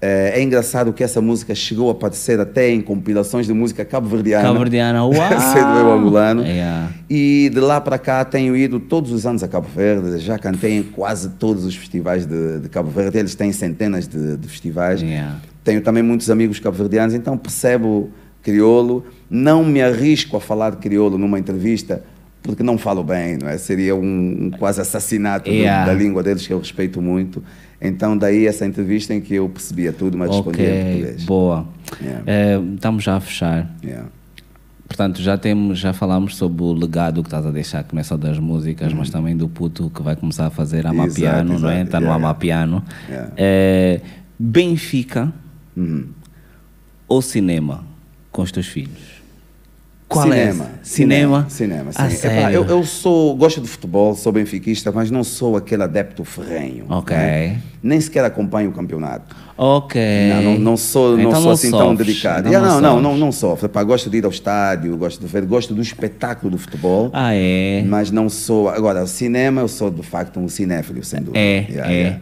É, 0.00 0.34
é 0.36 0.42
engraçado 0.42 0.92
que 0.92 1.02
essa 1.02 1.20
música 1.20 1.54
chegou 1.54 1.88
a 1.88 1.92
aparecer 1.92 2.38
até 2.38 2.70
em 2.70 2.80
compilações 2.80 3.46
de 3.46 3.52
música 3.52 3.84
cabo-verdiana. 3.84 4.44
Cabo-verdiana, 4.44 5.02
uau! 5.04 5.40
Sendo 5.52 5.78
eu 5.78 5.92
angolano. 5.92 6.42
Yeah. 6.42 6.92
E 7.10 7.50
de 7.52 7.58
lá 7.58 7.80
para 7.80 7.98
cá 7.98 8.24
tenho 8.24 8.56
ido 8.56 8.78
todos 8.78 9.10
os 9.10 9.26
anos 9.26 9.42
a 9.42 9.48
Cabo 9.48 9.66
Verde, 9.74 10.18
já 10.18 10.38
cantei 10.38 10.78
em 10.78 10.82
quase 10.84 11.30
todos 11.30 11.64
os 11.64 11.74
festivais 11.74 12.26
de, 12.26 12.60
de 12.60 12.68
Cabo 12.68 12.90
Verde, 12.90 13.18
eles 13.18 13.34
têm 13.34 13.50
centenas 13.50 14.06
de, 14.06 14.36
de 14.36 14.48
festivais. 14.48 15.02
Yeah. 15.02 15.40
Tenho 15.64 15.80
também 15.82 16.02
muitos 16.02 16.30
amigos 16.30 16.60
cabo-verdianos, 16.60 17.14
então 17.14 17.36
percebo 17.36 18.10
crioulo. 18.40 19.04
Não 19.30 19.64
me 19.64 19.82
arrisco 19.82 20.36
a 20.36 20.40
falar 20.40 20.70
de 20.70 20.76
crioulo 20.78 21.18
numa 21.18 21.38
entrevista, 21.38 22.02
porque 22.42 22.62
não 22.62 22.78
falo 22.78 23.02
bem, 23.04 23.36
não 23.40 23.48
é? 23.48 23.58
Seria 23.58 23.94
um, 23.94 24.46
um 24.46 24.50
quase 24.50 24.80
assassinato 24.80 25.50
do- 25.50 25.54
Yeah. 25.56 25.86
da 25.86 25.92
língua 25.92 26.22
deles, 26.22 26.46
que 26.46 26.52
eu 26.52 26.58
respeito 26.58 27.00
muito. 27.02 27.42
Então, 27.80 28.16
daí 28.16 28.46
essa 28.46 28.64
entrevista 28.66 29.14
em 29.14 29.20
que 29.20 29.34
eu 29.34 29.48
percebia 29.48 29.92
tudo, 29.92 30.16
mas 30.18 30.30
respondia 30.30 30.64
em 30.80 30.92
português. 30.94 31.24
boa. 31.24 31.68
Yeah. 32.00 32.22
Eh, 32.26 32.60
estamos 32.74 33.04
já 33.04 33.16
a 33.16 33.20
fechar. 33.20 33.70
Yeah. 33.84 34.08
Portanto, 34.88 35.20
já 35.20 35.36
temos, 35.36 35.78
já 35.78 35.92
falámos 35.92 36.34
sobre 36.36 36.62
o 36.62 36.72
legado 36.72 37.22
que 37.22 37.26
estás 37.28 37.44
a 37.44 37.50
deixar, 37.50 37.84
que 37.84 37.94
não 37.94 38.00
é 38.00 38.02
só 38.02 38.16
das 38.16 38.38
músicas, 38.38 38.90
mas 38.94 39.10
também 39.10 39.36
do 39.36 39.46
puto 39.46 39.90
que 39.94 40.02
vai 40.02 40.16
começar 40.16 40.46
a 40.46 40.50
fazer 40.50 40.86
amapiano, 40.86 41.50
Uhum. 41.50 41.56
Exato, 41.56 41.62
não 41.62 41.70
é? 41.70 41.82
Está 41.82 42.00
no 42.00 42.10
amapiano. 42.10 42.82
Yeah. 43.08 43.32
Eh, 43.36 44.00
Benfica 44.38 45.30
Uhum. 45.76 46.06
ou 47.06 47.20
cinema 47.20 47.84
com 48.32 48.40
os 48.42 48.50
teus 48.50 48.66
filhos? 48.66 49.07
Qual 50.08 50.24
cinema, 50.24 50.64
é? 50.64 50.68
Cinema? 50.82 51.46
Cinema, 51.50 51.90
Ah, 51.94 52.08
sim. 52.08 52.26
Epá, 52.28 52.50
eu, 52.50 52.64
eu 52.64 52.82
sou, 52.82 53.36
gosto 53.36 53.60
de 53.60 53.68
futebol, 53.68 54.14
sou 54.14 54.32
benfiquista, 54.32 54.90
mas 54.90 55.10
não 55.10 55.22
sou 55.22 55.54
aquele 55.54 55.82
adepto 55.82 56.24
ferrenho. 56.24 56.86
Ok. 56.88 57.14
né? 57.14 57.60
Nem 57.82 58.00
sequer 58.00 58.24
acompanho 58.24 58.70
o 58.70 58.72
campeonato. 58.72 59.36
Ok. 59.56 60.00
Não, 60.30 60.42
não, 60.42 60.58
não 60.58 60.76
sou, 60.78 61.12
não 61.12 61.18
Então 61.20 61.32
sou 61.34 61.42
não 61.44 61.50
assim 61.50 61.70
tão 61.70 61.90
sofres, 61.90 62.06
dedicado. 62.06 62.48
então 62.48 62.52
Yeah, 62.52 62.68
não, 62.68 62.80
não, 62.80 62.88
sofres. 62.90 63.02
não, 63.02 63.16
não 63.18 63.32
sofro. 63.32 63.66
Epá, 63.66 63.82
gosto 63.84 64.08
de 64.08 64.16
ir 64.16 64.24
ao 64.24 64.30
estádio, 64.30 64.96
gosto 64.96 65.20
de 65.20 65.26
ver, 65.26 65.44
gosto 65.44 65.74
do 65.74 65.82
espetáculo 65.82 66.52
do 66.52 66.58
futebol, 66.58 67.10
Ah, 67.12 67.34
é? 67.34 67.84
mas 67.86 68.10
não 68.10 68.30
sou. 68.30 68.70
Agora, 68.70 69.06
cinema, 69.06 69.60
eu 69.60 69.68
sou 69.68 69.90
de 69.90 70.02
facto 70.02 70.40
um 70.40 70.48
cinéfilo, 70.48 71.04
sem 71.04 71.20
dúvida. 71.20 71.38
É, 71.38 71.66
Yeah, 71.68 71.92
é. 71.92 71.96
yeah. 71.96 72.20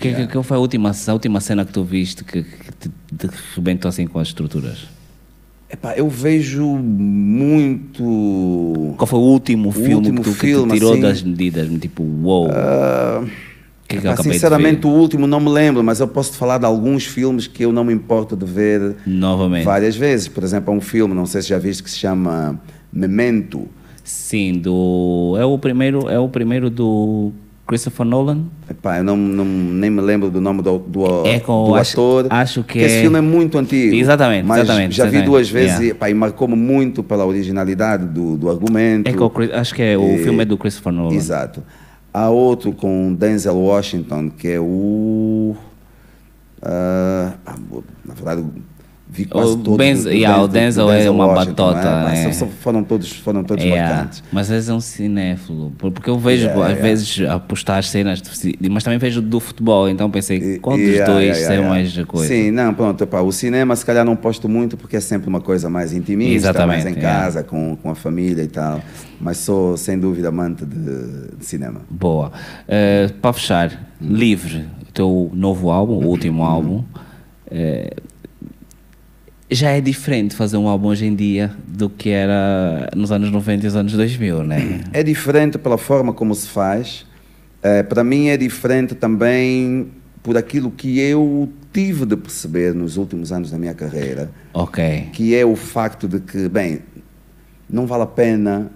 Que, 0.00 0.14
que, 0.14 0.26
que 0.26 0.42
foi 0.42 0.56
a 0.56 0.60
última, 0.60 0.90
a 1.06 1.12
última 1.12 1.40
cena 1.40 1.64
que 1.64 1.72
tu 1.72 1.82
viste 1.84 2.22
que, 2.24 2.42
que 2.42 2.72
te, 2.72 2.88
te 3.16 3.28
rebentou 3.54 3.88
assim 3.88 4.06
com 4.08 4.18
as 4.18 4.28
estruturas? 4.28 4.86
Epá, 5.70 5.94
eu 5.96 6.08
vejo 6.08 6.64
muito. 6.66 8.02
Qual 8.96 9.06
foi 9.06 9.18
o 9.18 9.22
último 9.22 9.70
filme 9.70 9.94
último 9.96 10.22
que 10.22 10.30
tu 10.30 10.34
que 10.34 10.40
filme, 10.40 10.72
tirou 10.72 10.92
assim? 10.92 11.00
das 11.02 11.22
medidas? 11.22 11.68
Tipo, 11.78 12.02
uou. 12.02 12.48
Ah, 12.50 13.22
que 13.86 13.88
que 13.88 13.96
eu 13.96 14.00
epá, 14.00 14.12
acabei 14.14 14.32
de 14.32 14.36
sinceramente, 14.38 14.86
o 14.86 14.90
último 14.90 15.26
não 15.26 15.40
me 15.40 15.50
lembro, 15.50 15.84
mas 15.84 16.00
eu 16.00 16.08
posso 16.08 16.32
te 16.32 16.38
falar 16.38 16.56
de 16.56 16.64
alguns 16.64 17.04
filmes 17.04 17.46
que 17.46 17.64
eu 17.64 17.72
não 17.72 17.84
me 17.84 17.92
importo 17.92 18.34
de 18.34 18.46
ver 18.46 18.96
Novamente. 19.06 19.64
várias 19.64 19.94
vezes. 19.94 20.26
Por 20.26 20.42
exemplo, 20.42 20.72
há 20.72 20.76
um 20.76 20.80
filme, 20.80 21.14
não 21.14 21.26
sei 21.26 21.42
se 21.42 21.48
já 21.48 21.58
viste, 21.58 21.82
que 21.82 21.90
se 21.90 21.98
chama 21.98 22.58
Memento. 22.90 23.68
Sim, 24.02 24.54
do. 24.54 25.36
É 25.38 25.44
o 25.44 25.58
primeiro, 25.58 26.08
é 26.08 26.18
o 26.18 26.30
primeiro 26.30 26.70
do 26.70 27.30
Christopher 27.68 28.06
Nolan. 28.06 28.44
Epá, 28.68 28.98
eu 28.98 29.04
não, 29.04 29.16
não- 29.16 29.44
nem 29.44 29.90
me 29.90 30.00
lembro 30.00 30.30
do 30.30 30.40
nome 30.40 30.62
do, 30.62 30.78
do, 30.78 31.26
É 31.26 31.38
com- 31.38 31.66
do 31.66 31.74
acho- 31.74 31.92
ator. 31.92 32.26
acho 32.30 32.64
que 32.64 32.78
Esse 32.78 32.96
é- 32.96 33.00
filme 33.02 33.18
é 33.18 33.20
muito 33.20 33.58
antigo. 33.58 33.94
Exatamente, 33.94 34.46
mas 34.46 34.62
exatamente, 34.62 34.96
já 34.96 35.04
vi 35.04 35.08
exatamente. 35.10 35.26
duas 35.30 35.48
vezes 35.50 35.68
Yeah. 35.72 35.84
e, 35.86 35.90
epá, 35.90 36.08
e 36.10 36.14
marcou-me 36.14 36.56
muito 36.56 37.02
pela 37.02 37.26
originalidade 37.26 38.06
do, 38.06 38.36
do 38.38 38.48
argumento. 38.50 39.08
É 39.08 39.12
com 39.12 39.30
acho 39.54 39.74
que 39.74 39.82
é, 39.82 39.96
o 39.98 40.16
filme 40.18 40.42
é 40.42 40.44
do 40.46 40.56
Christopher 40.56 40.92
Nolan. 40.92 41.14
Exato. 41.14 41.62
Há 42.12 42.30
outro 42.30 42.72
com 42.72 43.14
Denzel 43.14 43.54
Washington, 43.56 44.30
que 44.30 44.48
é 44.48 44.58
o. 44.58 45.54
ah, 46.62 47.32
na 48.04 48.14
verdade, 48.14 48.44
vi 49.10 49.24
quase 49.24 49.52
O 49.52 49.56
todos. 49.56 49.76
Benz- 49.78 50.04
do- 50.04 50.10
do 50.10 50.14
yeah, 50.14 50.42
o 50.42 50.46
do 50.46 50.52
Denzel 50.52 50.90
é 50.92 51.10
uma 51.10 51.26
Washington, 51.26 51.54
batota, 51.72 52.02
Mas 52.04 52.18
é. 52.18 52.32
só 52.32 52.46
foram 52.46 52.84
todos, 52.84 53.10
foram 53.12 53.42
todos 53.42 53.64
Yeah, 53.64 53.94
marcantes. 53.94 54.22
mas 54.30 54.50
és 54.50 54.68
um 54.68 54.80
cinéfilo, 54.80 55.72
por- 55.78 55.90
porque 55.90 56.10
eu 56.10 56.18
vejo 56.18 56.44
Yeah, 56.46 56.62
às 56.64 56.70
yeah. 56.72 56.82
vezes 56.88 57.20
a 57.28 57.38
postar 57.38 57.82
cenas, 57.84 58.22
mas 58.70 58.84
também 58.84 58.98
vejo 58.98 59.22
do 59.22 59.40
futebol, 59.40 59.88
então 59.88 60.10
pensei, 60.10 60.58
qual 60.58 60.76
dos 60.76 60.86
dois 61.06 61.38
é 61.42 61.52
yeah, 61.54 61.68
mais 61.68 61.96
coisa? 62.04 62.28
Sim, 62.28 62.50
não, 62.50 62.74
pronto, 62.74 63.02
epá, 63.02 63.20
o 63.22 63.32
cinema 63.32 63.74
se 63.74 63.84
calhar 63.86 64.04
não 64.04 64.14
posto 64.14 64.48
muito 64.48 64.76
porque 64.76 64.96
é 64.96 65.00
sempre 65.00 65.28
uma 65.28 65.40
coisa 65.40 65.70
mais 65.70 65.92
intimista, 65.92 66.34
Exatamente, 66.50 66.84
mais 66.84 66.96
em 66.96 67.00
casa, 67.00 67.42
com, 67.42 67.76
com 67.82 67.90
a 67.90 67.94
família 67.94 68.42
e 68.42 68.48
tal. 68.48 68.80
Mas 69.20 69.38
sou, 69.38 69.76
sem 69.76 69.98
dúvida, 69.98 70.28
amante 70.28 70.64
de, 70.64 71.36
de 71.36 71.44
cinema. 71.44 71.80
Boa. 71.90 72.30
Eh, 72.68 73.10
para 73.20 73.32
fechar, 73.32 73.88
Livre, 74.00 74.64
o 74.88 74.92
teu 74.92 75.30
novo 75.34 75.70
álbum, 75.70 75.94
o 75.94 76.06
último 76.06 76.42
Uhum. 76.42 76.48
álbum, 76.48 76.84
eh, 77.50 77.90
já 79.50 79.70
é 79.70 79.80
diferente 79.80 80.34
fazer 80.36 80.56
um 80.56 80.68
álbum 80.68 80.88
hoje 80.88 81.06
em 81.06 81.14
dia 81.14 81.50
do 81.66 81.88
que 81.88 82.10
era 82.10 82.90
nos 82.94 83.10
anos 83.10 83.30
90 83.30 83.64
e 83.64 83.68
os 83.68 83.76
anos 83.76 83.92
2000, 83.92 84.44
né? 84.44 84.80
É 84.92 85.02
diferente 85.02 85.56
pela 85.58 85.78
forma 85.78 86.12
como 86.12 86.34
se 86.34 86.48
faz. 86.48 87.06
Eh, 87.62 87.82
para 87.82 88.04
mim 88.04 88.28
é 88.28 88.36
diferente 88.36 88.94
também 88.94 89.88
por 90.22 90.36
aquilo 90.36 90.70
que 90.70 91.00
eu 91.00 91.48
tive 91.72 92.04
de 92.04 92.16
perceber 92.16 92.74
nos 92.74 92.96
últimos 92.96 93.32
anos 93.32 93.50
da 93.50 93.58
minha 93.58 93.74
carreira, 93.74 94.30
Ok. 94.52 95.08
que 95.12 95.34
é 95.34 95.44
o 95.44 95.56
facto 95.56 96.06
de 96.06 96.20
que, 96.20 96.48
bem, 96.48 96.80
não 97.68 97.86
vale 97.86 98.02
a 98.02 98.06
pena 98.06 98.70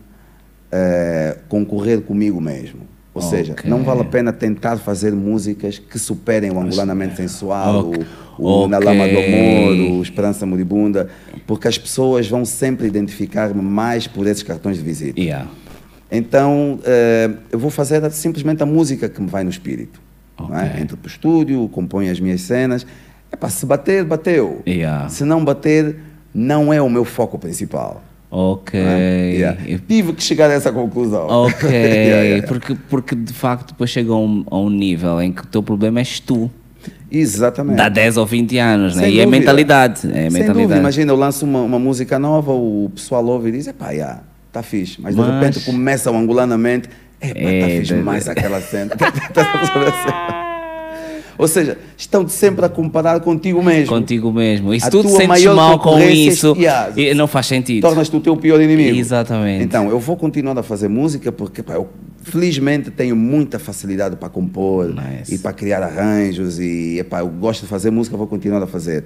eh, 0.70 1.38
concorrer 1.48 2.00
comigo 2.00 2.40
mesmo. 2.40 2.80
Ou 3.14 3.20
seja, 3.20 3.52
Ok. 3.52 3.68
não 3.70 3.82
vale 3.82 4.00
a 4.00 4.04
pena 4.04 4.32
tentar 4.32 4.78
fazer 4.78 5.12
músicas 5.12 5.78
que 5.78 5.98
superem 5.98 6.50
o 6.50 6.58
Angolanamente 6.58 7.16
Sensual, 7.16 7.90
Ok. 7.90 8.06
o, 8.38 8.64
o 8.64 8.68
Na 8.68 8.78
Ok. 8.78 8.88
Lama 8.88 9.06
do 9.08 9.18
Amor, 9.18 9.98
o 9.98 10.02
Esperança 10.02 10.46
Moribunda, 10.46 11.08
porque 11.46 11.68
as 11.68 11.76
pessoas 11.76 12.26
vão 12.26 12.44
sempre 12.46 12.86
identificar-me 12.86 13.60
mais 13.60 14.06
por 14.06 14.26
esses 14.26 14.42
cartões 14.42 14.78
de 14.78 14.82
visita. 14.82 15.20
Yeah. 15.20 15.46
Então, 16.10 16.78
eh, 16.84 17.30
eu 17.50 17.58
vou 17.58 17.70
fazer 17.70 18.10
simplesmente 18.10 18.62
a 18.62 18.66
música 18.66 19.08
que 19.08 19.20
me 19.20 19.28
vai 19.28 19.44
no 19.44 19.50
espírito. 19.50 20.00
é? 20.38 20.42
Ok. 20.42 20.80
Entro 20.82 20.96
para 20.96 21.06
o 21.08 21.10
estúdio, 21.10 21.68
componho 21.68 22.10
as 22.10 22.18
minhas 22.18 22.40
cenas. 22.42 22.86
Epá, 23.30 23.48
se 23.48 23.64
bater, 23.66 24.04
bateu. 24.04 24.62
Yeah. 24.66 25.08
Se 25.10 25.24
não 25.24 25.44
bater, 25.44 25.96
não 26.34 26.72
é 26.72 26.80
o 26.82 26.88
meu 26.88 27.04
foco 27.04 27.38
principal. 27.38 28.02
Ok. 28.34 28.80
é? 28.80 29.32
Yeah. 29.34 29.60
Tive 29.86 30.14
que 30.14 30.22
chegar 30.22 30.48
a 30.48 30.54
essa 30.54 30.72
conclusão. 30.72 31.26
Ok, 31.28 31.68
Yeah, 31.68 32.22
yeah. 32.22 32.46
Porque, 32.46 32.74
porque 32.88 33.14
de 33.14 33.32
facto 33.34 33.72
depois 33.72 33.90
chega 33.90 34.10
a 34.10 34.16
um, 34.16 34.42
a 34.50 34.56
um 34.58 34.70
nível 34.70 35.20
em 35.20 35.30
que 35.30 35.42
o 35.42 35.46
teu 35.46 35.62
problema 35.62 35.98
és 36.00 36.18
tu. 36.18 36.50
Exatamente. 37.10 37.76
Dá 37.76 37.90
10 37.90 38.16
ou 38.16 38.24
20 38.24 38.56
anos, 38.56 38.96
né? 38.96 39.10
E 39.10 39.20
é 39.20 39.26
mentalidade. 39.26 39.98
É 40.08 40.12
Sem 40.12 40.12
mentalidade. 40.30 40.52
dúvida. 40.54 40.78
Imagina, 40.78 41.12
eu 41.12 41.16
lanço 41.16 41.44
uma, 41.44 41.60
uma 41.60 41.78
música 41.78 42.18
nova, 42.18 42.52
o 42.52 42.90
pessoal 42.94 43.22
ouve 43.26 43.50
e 43.50 43.52
diz, 43.52 43.66
epá, 43.66 43.90
yeah, 43.90 44.22
tá 44.50 44.62
fixe. 44.62 44.98
Mas 44.98 45.14
de 45.14 45.20
Mas- 45.20 45.30
repente 45.30 45.60
começa 45.66 46.10
o 46.10 46.16
angolanamente, 46.16 46.88
epá, 47.20 47.38
É, 47.38 47.60
tá 47.60 47.66
fixe 47.68 47.94
mais 47.96 48.26
aquela 48.30 48.62
cena. 48.62 48.92
Ou 51.38 51.48
seja, 51.48 51.78
estão 51.96 52.26
sempre 52.28 52.64
a 52.64 52.68
comparar 52.68 53.20
contigo 53.20 53.62
mesmo. 53.62 53.88
Contigo 53.88 54.32
mesmo. 54.32 54.72
E 54.74 54.80
se 54.80 54.86
A 54.86 54.90
tu 54.90 55.02
te 55.02 55.10
sentes 55.10 55.44
mal 55.46 55.78
com 55.78 55.98
é 55.98 56.10
isso, 56.10 56.54
yeah. 56.58 56.92
e 56.96 57.14
não 57.14 57.26
faz 57.26 57.46
sentido. 57.46 57.82
Tornas-te 57.82 58.14
o 58.16 58.20
teu 58.20 58.36
pior 58.36 58.60
inimigo. 58.60 58.96
Exatamente. 58.96 59.64
Então, 59.64 59.88
eu 59.88 59.98
vou 59.98 60.16
continuar 60.16 60.58
a 60.58 60.62
fazer 60.62 60.88
música 60.88 61.32
porque 61.32 61.62
pá, 61.62 61.74
eu 61.74 61.88
felizmente 62.22 62.90
tenho 62.90 63.16
muita 63.16 63.58
facilidade 63.58 64.16
para 64.16 64.28
compor 64.28 64.88
Nice. 64.88 65.34
e 65.34 65.38
para 65.38 65.52
criar 65.52 65.82
arranjos 65.82 66.58
e 66.58 66.98
epá, 66.98 67.20
eu 67.20 67.28
gosto 67.28 67.62
de 67.62 67.66
fazer 67.66 67.90
música, 67.90 68.16
vou 68.16 68.26
continuar 68.26 68.62
a 68.62 68.66
fazer. 68.66 69.04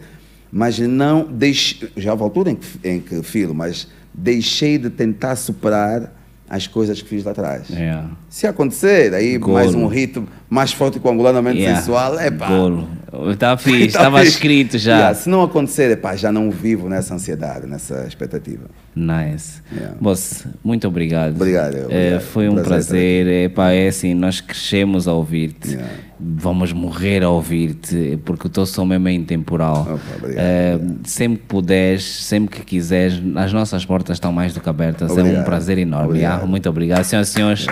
Mas 0.50 0.78
não 0.78 1.26
deixe, 1.30 1.88
já 1.96 2.12
houve 2.12 2.22
altura 2.22 2.50
em 2.50 2.56
que, 2.56 2.66
em 2.84 3.00
que 3.00 3.22
filo, 3.22 3.54
mas 3.54 3.88
deixei 4.14 4.78
de 4.78 4.90
tentar 4.90 5.36
superar 5.36 6.12
as 6.48 6.66
coisas 6.66 7.02
que 7.02 7.08
fiz 7.08 7.24
lá 7.24 7.32
atrás. 7.32 7.68
Yeah. 7.68 8.10
Se 8.28 8.46
acontecer, 8.46 9.12
aí 9.14 9.36
Golo. 9.36 9.54
mais 9.54 9.74
um 9.74 9.86
ritmo 9.86 10.28
mais 10.48 10.72
forte 10.72 10.98
que 11.00 11.06
o 11.06 11.10
angolanamente 11.10 11.58
Yeah. 11.58 11.80
sensual, 11.80 12.18
é 12.18 12.30
pá. 12.30 12.46
Golo. 12.48 12.88
Está 13.30 13.56
fixe, 13.58 13.86
estava 13.86 14.22
escrito 14.22 14.76
já. 14.78 14.96
Yeah, 14.96 15.14
Se 15.14 15.28
não 15.28 15.42
acontecer, 15.42 15.90
é 15.90 15.96
pá, 15.96 16.14
já 16.16 16.30
não 16.30 16.50
vivo 16.50 16.88
nessa 16.88 17.14
ansiedade, 17.14 17.66
nessa 17.66 18.04
expectativa. 18.06 18.64
Nice. 18.94 19.60
Yeah. 19.72 19.96
Boss, 20.00 20.46
muito 20.64 20.86
obrigado. 20.88 21.34
Obrigado, 21.34 21.74
Eh, 21.76 21.84
obrigado. 21.84 22.20
foi 22.22 22.48
um 22.48 22.54
Prazer 22.54 22.66
prazer. 22.66 23.26
Epá, 23.50 23.70
é 23.72 23.88
assim, 23.88 24.14
nós 24.14 24.40
crescemos 24.40 25.06
a 25.08 25.12
ouvir-te. 25.12 25.70
Yeah. 25.72 25.88
Vamos 26.18 26.72
morrer 26.72 27.22
a 27.22 27.28
ouvir-te, 27.28 28.18
porque 28.24 28.46
o 28.46 28.50
teu 28.50 28.64
som 28.64 28.86
mesmo 28.86 29.06
é 29.08 29.12
intemporal. 29.12 29.82
Opa, 29.82 29.98
obrigado, 30.16 30.38
Eh, 30.44 30.78
sempre 31.04 31.38
que 31.40 31.46
puderes, 31.46 32.04
sempre 32.24 32.56
que 32.58 32.64
quiseres, 32.64 33.20
as 33.36 33.52
nossas 33.52 33.84
portas 33.84 34.16
estão 34.16 34.32
mais 34.32 34.54
do 34.54 34.60
que 34.60 34.68
abertas. 34.68 35.10
É 35.10 35.14
um 35.14 35.20
Obrigado. 35.20 35.44
prazer 35.44 35.78
enorme. 35.78 36.06
Obrigado. 36.08 36.46
Muito 36.46 36.68
obrigado. 36.68 37.04
Senhoras 37.04 37.28
e 37.28 37.32
senhores, 37.32 37.66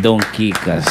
Dom 0.00 0.18
Kikas. 0.18 0.84